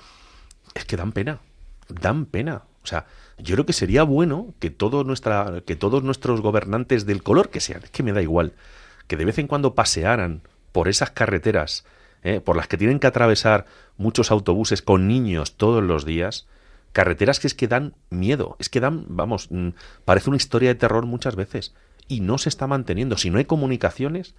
es 0.73 0.85
que 0.85 0.97
dan 0.97 1.11
pena. 1.11 1.39
Dan 1.87 2.25
pena. 2.25 2.63
O 2.83 2.87
sea, 2.87 3.05
yo 3.37 3.55
creo 3.55 3.65
que 3.65 3.73
sería 3.73 4.03
bueno 4.03 4.53
que, 4.59 4.69
todo 4.69 5.03
nuestra, 5.03 5.61
que 5.65 5.75
todos 5.75 6.03
nuestros 6.03 6.41
gobernantes 6.41 7.05
del 7.05 7.23
color 7.23 7.49
que 7.49 7.59
sean, 7.59 7.83
es 7.83 7.91
que 7.91 8.03
me 8.03 8.13
da 8.13 8.21
igual, 8.21 8.53
que 9.07 9.17
de 9.17 9.25
vez 9.25 9.37
en 9.37 9.47
cuando 9.47 9.75
pasearan 9.75 10.41
por 10.71 10.87
esas 10.87 11.11
carreteras 11.11 11.85
¿eh? 12.23 12.41
por 12.41 12.55
las 12.55 12.67
que 12.67 12.77
tienen 12.77 12.99
que 12.99 13.07
atravesar 13.07 13.65
muchos 13.97 14.31
autobuses 14.31 14.81
con 14.81 15.07
niños 15.07 15.55
todos 15.55 15.83
los 15.83 16.05
días, 16.05 16.47
carreteras 16.93 17.39
que 17.39 17.47
es 17.47 17.53
que 17.53 17.67
dan 17.67 17.93
miedo, 18.09 18.55
es 18.59 18.69
que 18.69 18.79
dan, 18.79 19.05
vamos, 19.07 19.47
mm, 19.49 19.69
parece 20.05 20.29
una 20.29 20.37
historia 20.37 20.69
de 20.69 20.75
terror 20.75 21.05
muchas 21.05 21.35
veces 21.35 21.73
y 22.07 22.19
no 22.19 22.37
se 22.37 22.49
está 22.49 22.67
manteniendo. 22.67 23.17
Si 23.17 23.29
no 23.29 23.37
hay 23.37 23.45
comunicaciones, 23.45 24.35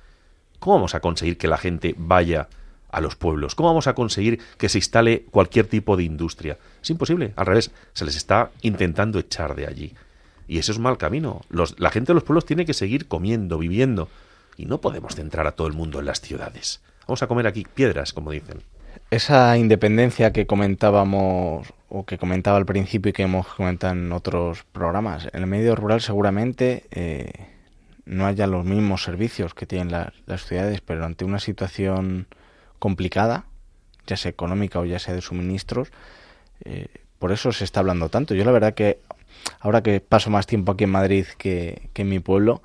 ¿cómo 0.58 0.76
vamos 0.76 0.94
a 0.94 1.00
conseguir 1.00 1.38
que 1.38 1.48
la 1.48 1.58
gente 1.58 1.94
vaya 1.96 2.48
a 2.90 3.00
los 3.00 3.16
pueblos? 3.16 3.54
¿Cómo 3.54 3.70
vamos 3.70 3.86
a 3.86 3.94
conseguir 3.94 4.40
que 4.58 4.68
se 4.68 4.78
instale 4.78 5.24
cualquier 5.30 5.66
tipo 5.66 5.96
de 5.96 6.04
industria? 6.04 6.58
Es 6.82 6.90
imposible, 6.90 7.32
al 7.36 7.46
revés, 7.46 7.70
se 7.94 8.04
les 8.04 8.16
está 8.16 8.50
intentando 8.60 9.18
echar 9.18 9.54
de 9.54 9.66
allí. 9.66 9.94
Y 10.46 10.58
eso 10.58 10.72
es 10.72 10.78
mal 10.78 10.98
camino. 10.98 11.40
la 11.50 11.90
gente 11.90 12.08
de 12.08 12.14
los 12.14 12.24
pueblos 12.24 12.44
tiene 12.44 12.66
que 12.66 12.74
seguir 12.74 13.08
comiendo, 13.08 13.58
viviendo. 13.58 14.08
Y 14.58 14.66
no 14.66 14.82
podemos 14.82 15.14
centrar 15.14 15.46
a 15.46 15.52
todo 15.52 15.66
el 15.66 15.72
mundo 15.72 16.00
en 16.00 16.04
las 16.04 16.20
ciudades. 16.20 16.82
Vamos 17.06 17.22
a 17.22 17.26
comer 17.26 17.46
aquí 17.46 17.66
piedras, 17.74 18.12
como 18.12 18.30
dicen. 18.30 18.62
Esa 19.10 19.56
independencia 19.56 20.32
que 20.32 20.46
comentábamos 20.46 21.72
o 21.88 22.04
que 22.06 22.18
comentaba 22.18 22.56
al 22.56 22.66
principio 22.66 23.10
y 23.10 23.12
que 23.12 23.22
hemos 23.22 23.46
comentado 23.46 23.92
en 23.92 24.12
otros 24.12 24.64
programas, 24.72 25.28
en 25.32 25.42
el 25.42 25.46
medio 25.46 25.76
rural 25.76 26.00
seguramente 26.00 26.84
eh, 26.90 27.30
no 28.06 28.26
haya 28.26 28.46
los 28.46 28.64
mismos 28.64 29.02
servicios 29.02 29.54
que 29.54 29.66
tienen 29.66 29.90
las 29.90 30.46
ciudades, 30.46 30.80
pero 30.80 31.04
ante 31.04 31.24
una 31.24 31.38
situación 31.38 32.26
complicada, 32.78 33.44
ya 34.06 34.16
sea 34.16 34.30
económica 34.30 34.80
o 34.80 34.84
ya 34.84 34.98
sea 34.98 35.14
de 35.14 35.20
suministros, 35.20 35.92
eh, 36.64 36.88
por 37.18 37.32
eso 37.32 37.52
se 37.52 37.64
está 37.64 37.80
hablando 37.80 38.08
tanto. 38.08 38.34
Yo 38.34 38.44
la 38.44 38.52
verdad 38.52 38.74
que 38.74 38.98
ahora 39.60 39.82
que 39.82 40.00
paso 40.00 40.30
más 40.30 40.46
tiempo 40.46 40.72
aquí 40.72 40.84
en 40.84 40.90
Madrid 40.90 41.26
que, 41.38 41.88
en 41.94 42.08
mi 42.08 42.18
pueblo, 42.18 42.62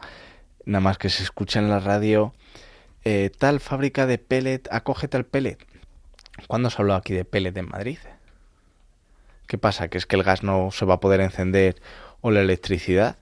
nada 0.65 0.81
más 0.81 0.97
que 0.97 1.09
se 1.09 1.23
escucha 1.23 1.59
en 1.59 1.69
la 1.69 1.79
radio 1.79 2.33
eh, 3.09 3.29
tal 3.29 3.61
fábrica 3.61 4.05
de 4.05 4.17
pellet 4.17 4.67
acoge 4.69 5.07
tal 5.07 5.25
pellet. 5.25 5.57
¿Cuándo 6.47 6.69
se 6.69 6.81
habló 6.81 6.93
aquí 6.93 7.13
de 7.13 7.23
pellet 7.23 7.55
en 7.55 7.69
Madrid? 7.69 7.99
¿Qué 9.47 9.57
pasa? 9.57 9.87
¿Que 9.87 9.97
es 9.97 10.05
que 10.05 10.17
el 10.17 10.23
gas 10.23 10.43
no 10.43 10.71
se 10.71 10.83
va 10.83 10.95
a 10.95 10.99
poder 10.99 11.21
encender 11.21 11.77
o 12.19 12.31
la 12.31 12.41
electricidad? 12.41 13.15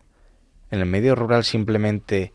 En 0.71 0.79
el 0.79 0.87
medio 0.87 1.13
rural 1.13 1.43
simplemente 1.43 2.33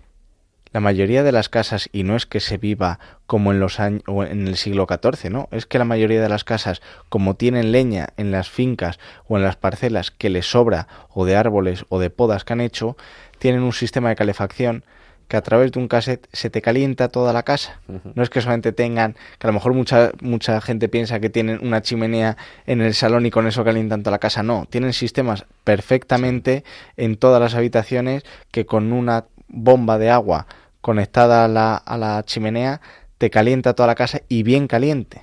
la 0.72 0.78
mayoría 0.78 1.24
de 1.24 1.32
las 1.32 1.48
casas, 1.48 1.88
y 1.90 2.04
no 2.04 2.14
es 2.14 2.24
que 2.24 2.38
se 2.38 2.56
viva 2.56 3.00
como 3.26 3.50
en 3.50 3.58
los 3.58 3.80
años 3.80 4.04
en 4.06 4.46
el 4.46 4.56
siglo 4.56 4.86
XIV, 4.88 5.28
¿no? 5.28 5.48
Es 5.50 5.66
que 5.66 5.80
la 5.80 5.84
mayoría 5.84 6.22
de 6.22 6.28
las 6.28 6.44
casas, 6.44 6.80
como 7.08 7.34
tienen 7.34 7.72
leña 7.72 8.10
en 8.16 8.30
las 8.30 8.48
fincas 8.48 9.00
o 9.26 9.36
en 9.36 9.42
las 9.42 9.56
parcelas 9.56 10.12
que 10.12 10.30
les 10.30 10.48
sobra, 10.48 10.86
o 11.08 11.24
de 11.24 11.34
árboles 11.34 11.84
o 11.88 11.98
de 11.98 12.10
podas 12.10 12.44
que 12.44 12.52
han 12.52 12.60
hecho, 12.60 12.96
tienen 13.40 13.62
un 13.62 13.72
sistema 13.72 14.10
de 14.10 14.14
calefacción 14.14 14.84
que 15.30 15.36
a 15.36 15.42
través 15.42 15.70
de 15.70 15.78
un 15.78 15.86
cassette 15.86 16.26
se 16.32 16.50
te 16.50 16.60
calienta 16.60 17.06
toda 17.06 17.32
la 17.32 17.44
casa. 17.44 17.80
No 18.16 18.20
es 18.24 18.30
que 18.30 18.40
solamente 18.40 18.72
tengan, 18.72 19.14
que 19.38 19.46
a 19.46 19.50
lo 19.50 19.52
mejor 19.52 19.74
mucha, 19.74 20.10
mucha 20.20 20.60
gente 20.60 20.88
piensa 20.88 21.20
que 21.20 21.30
tienen 21.30 21.64
una 21.64 21.82
chimenea 21.82 22.36
en 22.66 22.80
el 22.80 22.94
salón 22.94 23.26
y 23.26 23.30
con 23.30 23.46
eso 23.46 23.62
calientan 23.62 24.02
toda 24.02 24.10
la 24.10 24.18
casa. 24.18 24.42
No, 24.42 24.66
tienen 24.68 24.92
sistemas 24.92 25.46
perfectamente 25.62 26.64
en 26.96 27.16
todas 27.16 27.40
las 27.40 27.54
habitaciones 27.54 28.24
que 28.50 28.66
con 28.66 28.92
una 28.92 29.26
bomba 29.46 29.98
de 29.98 30.10
agua 30.10 30.48
conectada 30.80 31.44
a 31.44 31.48
la, 31.48 31.76
a 31.76 31.96
la 31.96 32.24
chimenea 32.24 32.80
te 33.16 33.30
calienta 33.30 33.74
toda 33.74 33.86
la 33.86 33.94
casa 33.94 34.22
y 34.28 34.42
bien 34.42 34.66
caliente. 34.66 35.22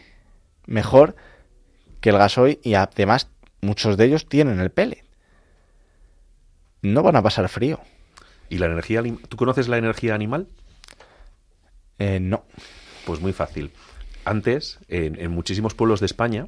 Mejor 0.67 1.17
que 1.99 2.11
el 2.11 2.17
gasoil 2.17 2.61
y 2.63 2.75
además 2.75 3.27
muchos 3.59 3.97
de 3.97 4.05
ellos 4.05 4.29
tienen 4.29 4.61
el 4.61 4.71
pellet. 4.71 5.03
no 6.81 7.03
van 7.03 7.17
a 7.17 7.21
pasar 7.21 7.49
frío. 7.49 7.81
¿Y 8.49 8.57
la 8.57 8.67
energía? 8.67 9.03
¿Tú 9.29 9.37
conoces 9.37 9.67
la 9.67 9.77
energía 9.77 10.15
animal? 10.15 10.47
Eh, 11.99 12.19
no. 12.19 12.45
Pues 13.05 13.19
muy 13.19 13.33
fácil. 13.33 13.71
Antes, 14.25 14.79
en, 14.87 15.19
en 15.19 15.31
muchísimos 15.31 15.73
pueblos 15.73 15.99
de 15.99 16.05
España, 16.05 16.47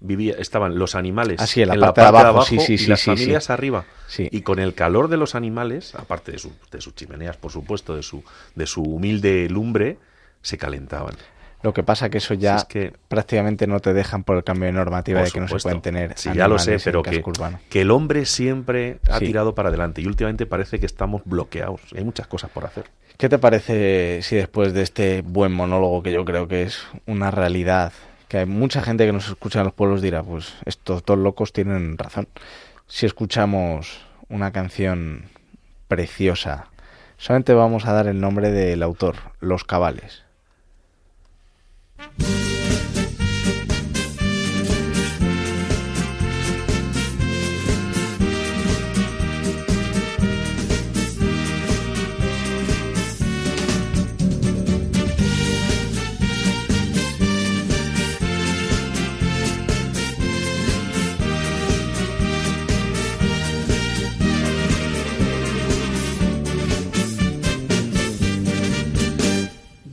vivía, 0.00 0.34
estaban 0.38 0.78
los 0.78 0.94
animales 0.94 1.40
Ah, 1.40 1.46
sí, 1.46 1.62
en 1.62 1.68
la 1.68 1.74
parte 1.78 2.00
de 2.00 2.06
abajo, 2.06 2.42
sí, 2.42 2.58
sí, 2.58 2.74
y 2.84 2.86
las 2.86 3.00
sí, 3.00 3.06
familias 3.10 3.50
arriba. 3.50 3.84
Y 4.18 4.42
con 4.42 4.58
el 4.58 4.74
calor 4.74 5.08
de 5.08 5.16
los 5.16 5.34
animales, 5.34 5.94
aparte 5.94 6.32
de, 6.32 6.38
su- 6.38 6.52
de 6.70 6.80
sus 6.80 6.94
chimeneas, 6.94 7.36
por 7.36 7.52
supuesto, 7.52 7.94
de 7.94 8.02
su, 8.02 8.22
de 8.54 8.66
su 8.66 8.82
humilde 8.82 9.48
lumbre, 9.50 9.98
se 10.42 10.58
calentaban. 10.58 11.14
Lo 11.64 11.72
que 11.72 11.82
pasa 11.82 12.10
que 12.10 12.18
eso 12.18 12.34
ya 12.34 12.58
Si 12.58 12.62
es 12.62 12.64
que- 12.66 12.92
prácticamente 13.08 13.66
no 13.66 13.80
te 13.80 13.94
dejan 13.94 14.22
por 14.22 14.36
el 14.36 14.44
cambio 14.44 14.66
de 14.66 14.72
normativa 14.72 15.22
de 15.22 15.30
que 15.30 15.40
no 15.40 15.48
se 15.48 15.56
pueden 15.56 15.80
tener 15.80 16.12
Sí, 16.14 16.28
ya 16.34 16.46
lo 16.46 16.58
sé, 16.58 16.76
pero 16.84 17.02
que, 17.02 17.22
el 17.80 17.90
hombre 17.90 18.26
siempre 18.26 18.98
ha 19.10 19.18
Sí. 19.18 19.24
tirado 19.24 19.54
para 19.54 19.70
adelante 19.70 20.02
y 20.02 20.06
últimamente 20.06 20.44
parece 20.44 20.78
que 20.78 20.84
estamos 20.84 21.22
bloqueados. 21.24 21.80
Hay 21.96 22.04
muchas 22.04 22.26
cosas 22.26 22.50
por 22.50 22.66
hacer. 22.66 22.84
¿Qué 23.16 23.30
te 23.30 23.38
parece 23.38 24.20
si 24.20 24.36
después 24.36 24.74
de 24.74 24.82
este 24.82 25.22
buen 25.22 25.52
monólogo, 25.52 26.02
que 26.02 26.12
yo 26.12 26.26
creo 26.26 26.46
que 26.48 26.64
es 26.64 26.82
una 27.06 27.30
realidad, 27.30 27.94
que 28.28 28.38
hay 28.40 28.46
mucha 28.46 28.82
gente 28.82 29.06
que 29.06 29.12
nos 29.14 29.26
escucha 29.28 29.60
en 29.60 29.64
los 29.64 29.72
pueblos 29.74 30.02
dirá, 30.02 30.22
pues 30.22 30.52
estos 30.66 31.02
dos 31.06 31.16
locos 31.16 31.54
tienen 31.54 31.96
razón, 31.96 32.28
si 32.88 33.06
escuchamos 33.06 34.02
una 34.28 34.50
canción 34.52 35.30
preciosa, 35.88 36.66
solamente 37.16 37.54
vamos 37.54 37.86
a 37.86 37.94
dar 37.94 38.06
el 38.06 38.20
nombre 38.20 38.50
del 38.50 38.82
autor, 38.82 39.14
Los 39.40 39.64
Cabales. 39.64 40.23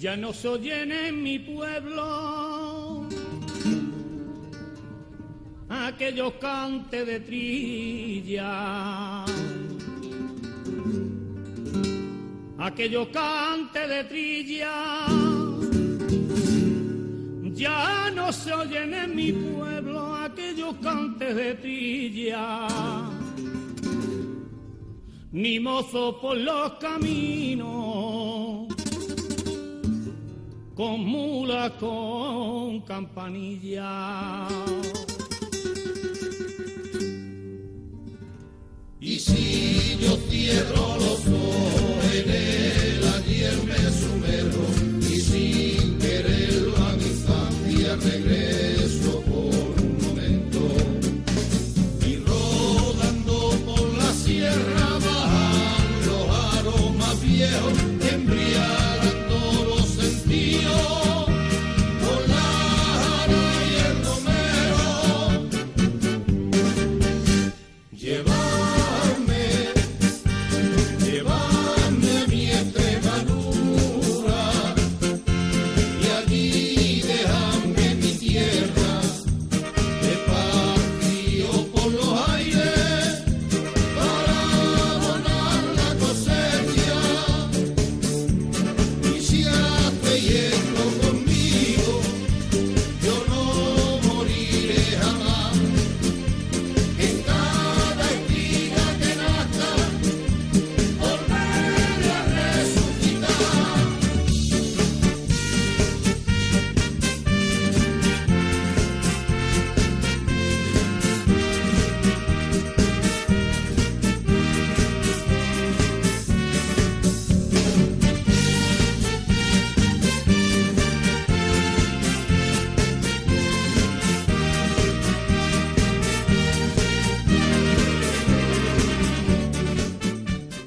Ya 0.01 0.17
no 0.17 0.33
se 0.33 0.47
oyen 0.47 0.91
en 0.91 1.21
mi 1.21 1.37
pueblo. 1.61 3.07
Aquellos 5.69 6.33
cantes 6.33 7.05
de 7.05 7.19
trilla, 7.19 9.23
aquellos 12.57 13.07
cantes 13.09 13.89
de 13.93 14.03
trilla. 14.05 14.75
Ya 17.53 18.09
no 18.15 18.33
se 18.33 18.53
oyen 18.53 18.93
en 18.93 19.15
mi 19.15 19.31
pueblo 19.31 20.15
aquellos 20.15 20.73
cantes 20.81 21.35
de 21.35 21.53
trilla, 21.55 22.67
ni 25.31 25.59
mozo 25.59 26.19
por 26.19 26.37
los 26.37 26.71
caminos 26.85 28.41
con 30.75 31.05
mula, 31.05 31.73
con 31.79 32.81
campanilla. 32.81 34.47
Y 38.99 39.19
si 39.19 39.97
yo 39.99 40.15
cierro 40.29 40.95
los 40.97 41.27
ojos 41.27 42.05
en 42.13 42.29
el 42.29 43.03
ayer 43.15 43.57
me 43.63 43.91
sumerjo 43.91 44.65
y 45.01 45.19
sin 45.19 45.97
quererlo 45.97 46.77
a 46.77 46.93
mi 46.93 47.03
infancia 47.05 47.95
regreso 47.95 49.23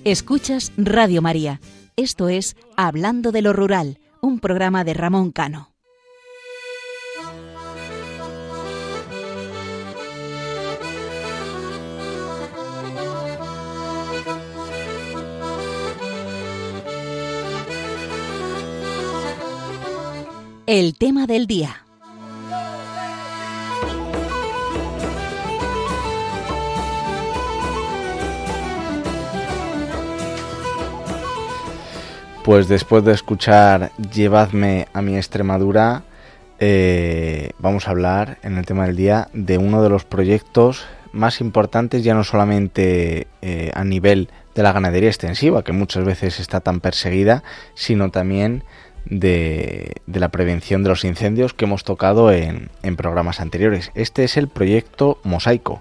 Escuchas 0.04 0.70
Radio 0.76 1.22
María. 1.22 1.62
Esto 1.96 2.28
es 2.28 2.56
Hablando 2.76 3.32
de 3.32 3.40
lo 3.40 3.54
Rural, 3.54 4.00
un 4.20 4.38
programa 4.38 4.84
de 4.84 4.92
Ramón 4.92 5.32
Cano. 5.32 5.70
El 20.66 20.98
tema 20.98 21.26
del 21.26 21.46
día. 21.46 21.83
Pues 32.44 32.68
después 32.68 33.02
de 33.06 33.12
escuchar 33.12 33.90
Llevadme 34.12 34.86
a 34.92 35.00
mi 35.00 35.16
Extremadura, 35.16 36.02
eh, 36.58 37.52
vamos 37.58 37.88
a 37.88 37.92
hablar 37.92 38.36
en 38.42 38.58
el 38.58 38.66
tema 38.66 38.86
del 38.86 38.96
día 38.96 39.28
de 39.32 39.56
uno 39.56 39.82
de 39.82 39.88
los 39.88 40.04
proyectos 40.04 40.84
más 41.10 41.40
importantes, 41.40 42.04
ya 42.04 42.12
no 42.12 42.22
solamente 42.22 43.28
eh, 43.40 43.70
a 43.72 43.82
nivel 43.84 44.28
de 44.54 44.62
la 44.62 44.74
ganadería 44.74 45.08
extensiva, 45.08 45.64
que 45.64 45.72
muchas 45.72 46.04
veces 46.04 46.38
está 46.38 46.60
tan 46.60 46.80
perseguida, 46.80 47.42
sino 47.72 48.10
también 48.10 48.62
de, 49.06 50.02
la 50.06 50.28
prevención 50.28 50.82
de 50.82 50.90
los 50.90 51.06
incendios 51.06 51.54
que 51.54 51.64
hemos 51.64 51.82
tocado 51.82 52.30
en 52.30 52.68
programas 52.98 53.40
anteriores. 53.40 53.90
Este 53.94 54.24
es 54.24 54.36
el 54.36 54.48
proyecto 54.48 55.18
Mosaico. 55.24 55.80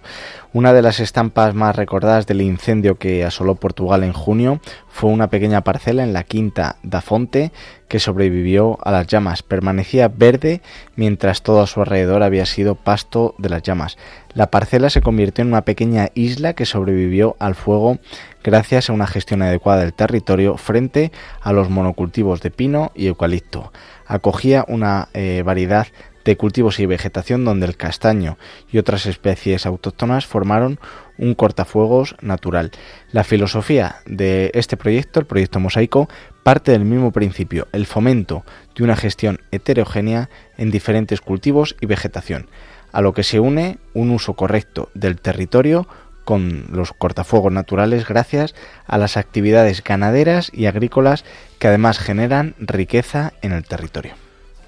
Una 0.54 0.72
de 0.72 0.84
las 0.84 1.00
estampas 1.00 1.56
más 1.56 1.76
recordadas 1.76 2.28
del 2.28 2.40
incendio 2.40 3.00
que 3.00 3.26
asoló 3.26 3.56
Portugal 3.56 4.04
en 4.04 4.14
junio 4.14 4.60
fue 4.88 5.10
una 5.10 5.32
pequeña 5.32 5.62
parcela 5.62 6.04
en 6.04 6.14
la 6.14 6.26
quinta 6.26 6.76
da 6.84 7.02
Fonte 7.02 7.52
que 7.88 7.98
sobrevivió 7.98 8.78
a 8.84 8.92
las 8.92 9.08
llamas. 9.08 9.42
Permanecía 9.42 10.10
verde 10.10 10.62
mientras 10.96 11.42
todo 11.42 11.62
a 11.62 11.66
su 11.66 11.80
alrededor 11.80 12.22
había 12.22 12.46
sido 12.46 12.76
pasto 12.76 13.34
de 13.40 13.50
las 13.50 13.64
llamas. 13.64 13.98
La 14.36 14.52
parcela 14.52 14.92
se 14.92 15.02
convirtió 15.02 15.42
en 15.42 15.48
una 15.48 15.64
pequeña 15.64 16.10
isla 16.14 16.54
que 16.54 16.68
sobrevivió 16.68 17.36
al 17.40 17.56
fuego 17.56 17.98
gracias 18.44 18.92
a 18.92 18.94
una 18.94 19.08
gestión 19.08 19.42
adecuada 19.42 19.82
del 19.82 19.94
territorio 19.96 20.58
frente 20.58 21.12
a 21.42 21.52
los 21.52 21.72
monocultivos 21.72 22.42
de 22.42 22.52
pino 22.52 22.92
y 22.94 23.08
eucalipto. 23.08 23.74
Acogía 24.06 24.66
una 24.68 25.10
eh, 25.16 25.42
variedad 25.44 25.88
de 26.26 26.38
cultivos 26.38 26.80
y 26.80 26.86
vegetación 26.86 27.46
donde 27.46 27.66
el 27.66 27.78
castaño 27.78 28.38
y 28.72 28.78
otras 28.78 29.06
especies 29.06 29.66
autóctonas 29.66 30.26
formaron 30.26 30.80
un 31.18 31.36
cortafuegos 31.36 32.16
natural. 32.22 32.72
La 33.12 33.24
filosofía 33.24 33.98
de 34.06 34.52
este 34.54 34.78
proyecto, 34.78 35.20
el 35.20 35.26
proyecto 35.26 35.60
Mosaico, 35.60 36.10
parte 36.44 36.72
del 36.72 36.86
mismo 36.86 37.12
principio, 37.12 37.68
el 37.72 37.86
fomento 37.86 38.44
de 38.76 38.84
una 38.84 38.96
gestión 38.96 39.40
heterogénea 39.52 40.30
en 40.58 40.72
diferentes 40.72 41.22
cultivos 41.22 41.76
y 41.82 41.86
vegetación, 41.86 42.48
a 42.92 43.02
lo 43.02 43.14
que 43.14 43.24
se 43.24 43.40
une 43.40 43.78
un 43.94 44.12
uso 44.12 44.34
correcto 44.34 44.90
del 44.94 45.20
territorio 45.20 45.88
con 46.24 46.68
los 46.72 46.94
cortafuegos 46.94 47.52
naturales 47.52 48.08
gracias 48.08 48.56
a 48.86 48.98
las 48.98 49.18
actividades 49.18 49.84
ganaderas 49.84 50.50
y 50.54 50.68
agrícolas 50.68 51.26
que 51.60 51.68
además 51.68 52.00
generan 52.00 52.56
riqueza 52.60 53.34
en 53.42 53.52
el 53.52 53.66
territorio. 53.66 54.23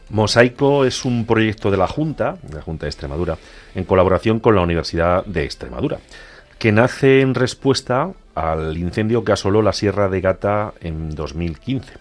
Mosaico 0.09 0.85
es 0.85 1.05
un 1.05 1.25
proyecto 1.25 1.71
de 1.71 1.77
la 1.77 1.87
Junta, 1.87 2.37
de 2.43 2.55
la 2.55 2.61
Junta 2.61 2.85
de 2.85 2.89
Extremadura, 2.89 3.37
en 3.73 3.83
colaboración 3.85 4.39
con 4.39 4.55
la 4.55 4.61
Universidad 4.61 5.25
de 5.25 5.43
Extremadura, 5.43 5.99
que 6.59 6.71
nace 6.71 7.21
en 7.21 7.33
respuesta 7.33 8.11
al 8.35 8.77
incendio 8.77 9.23
que 9.23 9.31
asoló 9.31 9.61
la 9.61 9.73
Sierra 9.73 10.09
de 10.09 10.21
Gata 10.21 10.73
en 10.81 11.09
2015. 11.15 11.93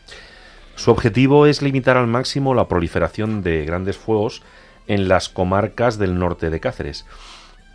Su 0.76 0.90
objetivo 0.90 1.46
es 1.46 1.62
limitar 1.62 1.96
al 1.96 2.08
máximo 2.08 2.54
la 2.54 2.68
proliferación 2.68 3.42
de 3.42 3.64
grandes 3.64 3.96
fuegos 3.96 4.42
en 4.86 5.08
las 5.08 5.28
comarcas 5.28 5.98
del 5.98 6.18
norte 6.18 6.50
de 6.50 6.60
Cáceres. 6.60 7.06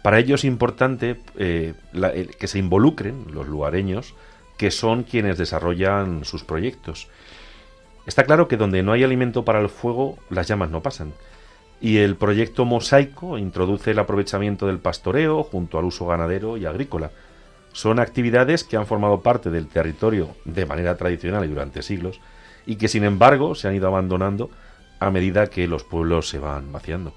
Para 0.04 0.20
ello 0.20 0.36
es 0.36 0.44
importante 0.46 1.20
eh, 1.38 1.74
que 2.40 2.48
se 2.48 2.60
involucren 2.60 3.26
los 3.32 3.48
lugareños, 3.48 4.16
que 4.58 4.72
son 4.72 5.04
quienes 5.04 5.38
desarrollan 5.38 6.26
sus 6.26 6.44
proyectos. 6.44 7.08
Está 8.10 8.24
claro 8.24 8.48
que 8.48 8.58
donde 8.58 8.82
no 8.82 8.92
hay 8.92 9.04
alimento 9.04 9.46
para 9.46 9.62
el 9.62 9.70
fuego, 9.70 10.18
las 10.32 10.48
llamas 10.48 10.72
no 10.72 10.82
pasan. 10.82 11.14
Y 11.80 11.98
el 11.98 12.16
proyecto 12.16 12.66
Mosaico 12.66 13.38
introduce 13.38 13.92
el 13.92 14.00
aprovechamiento 14.00 14.66
del 14.66 14.80
pastoreo 14.80 15.44
junto 15.44 15.78
al 15.78 15.86
uso 15.86 16.08
ganadero 16.08 16.58
y 16.58 16.66
agrícola. 16.66 17.12
Son 17.72 18.00
actividades 18.00 18.64
que 18.64 18.78
han 18.78 18.88
formado 18.88 19.22
parte 19.22 19.52
del 19.52 19.68
territorio 19.68 20.30
de 20.44 20.66
manera 20.66 20.98
tradicional 20.98 21.46
y 21.46 21.50
durante 21.50 21.84
siglos 21.84 22.20
y 22.66 22.78
que 22.78 22.88
sin 22.88 23.04
embargo 23.04 23.54
se 23.54 23.68
han 23.68 23.76
ido 23.76 23.86
abandonando 23.86 24.50
a 25.00 25.12
medida 25.12 25.52
que 25.52 25.68
los 25.68 25.84
pueblos 25.84 26.30
se 26.30 26.40
van 26.40 26.72
vaciando. 26.72 27.14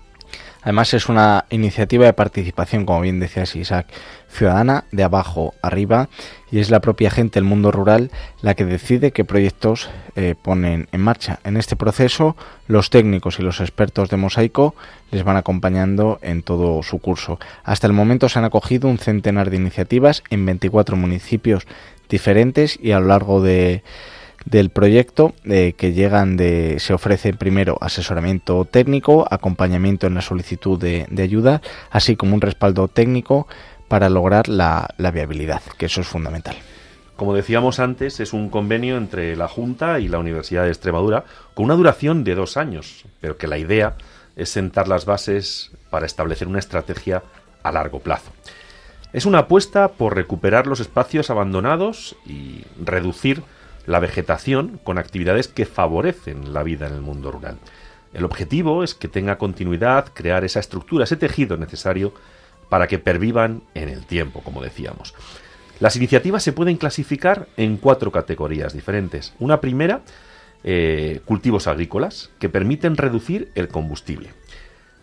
Además 0.62 0.94
es 0.94 1.08
una 1.08 1.44
iniciativa 1.50 2.06
de 2.06 2.12
participación, 2.12 2.86
como 2.86 3.00
bien 3.00 3.18
decías 3.18 3.56
Isaac, 3.56 3.86
ciudadana 4.28 4.84
de 4.92 5.02
abajo 5.02 5.54
arriba 5.60 6.08
y 6.50 6.60
es 6.60 6.70
la 6.70 6.80
propia 6.80 7.10
gente 7.10 7.34
del 7.34 7.44
mundo 7.44 7.70
rural 7.70 8.10
la 8.40 8.54
que 8.54 8.64
decide 8.64 9.10
qué 9.10 9.24
proyectos 9.24 9.90
eh, 10.14 10.34
ponen 10.40 10.88
en 10.92 11.00
marcha. 11.00 11.40
En 11.44 11.56
este 11.56 11.76
proceso 11.76 12.36
los 12.68 12.90
técnicos 12.90 13.38
y 13.38 13.42
los 13.42 13.60
expertos 13.60 14.08
de 14.08 14.16
Mosaico 14.16 14.74
les 15.10 15.24
van 15.24 15.36
acompañando 15.36 16.18
en 16.22 16.42
todo 16.42 16.82
su 16.82 16.98
curso. 17.00 17.38
Hasta 17.64 17.86
el 17.86 17.92
momento 17.92 18.28
se 18.28 18.38
han 18.38 18.44
acogido 18.44 18.88
un 18.88 18.98
centenar 18.98 19.50
de 19.50 19.56
iniciativas 19.56 20.22
en 20.30 20.46
24 20.46 20.96
municipios 20.96 21.66
diferentes 22.08 22.78
y 22.80 22.92
a 22.92 23.00
lo 23.00 23.06
largo 23.06 23.42
de 23.42 23.82
del 24.44 24.70
proyecto 24.70 25.34
eh, 25.44 25.74
que 25.76 25.92
llegan 25.92 26.36
de 26.36 26.76
se 26.78 26.94
ofrece 26.94 27.32
primero 27.32 27.78
asesoramiento 27.80 28.64
técnico, 28.64 29.26
acompañamiento 29.30 30.06
en 30.06 30.14
la 30.14 30.22
solicitud 30.22 30.78
de, 30.78 31.06
ayuda, 31.22 31.62
así 31.90 32.16
como 32.16 32.34
un 32.34 32.40
respaldo 32.40 32.88
técnico 32.88 33.46
para 33.88 34.08
lograr 34.08 34.48
la, 34.48 34.88
la 34.96 35.10
viabilidad, 35.10 35.62
que 35.78 35.86
eso 35.86 36.00
es 36.00 36.06
fundamental. 36.06 36.56
Como 37.16 37.34
decíamos 37.34 37.78
antes, 37.78 38.20
es 38.20 38.32
un 38.32 38.48
convenio 38.48 38.96
entre 38.96 39.36
la 39.36 39.46
Junta 39.46 40.00
y 40.00 40.08
la 40.08 40.18
Universidad 40.18 40.64
de 40.64 40.70
Extremadura 40.70 41.24
con 41.54 41.66
una 41.66 41.74
duración 41.74 42.24
de 42.24 42.34
dos 42.34 42.56
años, 42.56 43.04
pero 43.20 43.36
que 43.36 43.46
la 43.46 43.58
idea 43.58 43.94
es 44.34 44.48
sentar 44.48 44.88
las 44.88 45.04
bases 45.04 45.70
para 45.90 46.06
establecer 46.06 46.48
una 46.48 46.58
estrategia 46.58 47.22
a 47.62 47.70
largo 47.70 48.00
plazo. 48.00 48.32
Es 49.12 49.26
una 49.26 49.40
apuesta 49.40 49.88
por 49.88 50.16
recuperar 50.16 50.66
los 50.66 50.80
espacios 50.80 51.28
abandonados 51.28 52.16
y 52.26 52.64
reducir 52.82 53.42
la 53.86 53.98
vegetación 53.98 54.80
con 54.82 54.98
actividades 54.98 55.48
que 55.48 55.66
favorecen 55.66 56.52
la 56.52 56.62
vida 56.62 56.86
en 56.86 56.94
el 56.94 57.00
mundo 57.00 57.30
rural. 57.30 57.58
El 58.12 58.24
objetivo 58.24 58.84
es 58.84 58.94
que 58.94 59.08
tenga 59.08 59.38
continuidad, 59.38 60.12
crear 60.12 60.44
esa 60.44 60.60
estructura, 60.60 61.04
ese 61.04 61.16
tejido 61.16 61.56
necesario 61.56 62.12
para 62.68 62.86
que 62.86 62.98
pervivan 62.98 63.62
en 63.74 63.88
el 63.88 64.04
tiempo, 64.06 64.40
como 64.42 64.62
decíamos. 64.62 65.14
Las 65.80 65.96
iniciativas 65.96 66.42
se 66.42 66.52
pueden 66.52 66.76
clasificar 66.76 67.48
en 67.56 67.76
cuatro 67.76 68.12
categorías 68.12 68.72
diferentes. 68.72 69.34
Una 69.38 69.60
primera, 69.60 70.02
eh, 70.62 71.20
cultivos 71.24 71.66
agrícolas, 71.66 72.30
que 72.38 72.48
permiten 72.48 72.96
reducir 72.96 73.50
el 73.54 73.68
combustible. 73.68 74.30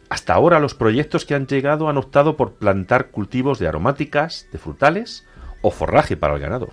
Hasta 0.09 0.33
ahora 0.33 0.59
los 0.59 0.73
proyectos 0.73 1.25
que 1.25 1.35
han 1.35 1.47
llegado 1.47 1.89
han 1.89 1.97
optado 1.97 2.37
por 2.37 2.53
plantar 2.53 3.09
cultivos 3.09 3.59
de 3.59 3.67
aromáticas, 3.67 4.47
de 4.51 4.57
frutales 4.57 5.25
o 5.61 5.69
forraje 5.69 6.17
para 6.17 6.35
el 6.35 6.39
ganado. 6.39 6.69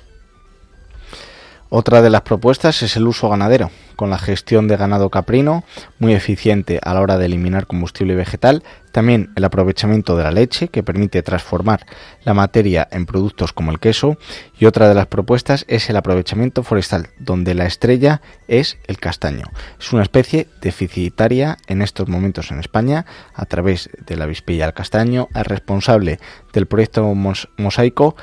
Otra 1.69 2.01
de 2.01 2.11
las 2.11 2.21
propuestas 2.23 2.83
es 2.83 2.97
el 2.97 3.09
uso 3.09 3.29
ganadero, 3.29 3.71
con 3.97 4.09
la 4.09 4.19
gestión 4.19 4.69
de 4.69 4.77
ganado 4.77 5.11
caprino, 5.11 5.65
muy 5.99 6.15
eficiente 6.15 6.79
a 6.83 6.95
la 6.95 7.01
hora 7.01 7.19
de 7.19 7.27
eliminar 7.27 7.67
combustible 7.67 8.15
vegetal, 8.15 8.63
también 8.93 9.33
el 9.35 9.45
aprovechamiento 9.45 10.17
de 10.17 10.23
la 10.23 10.31
leche, 10.31 10.69
que 10.69 10.85
permite 10.85 11.23
transformar 11.23 11.85
la 12.23 12.35
materia 12.35 12.87
en 12.93 13.05
productos 13.05 13.53
como 13.53 13.73
el 13.73 13.81
queso, 13.81 14.17
y 14.59 14.67
otra 14.67 14.89
de 14.89 14.95
las 14.95 15.09
propuestas 15.09 15.65
es 15.67 15.91
el 15.91 15.97
aprovechamiento 15.97 16.63
forestal, 16.63 17.09
donde 17.19 17.55
la 17.55 17.67
estrella 17.67 18.23
es 18.47 18.79
el 18.87 18.99
castaño. 18.99 19.47
Es 19.81 19.93
una 19.93 20.03
especie 20.03 20.47
deficitaria 20.61 21.57
en 21.67 21.83
estos 21.83 22.09
momentos 22.09 22.53
en 22.53 22.61
España, 22.61 23.07
a 23.35 23.45
través 23.45 23.91
de 24.07 24.17
la 24.17 24.27
vispilla 24.27 24.67
al 24.67 24.75
castaño, 24.75 25.29
es 25.35 25.47
responsable 25.47 26.21
del 26.53 26.67
proyecto 26.67 27.13
Mosaico, 27.57 28.15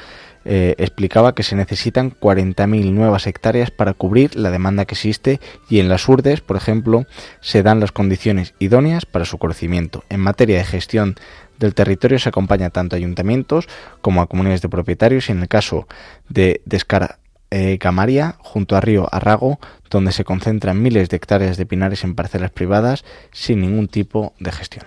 eh, 0.46 0.76
explicaba 0.78 1.36
que 1.36 1.44
se 1.44 1.56
necesitan 1.56 2.12
40.000 2.12 2.92
nuevas 2.92 3.28
hectáreas 3.28 3.72
para 3.72 3.94
cubrir 3.94 4.36
la 4.36 4.52
demanda 4.52 4.86
que 4.86 4.96
existe 4.96 5.40
y 5.70 5.80
en 5.80 5.90
las 5.90 6.08
urdes, 6.10 6.42
por 6.42 6.58
ejemplo, 6.58 7.06
se 7.42 7.64
dan 7.64 7.80
las 7.80 7.92
condiciones 7.92 8.54
idóneas 8.60 9.06
para 9.06 9.26
su 9.26 9.38
crecimiento. 9.38 10.04
En 10.10 10.20
materia 10.20 10.58
de 10.58 10.66
gestión 10.66 11.16
del 11.60 11.74
territorio 11.74 12.20
se 12.20 12.30
acompaña 12.30 12.70
tanto 12.70 12.96
a 12.96 12.98
ayuntamientos 12.98 13.68
como 14.02 14.22
a 14.22 14.28
comunidades 14.28 14.62
de 14.62 14.70
propietarios 14.70 15.30
y 15.30 15.32
en 15.32 15.40
el 15.40 15.48
caso 15.48 15.88
de 16.28 16.62
Descar 16.66 17.20
eh, 17.52 17.78
Camaria, 17.78 18.36
junto 18.40 18.76
a 18.76 18.82
Río 18.82 19.08
Arrago, 19.12 19.60
donde 19.90 20.12
se 20.12 20.24
concentran 20.24 20.82
miles 20.82 21.10
de 21.10 21.18
hectáreas 21.18 21.56
de 21.56 21.68
pinares 21.68 22.04
en 22.04 22.16
parcelas 22.16 22.52
privadas 22.52 23.06
sin 23.32 23.62
ningún 23.62 23.88
tipo 23.88 24.34
de 24.40 24.52
gestión. 24.52 24.86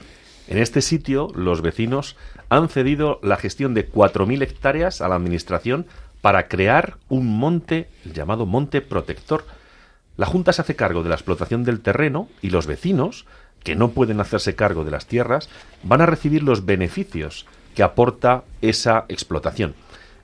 En 0.49 0.59
este 0.59 0.83
sitio, 0.83 1.29
los 1.35 1.63
vecinos 1.63 2.17
han 2.49 2.69
cedido 2.69 3.19
la 3.23 3.37
gestión 3.37 3.75
de 3.75 3.91
4.000 3.91 4.43
hectáreas 4.43 5.01
a 5.01 5.09
la 5.09 5.17
Administración 5.17 5.87
para 6.21 6.49
crear 6.49 6.97
un 7.09 7.39
monte 7.39 7.89
llamado 8.05 8.47
Monte 8.47 8.81
Protector. 8.81 9.45
La 10.17 10.27
Junta 10.27 10.53
se 10.53 10.63
hace 10.63 10.77
cargo 10.77 11.03
de 11.03 11.09
la 11.09 11.15
explotación 11.15 11.65
del 11.65 11.81
terreno 11.81 12.29
y 12.43 12.51
los 12.51 12.67
vecinos, 12.67 13.27
que 13.63 13.77
no 13.77 13.91
pueden 13.91 14.21
hacerse 14.21 14.55
cargo 14.55 14.85
de 14.85 14.91
las 14.91 15.07
tierras, 15.07 15.49
van 15.83 16.01
a 16.01 16.07
recibir 16.07 16.43
los 16.43 16.65
beneficios 16.65 17.47
que 17.75 17.83
aporta 17.83 18.45
esa 18.63 19.05
explotación 19.09 19.75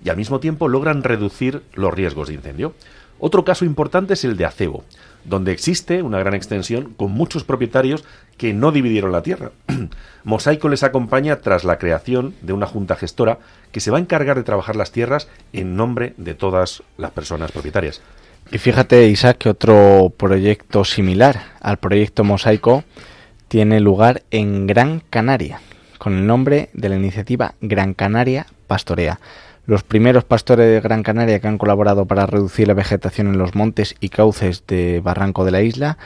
y 0.05 0.09
al 0.11 0.17
mismo 0.17 0.41
tiempo 0.41 0.69
logran 0.69 1.03
reducir 1.03 1.63
los 1.75 1.93
riesgos 1.93 2.29
de 2.29 2.35
incendio. 2.35 2.75
Otro 3.19 3.45
caso 3.45 3.65
importante 3.65 4.15
es 4.15 4.25
el 4.25 4.37
de 4.37 4.47
Acebo, 4.47 4.85
donde 5.25 5.53
existe 5.53 6.03
una 6.03 6.19
gran 6.19 6.35
extensión 6.35 6.95
con 6.97 7.13
muchos 7.13 7.45
propietarios 7.45 8.05
que 8.37 8.53
no 8.53 8.73
dividieron 8.73 9.13
la 9.13 9.23
tierra. 9.23 9.53
Mosaico 10.25 10.69
les 10.69 10.83
acompaña 10.83 11.41
tras 11.41 11.65
la 11.65 11.79
creación 11.79 12.35
de 12.43 12.53
una 12.53 12.67
junta 12.67 12.97
gestora 12.97 13.39
que 13.71 13.81
se 13.81 13.91
va 13.91 13.99
a 13.99 14.01
encargar 14.01 14.37
de 14.37 14.43
trabajar 14.43 14.77
las 14.77 14.93
tierras 14.93 15.29
en 15.53 15.77
nombre 15.77 16.15
de 16.17 16.35
todas 16.35 16.83
las 16.99 17.11
personas 17.11 17.53
propietarias. 17.53 18.01
Y 18.51 18.59
fíjate, 18.59 19.07
Isaac, 19.09 19.39
que 19.39 19.49
otro 19.49 20.13
proyecto 20.17 20.85
similar 20.85 21.43
al 21.61 21.79
proyecto 21.79 22.25
Mosaico 22.25 22.85
tiene 23.49 23.81
lugar 23.81 24.23
en 24.31 24.67
Gran 24.67 25.03
Canaria, 25.09 25.61
con 25.99 26.17
el 26.17 26.27
nombre 26.27 26.71
de 26.73 26.89
la 26.89 26.97
iniciativa 26.97 27.55
Gran 27.61 27.95
Canaria 27.95 28.47
Pastorea. 28.67 29.21
Los 29.65 29.85
primeros 29.85 30.25
pastores 30.25 30.67
de 30.67 30.81
Gran 30.81 31.05
Canaria 31.05 31.39
que 31.39 31.47
han 31.47 31.59
colaborado 31.59 32.05
para 32.07 32.27
reducir 32.27 32.67
la 32.67 32.75
vegetación 32.75 33.29
en 33.29 33.39
los 33.39 33.55
montes 33.55 33.95
y 34.01 34.09
cauces 34.09 34.67
de 34.67 35.01
barranco 35.01 35.45
de 35.45 35.53
la 35.53 35.63
isla, 35.63 35.99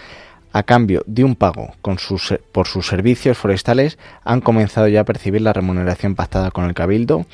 a 0.52 0.62
cambio 0.62 1.02
de 1.06 1.24
un 1.24 1.36
pago 1.36 1.74
por 1.82 1.98
sus 1.98 2.86
servicios 2.86 3.36
forestales, 3.36 3.98
han 4.24 4.40
comenzado 4.40 4.88
ya 4.88 5.00
a 5.00 5.04
percibir 5.04 5.42
la 5.42 5.52
remuneración 5.52 6.14
pactada 6.14 6.50
con 6.50 6.64
el 6.64 6.74
Cabildo 6.74 7.26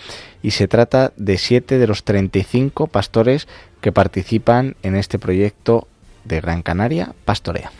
y 0.42 0.52
se 0.52 0.68
trata 0.68 1.12
de 1.16 1.38
siete 1.38 1.78
de 1.78 1.86
los 1.86 2.04
35 2.04 2.86
pastores 2.86 3.48
que 3.80 3.92
participan 3.92 4.76
en 4.82 4.96
este 4.96 5.18
proyecto 5.18 5.86
de 6.24 6.40
Gran 6.40 6.62
Canaria 6.62 7.14
Pastorea. 7.24 7.70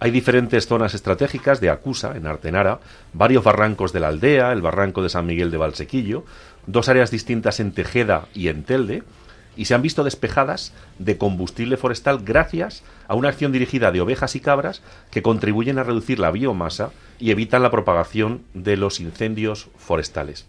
Hay 0.00 0.10
diferentes 0.10 0.66
zonas 0.66 0.94
estratégicas 0.94 1.60
de 1.60 1.70
Acusa, 1.70 2.16
en 2.16 2.26
Artenara, 2.26 2.80
varios 3.14 3.42
barrancos 3.42 3.92
de 3.92 4.00
la 4.00 4.08
aldea, 4.08 4.52
el 4.52 4.60
barranco 4.60 5.02
de 5.02 5.08
San 5.08 5.24
Miguel 5.24 5.50
de 5.50 5.56
Valsequillo, 5.56 6.24
dos 6.66 6.88
áreas 6.88 7.10
distintas 7.10 7.60
en 7.60 7.72
Tejeda 7.72 8.26
y 8.34 8.48
en 8.48 8.64
Telde, 8.64 9.02
y 9.56 9.66
se 9.66 9.74
han 9.74 9.82
visto 9.82 10.04
despejadas 10.04 10.72
de 10.98 11.16
combustible 11.16 11.76
forestal 11.76 12.20
gracias 12.24 12.82
a 13.06 13.14
una 13.14 13.28
acción 13.28 13.52
dirigida 13.52 13.92
de 13.92 14.00
ovejas 14.00 14.34
y 14.36 14.40
cabras 14.40 14.82
que 15.10 15.22
contribuyen 15.22 15.78
a 15.78 15.84
reducir 15.84 16.18
la 16.18 16.30
biomasa 16.30 16.90
y 17.18 17.30
evitan 17.30 17.62
la 17.62 17.70
propagación 17.70 18.42
de 18.54 18.76
los 18.76 19.00
incendios 19.00 19.68
forestales. 19.76 20.46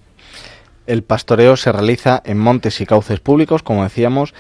El 0.88 1.03
pastoreo 1.03 1.55
se 1.55 1.72
realiza 1.72 2.22
en 2.26 2.38
montes 2.38 2.80
y 2.82 2.86
cauces 2.86 3.20
públicos, 3.20 3.63
como 3.63 3.84
decíamos, 3.84 4.34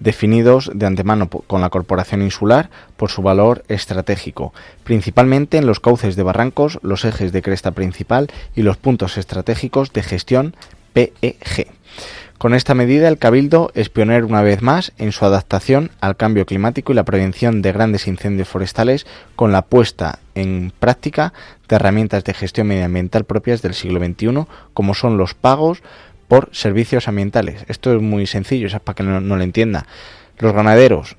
definidos 0.00 0.70
de 0.74 0.86
antemano 0.86 1.28
con 1.28 1.60
la 1.60 1.70
Corporación 1.70 2.22
Insular 2.22 2.68
por 2.96 3.10
su 3.10 3.22
valor 3.22 3.64
estratégico, 3.68 4.52
principalmente 4.82 5.56
en 5.56 5.66
los 5.66 5.80
cauces 5.80 6.16
de 6.16 6.24
barrancos, 6.24 6.80
los 6.82 7.04
ejes 7.04 7.32
de 7.32 7.42
cresta 7.42 7.70
principal 7.70 8.28
y 8.56 8.62
los 8.62 8.76
puntos 8.76 9.16
estratégicos 9.16 9.92
de 9.92 10.02
gestión 10.02 10.56
PEG. 10.94 11.68
Con 12.38 12.52
esta 12.52 12.74
medida, 12.74 13.08
el 13.08 13.18
Cabildo 13.18 13.70
es 13.74 13.88
pionero 13.88 14.26
una 14.26 14.42
vez 14.42 14.60
más 14.60 14.92
en 14.98 15.12
su 15.12 15.24
adaptación 15.24 15.90
al 16.00 16.16
cambio 16.16 16.44
climático 16.46 16.92
y 16.92 16.94
la 16.94 17.04
prevención 17.04 17.62
de 17.62 17.72
grandes 17.72 18.06
incendios 18.06 18.48
forestales 18.48 19.06
con 19.34 19.50
la 19.50 19.62
puesta 19.62 20.18
en 20.34 20.72
práctica 20.78 21.32
de 21.68 21.76
herramientas 21.76 22.24
de 22.24 22.34
gestión 22.34 22.66
medioambiental 22.66 23.24
propias 23.24 23.62
del 23.62 23.74
siglo 23.74 23.98
XXI, 23.98 24.46
como 24.74 24.94
son 24.94 25.16
los 25.16 25.34
pagos 25.34 25.82
por 26.28 26.50
servicios 26.52 27.08
ambientales. 27.08 27.64
Esto 27.68 27.94
es 27.94 28.02
muy 28.02 28.26
sencillo, 28.26 28.66
es 28.66 28.78
para 28.80 28.96
que 28.96 29.02
no, 29.02 29.20
lo 29.20 29.42
entienda. 29.42 29.86
Los 30.38 30.52
ganaderos 30.52 31.16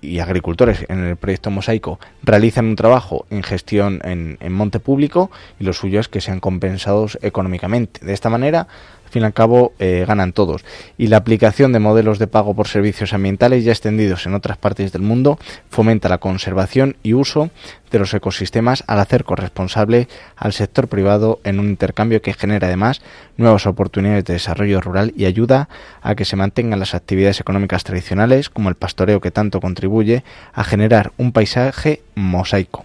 y 0.00 0.20
agricultores 0.20 0.86
en 0.88 1.00
el 1.04 1.16
proyecto 1.16 1.50
Mosaico 1.50 1.98
realizan 2.22 2.66
un 2.66 2.76
trabajo 2.76 3.26
en 3.30 3.42
gestión 3.42 4.00
en, 4.04 4.36
en 4.38 4.52
monte 4.52 4.78
público 4.78 5.32
y 5.58 5.64
lo 5.64 5.72
suyo 5.72 5.98
es 5.98 6.06
que 6.06 6.20
sean 6.20 6.38
compensados 6.38 7.18
económicamente. 7.20 8.04
De 8.06 8.12
esta 8.12 8.30
manera 8.30 8.68
al 9.08 9.12
fin 9.12 9.22
y 9.22 9.24
al 9.24 9.32
cabo 9.32 9.72
eh, 9.78 10.04
ganan 10.06 10.34
todos. 10.34 10.66
Y 10.98 11.06
la 11.06 11.16
aplicación 11.16 11.72
de 11.72 11.78
modelos 11.78 12.18
de 12.18 12.26
pago 12.26 12.54
por 12.54 12.68
servicios 12.68 13.14
ambientales 13.14 13.64
ya 13.64 13.72
extendidos 13.72 14.26
en 14.26 14.34
otras 14.34 14.58
partes 14.58 14.92
del 14.92 15.00
mundo 15.00 15.38
fomenta 15.70 16.10
la 16.10 16.18
conservación 16.18 16.96
y 17.02 17.14
uso 17.14 17.50
de 17.90 17.98
los 17.98 18.12
ecosistemas 18.12 18.84
al 18.86 19.00
hacer 19.00 19.24
corresponsable 19.24 20.08
al 20.36 20.52
sector 20.52 20.88
privado 20.88 21.40
en 21.44 21.58
un 21.58 21.70
intercambio 21.70 22.20
que 22.20 22.34
genera 22.34 22.66
además 22.66 23.00
nuevas 23.38 23.66
oportunidades 23.66 24.26
de 24.26 24.34
desarrollo 24.34 24.82
rural 24.82 25.14
y 25.16 25.24
ayuda 25.24 25.70
a 26.02 26.14
que 26.14 26.26
se 26.26 26.36
mantengan 26.36 26.78
las 26.78 26.94
actividades 26.94 27.40
económicas 27.40 27.84
tradicionales 27.84 28.50
como 28.50 28.68
el 28.68 28.74
pastoreo 28.74 29.22
que 29.22 29.30
tanto 29.30 29.62
contribuye 29.62 30.22
a 30.52 30.64
generar 30.64 31.12
un 31.16 31.32
paisaje 31.32 32.02
mosaico 32.14 32.84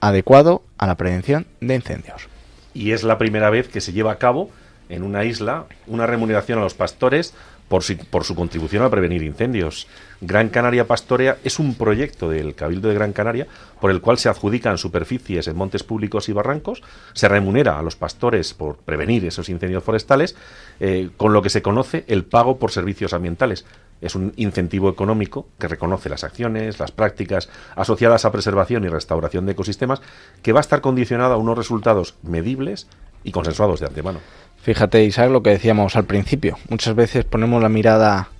adecuado 0.00 0.62
a 0.76 0.86
la 0.86 0.96
prevención 0.96 1.46
de 1.62 1.76
incendios. 1.76 2.28
Y 2.74 2.90
es 2.90 3.02
la 3.02 3.16
primera 3.16 3.48
vez 3.48 3.68
que 3.68 3.80
se 3.80 3.94
lleva 3.94 4.12
a 4.12 4.18
cabo 4.18 4.50
en 4.88 5.02
una 5.02 5.24
isla 5.24 5.66
una 5.86 6.06
remuneración 6.06 6.58
a 6.58 6.62
los 6.62 6.74
pastores 6.74 7.34
por 7.68 7.82
su, 7.82 7.96
por 7.96 8.24
su 8.24 8.34
contribución 8.34 8.82
a 8.82 8.90
prevenir 8.90 9.22
incendios. 9.22 9.86
Gran 10.20 10.48
Canaria 10.48 10.86
Pastorea 10.86 11.38
es 11.44 11.58
un 11.58 11.74
proyecto 11.74 12.28
del 12.28 12.54
Cabildo 12.54 12.88
de 12.88 12.94
Gran 12.94 13.12
Canaria 13.12 13.46
por 13.80 13.90
el 13.90 14.00
cual 14.00 14.18
se 14.18 14.28
adjudican 14.28 14.78
superficies 14.78 15.48
en 15.48 15.56
montes 15.56 15.82
públicos 15.82 16.28
y 16.28 16.32
barrancos, 16.32 16.82
se 17.12 17.28
remunera 17.28 17.78
a 17.78 17.82
los 17.82 17.96
pastores 17.96 18.54
por 18.54 18.76
prevenir 18.76 19.24
esos 19.24 19.48
incendios 19.48 19.82
forestales, 19.82 20.36
eh, 20.80 21.10
con 21.16 21.32
lo 21.32 21.42
que 21.42 21.50
se 21.50 21.62
conoce 21.62 22.04
el 22.08 22.24
pago 22.24 22.58
por 22.58 22.70
servicios 22.70 23.12
ambientales. 23.12 23.64
Es 24.00 24.14
un 24.14 24.32
incentivo 24.36 24.90
económico 24.90 25.48
que 25.58 25.68
reconoce 25.68 26.08
las 26.08 26.24
acciones, 26.24 26.78
las 26.78 26.92
prácticas 26.92 27.48
asociadas 27.74 28.24
a 28.24 28.32
preservación 28.32 28.84
y 28.84 28.88
restauración 28.88 29.46
de 29.46 29.52
ecosistemas, 29.52 30.02
que 30.42 30.52
va 30.52 30.60
a 30.60 30.62
estar 30.62 30.80
condicionado 30.80 31.34
a 31.34 31.38
unos 31.38 31.56
resultados 31.56 32.14
medibles 32.22 32.86
y 33.22 33.32
consensuados 33.32 33.80
de 33.80 33.86
antemano. 33.86 34.20
Fíjate, 34.64 35.04
Isaac, 35.04 35.30
lo 35.30 35.42
que 35.42 35.50
decíamos 35.50 35.94
al 35.94 36.06
principio. 36.06 36.56
Muchas 36.70 36.94
veces 36.94 37.26
ponemos 37.26 37.62
la 37.62 37.68
mirada 37.68 38.30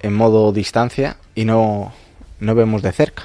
en 0.00 0.14
modo 0.14 0.52
distancia 0.52 1.16
y 1.34 1.44
no, 1.44 1.92
no 2.38 2.54
vemos 2.54 2.82
de 2.82 2.92
cerca. 2.92 3.24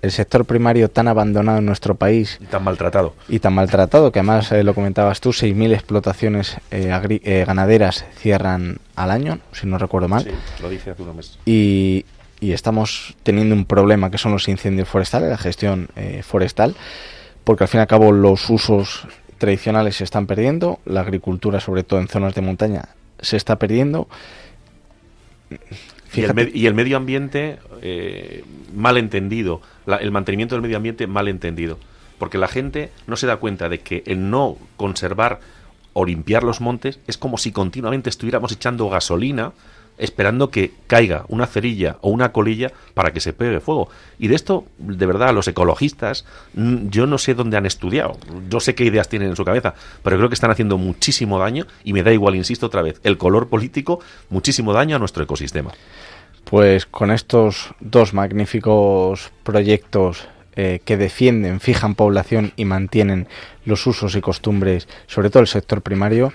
El 0.00 0.12
sector 0.12 0.44
primario 0.44 0.88
tan 0.88 1.08
abandonado 1.08 1.58
en 1.58 1.66
nuestro 1.66 1.96
país. 1.96 2.38
Y 2.40 2.44
tan 2.44 2.62
maltratado. 2.62 3.14
Y 3.28 3.40
tan 3.40 3.52
maltratado, 3.52 4.12
que 4.12 4.20
además 4.20 4.52
eh, 4.52 4.62
lo 4.62 4.74
comentabas 4.74 5.20
tú, 5.20 5.30
6.000 5.30 5.72
explotaciones 5.72 6.58
eh, 6.70 6.88
eh, 7.24 7.44
ganaderas 7.44 8.04
cierran 8.16 8.78
al 8.94 9.10
año, 9.10 9.40
si 9.50 9.66
no 9.66 9.76
recuerdo 9.76 10.06
mal. 10.06 10.22
Sí, 10.22 10.30
lo 10.62 10.68
dice 10.68 10.92
hace 10.92 11.02
unos 11.02 11.16
meses. 11.16 11.38
Y, 11.46 12.04
y, 12.38 12.52
estamos 12.52 13.16
teniendo 13.24 13.56
un 13.56 13.64
problema 13.64 14.08
que 14.08 14.18
son 14.18 14.30
los 14.30 14.46
incendios 14.46 14.86
forestales, 14.86 15.30
la 15.30 15.38
gestión 15.38 15.88
forestal, 16.22 16.76
porque 17.42 17.64
al 17.64 17.68
fin 17.68 17.78
y 17.78 17.80
al 17.80 17.88
cabo 17.88 18.12
los 18.12 18.48
usos 18.50 19.08
tradicionales 19.44 19.96
se 19.96 20.04
están 20.04 20.26
perdiendo, 20.26 20.80
la 20.86 21.00
agricultura, 21.00 21.60
sobre 21.60 21.82
todo 21.82 22.00
en 22.00 22.08
zonas 22.08 22.34
de 22.34 22.40
montaña, 22.40 22.88
se 23.20 23.36
está 23.36 23.58
perdiendo. 23.58 24.08
Y 26.14 26.64
el, 26.64 26.72
medio 26.72 26.96
ambiente 26.96 27.58
eh, 27.82 28.42
mal 28.74 28.96
entendido, 28.96 29.60
el 30.00 30.10
mantenimiento 30.12 30.54
del 30.54 30.62
medio 30.62 30.78
ambiente 30.78 31.06
mal 31.06 31.28
entendido, 31.28 31.78
porque 32.18 32.38
la 32.38 32.48
gente 32.48 32.90
no 33.06 33.16
se 33.16 33.26
da 33.26 33.36
cuenta 33.36 33.68
de 33.68 33.80
que 33.80 34.02
el 34.06 34.30
no 34.30 34.56
conservar 34.78 35.40
o 35.92 36.06
limpiar 36.06 36.42
los 36.42 36.62
montes 36.62 36.98
es 37.06 37.18
como 37.18 37.36
si 37.36 37.52
continuamente 37.52 38.08
estuviéramos 38.08 38.50
echando 38.50 38.88
gasolina 38.88 39.52
esperando 39.98 40.50
que 40.50 40.72
caiga 40.86 41.24
una 41.28 41.46
cerilla 41.46 41.98
o 42.00 42.10
una 42.10 42.32
colilla 42.32 42.72
para 42.94 43.12
que 43.12 43.20
se 43.20 43.32
pegue 43.32 43.60
fuego. 43.60 43.88
Y 44.18 44.28
de 44.28 44.34
esto, 44.34 44.64
de 44.78 45.06
verdad, 45.06 45.34
los 45.34 45.48
ecologistas, 45.48 46.24
yo 46.54 47.06
no 47.06 47.18
sé 47.18 47.34
dónde 47.34 47.56
han 47.56 47.66
estudiado, 47.66 48.18
yo 48.48 48.60
sé 48.60 48.74
qué 48.74 48.84
ideas 48.84 49.08
tienen 49.08 49.30
en 49.30 49.36
su 49.36 49.44
cabeza, 49.44 49.74
pero 50.02 50.16
creo 50.16 50.28
que 50.28 50.34
están 50.34 50.50
haciendo 50.50 50.78
muchísimo 50.78 51.38
daño 51.38 51.66
y 51.84 51.92
me 51.92 52.02
da 52.02 52.12
igual, 52.12 52.34
insisto 52.34 52.66
otra 52.66 52.82
vez, 52.82 53.00
el 53.04 53.18
color 53.18 53.48
político, 53.48 54.00
muchísimo 54.30 54.72
daño 54.72 54.96
a 54.96 54.98
nuestro 54.98 55.22
ecosistema. 55.22 55.72
Pues 56.44 56.84
con 56.86 57.10
estos 57.10 57.74
dos 57.80 58.12
magníficos 58.12 59.30
proyectos 59.42 60.28
eh, 60.56 60.80
que 60.84 60.96
defienden, 60.96 61.58
fijan 61.58 61.94
población 61.94 62.52
y 62.54 62.64
mantienen 62.64 63.26
los 63.64 63.86
usos 63.86 64.14
y 64.14 64.20
costumbres, 64.20 64.86
sobre 65.06 65.30
todo 65.30 65.40
el 65.40 65.48
sector 65.48 65.82
primario, 65.82 66.32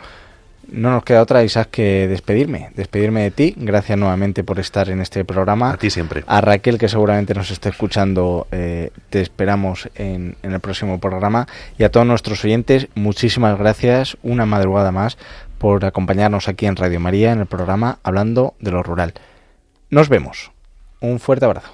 no 0.72 0.92
nos 0.92 1.04
queda 1.04 1.22
otra, 1.22 1.44
Isaac, 1.44 1.70
que 1.72 2.08
despedirme. 2.08 2.72
Despedirme 2.76 3.24
de 3.24 3.32
ti. 3.32 3.54
Gracias 3.58 3.98
nuevamente 3.98 4.44
por 4.44 4.60
estar 4.60 4.90
en 4.90 5.02
este 5.02 5.26
programa. 5.26 5.72
A 5.72 5.78
ti 5.78 5.90
siempre. 5.90 6.24
A 6.28 6.42
Raquel, 6.42 6.78
que 6.78 6.90
seguramente 6.90 7.34
nos 7.34 7.52
está 7.52 7.70
escuchando, 7.70 8.48
eh, 8.52 8.92
te 9.10 9.22
esperamos 9.22 9.90
en, 9.96 10.36
en, 10.44 10.54
el 10.54 10.60
próximo 10.60 11.00
programa. 11.00 11.48
Y 11.78 11.84
a 11.84 11.92
todos 11.92 12.06
nuestros 12.06 12.44
oyentes, 12.46 12.88
muchísimas 12.96 13.58
gracias 13.58 14.18
una 14.24 14.46
madrugada 14.46 14.92
más 14.92 15.18
por 15.58 15.86
acompañarnos 15.86 16.48
aquí 16.48 16.66
en 16.66 16.76
Radio 16.76 17.00
María 17.00 17.32
en 17.32 17.40
el 17.40 17.46
programa 17.46 18.00
Hablando 18.04 18.56
de 18.60 18.72
lo 18.72 18.84
Rural. 18.84 19.14
Nos 19.90 20.10
vemos. 20.10 20.52
Un 21.02 21.20
fuerte 21.20 21.46
abrazo. 21.46 21.74